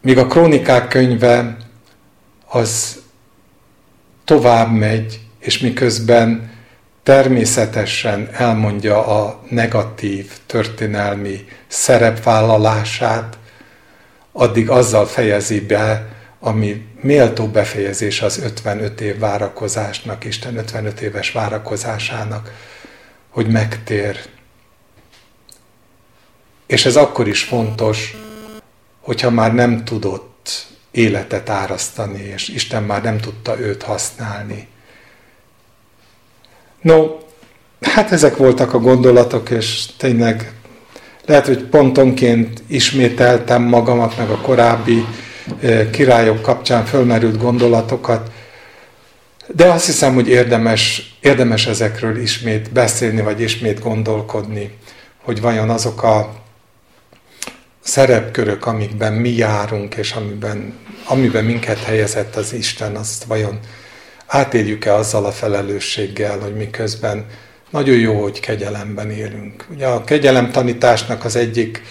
Míg 0.00 0.18
a 0.18 0.26
krónikák 0.26 0.88
könyve 0.88 1.56
az 2.48 3.00
tovább 4.24 4.72
megy, 4.72 5.20
és 5.38 5.58
miközben 5.58 6.52
természetesen 7.02 8.28
elmondja 8.32 9.06
a 9.06 9.42
negatív 9.48 10.32
történelmi 10.46 11.44
szerepvállalását, 11.68 13.38
addig 14.32 14.70
azzal 14.70 15.06
fejezi 15.06 15.60
be, 15.60 16.08
ami 16.40 16.86
méltó 17.00 17.46
befejezés 17.46 18.22
az 18.22 18.38
55 18.38 19.00
év 19.00 19.18
várakozásnak, 19.18 20.24
Isten 20.24 20.56
55 20.56 21.00
éves 21.00 21.32
várakozásának, 21.32 22.52
hogy 23.28 23.46
megtér. 23.46 24.18
És 26.66 26.86
ez 26.86 26.96
akkor 26.96 27.28
is 27.28 27.42
fontos, 27.42 28.16
hogyha 29.00 29.30
már 29.30 29.54
nem 29.54 29.84
tudott 29.84 30.66
életet 30.90 31.48
árasztani, 31.48 32.20
és 32.34 32.48
Isten 32.48 32.82
már 32.82 33.02
nem 33.02 33.18
tudta 33.18 33.58
őt 33.60 33.82
használni. 33.82 34.68
No, 36.80 37.06
hát 37.80 38.12
ezek 38.12 38.36
voltak 38.36 38.74
a 38.74 38.78
gondolatok, 38.78 39.50
és 39.50 39.86
tényleg 39.96 40.52
lehet, 41.26 41.46
hogy 41.46 41.62
pontonként 41.62 42.62
ismételtem 42.66 43.62
magamat, 43.62 44.16
meg 44.16 44.30
a 44.30 44.40
korábbi 44.40 45.04
eh, 45.60 45.88
királyok 45.90 46.42
kapcsán 46.42 46.84
fölmerült 46.84 47.38
gondolatokat, 47.38 48.30
de 49.54 49.66
azt 49.66 49.86
hiszem, 49.86 50.14
hogy 50.14 50.28
érdemes, 50.28 51.14
érdemes 51.20 51.66
ezekről 51.66 52.20
ismét 52.20 52.72
beszélni, 52.72 53.20
vagy 53.20 53.40
ismét 53.40 53.80
gondolkodni, 53.80 54.70
hogy 55.22 55.40
vajon 55.40 55.70
azok 55.70 56.02
a 56.02 56.41
szerepkörök, 57.82 58.66
amikben 58.66 59.12
mi 59.12 59.30
járunk, 59.36 59.94
és 59.94 60.12
amiben, 60.12 60.74
amiben 61.04 61.44
minket 61.44 61.78
helyezett 61.78 62.36
az 62.36 62.52
Isten, 62.52 62.94
azt 62.94 63.24
vajon 63.24 63.58
átéljük-e 64.26 64.94
azzal 64.94 65.24
a 65.24 65.32
felelősséggel, 65.32 66.38
hogy 66.38 66.54
miközben 66.54 67.26
nagyon 67.70 67.96
jó, 67.96 68.22
hogy 68.22 68.40
kegyelemben 68.40 69.10
élünk. 69.10 69.64
Ugye 69.74 69.86
a 69.86 70.04
kegyelem 70.04 70.50
tanításnak 70.50 71.24
az 71.24 71.36
egyik 71.36 71.82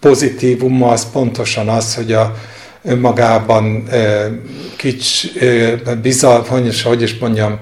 pozitívuma 0.00 0.90
az 0.90 1.10
pontosan 1.10 1.68
az, 1.68 1.94
hogy 1.94 2.12
a 2.12 2.34
önmagában 2.82 3.88
kics, 4.76 5.32
bizal, 6.02 6.44
hogy 6.82 7.02
is 7.02 7.18
mondjam, 7.18 7.58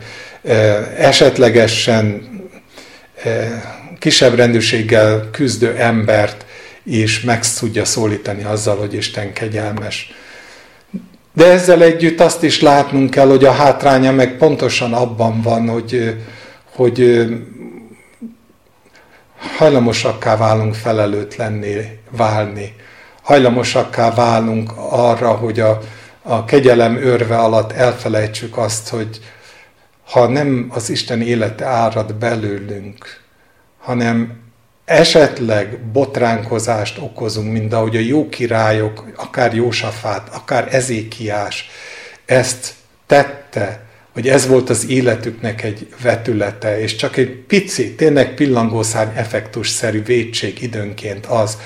esetlegesen 0.97 2.29
kisebb 4.07 4.35
rendűséggel 4.35 5.29
küzdő 5.31 5.77
embert 5.77 6.47
is 6.83 7.21
meg 7.21 7.45
tudja 7.59 7.85
szólítani 7.85 8.45
azzal, 8.45 8.77
hogy 8.77 8.95
Isten 8.95 9.33
kegyelmes. 9.33 10.13
De 11.33 11.51
ezzel 11.51 11.83
együtt 11.83 12.21
azt 12.21 12.43
is 12.43 12.61
látnunk 12.61 13.11
kell, 13.11 13.27
hogy 13.27 13.45
a 13.45 13.53
hátránya 13.53 14.13
meg 14.13 14.37
pontosan 14.37 14.93
abban 14.93 15.43
van, 15.43 15.69
hogy, 15.69 16.17
hogy 16.75 17.27
hajlamosakká 19.57 20.37
válunk 20.37 20.75
felelőtlenné 20.75 21.99
válni. 22.11 22.75
Hajlamosakká 23.23 24.15
válunk 24.15 24.71
arra, 24.91 25.31
hogy 25.31 25.61
a, 25.61 25.81
a 26.23 26.45
kegyelem 26.45 26.97
örve 26.97 27.39
alatt 27.39 27.73
elfelejtsük 27.73 28.57
azt, 28.57 28.89
hogy 28.89 29.21
ha 30.05 30.27
nem 30.27 30.67
az 30.71 30.91
Isten 30.91 31.21
élete 31.21 31.65
árad 31.65 32.15
belőlünk, 32.15 33.25
hanem 33.87 34.39
esetleg 34.85 35.79
botránkozást 35.93 36.99
okozunk, 36.99 37.53
mint 37.53 37.73
ahogy 37.73 37.97
a 37.97 38.01
jó 38.01 38.29
királyok, 38.29 39.05
akár 39.17 39.55
Jósafát, 39.55 40.29
akár 40.35 40.69
Ezékiás 40.71 41.71
ezt 42.25 42.73
tette, 43.07 43.81
hogy 44.13 44.29
ez 44.29 44.47
volt 44.47 44.71
az 44.71 44.89
életüknek 44.89 45.63
egy 45.63 45.89
vetülete, 46.03 46.81
és 46.81 46.97
csak 46.97 47.17
egy 47.17 47.31
pici, 47.31 47.95
tényleg 47.95 48.35
pillangószárny 48.35 49.17
effektusszerű 49.17 50.03
védség 50.03 50.63
időnként 50.63 51.27
az, 51.27 51.59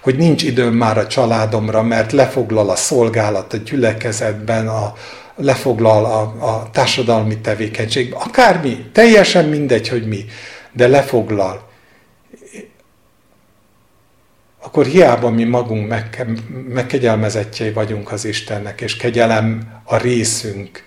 hogy 0.00 0.16
nincs 0.16 0.42
időm 0.42 0.74
már 0.74 0.98
a 0.98 1.06
családomra, 1.06 1.82
mert 1.82 2.12
lefoglal 2.12 2.70
a 2.70 2.76
szolgálat 2.76 3.52
a 3.52 3.56
gyülekezetben, 3.56 4.68
a, 4.68 4.94
lefoglal 5.36 6.04
a, 6.04 6.44
a 6.46 6.70
társadalmi 6.72 7.38
tevékenység, 7.38 8.12
akármi, 8.12 8.86
teljesen 8.92 9.44
mindegy, 9.44 9.88
hogy 9.88 10.06
mi, 10.06 10.24
de 10.74 10.88
lefoglal. 10.88 11.68
Akkor 14.60 14.86
hiába 14.86 15.30
mi 15.30 15.44
magunk 15.44 15.88
meg, 15.88 16.26
megkegyelmezettjei 16.68 17.72
vagyunk 17.72 18.12
az 18.12 18.24
Istennek, 18.24 18.80
és 18.80 18.96
kegyelem 18.96 19.80
a 19.84 19.96
részünk, 19.96 20.82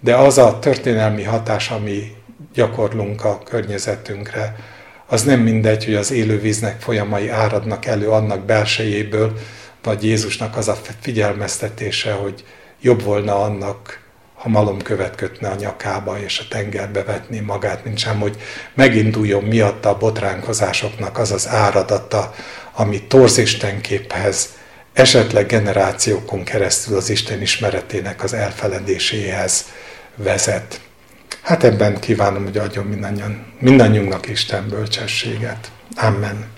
de 0.00 0.16
az 0.16 0.38
a 0.38 0.58
történelmi 0.58 1.22
hatás, 1.22 1.70
ami 1.70 2.16
gyakorlunk 2.54 3.24
a 3.24 3.38
környezetünkre, 3.38 4.56
az 5.06 5.22
nem 5.22 5.40
mindegy, 5.40 5.84
hogy 5.84 5.94
az 5.94 6.10
élő 6.10 6.40
víznek 6.40 6.80
folyamai 6.80 7.28
áradnak 7.28 7.86
elő 7.86 8.08
annak 8.08 8.44
belsejéből, 8.44 9.38
vagy 9.82 10.04
Jézusnak 10.04 10.56
az 10.56 10.68
a 10.68 10.76
figyelmeztetése, 11.00 12.12
hogy 12.12 12.44
jobb 12.80 13.02
volna 13.02 13.42
annak, 13.42 14.03
ha 14.44 14.50
malomkövet 14.50 15.14
kötne 15.14 15.48
a 15.48 15.54
nyakába, 15.54 16.18
és 16.18 16.38
a 16.38 16.44
tengerbe 16.48 17.02
vetné 17.02 17.40
magát, 17.40 17.84
mint 17.84 17.98
sem, 17.98 18.20
hogy 18.20 18.36
meginduljon 18.74 19.44
miatta 19.44 19.88
a 19.88 19.96
botránkozásoknak 19.96 21.18
az 21.18 21.32
az 21.32 21.48
áradata, 21.48 22.34
ami 22.72 23.02
torz 23.02 23.38
Istenképhez, 23.38 24.48
esetleg 24.92 25.46
generációkon 25.46 26.44
keresztül 26.44 26.96
az 26.96 27.10
Isten 27.10 27.42
ismeretének 27.42 28.22
az 28.22 28.32
elfeledéséhez 28.32 29.64
vezet. 30.16 30.80
Hát 31.42 31.64
ebben 31.64 32.00
kívánom, 32.00 32.44
hogy 32.44 32.58
adjon 32.58 32.84
mindannyian, 32.84 33.46
mindannyiunknak 33.58 34.28
Isten 34.28 34.68
bölcsességet. 34.68 35.70
Amen. 35.96 36.53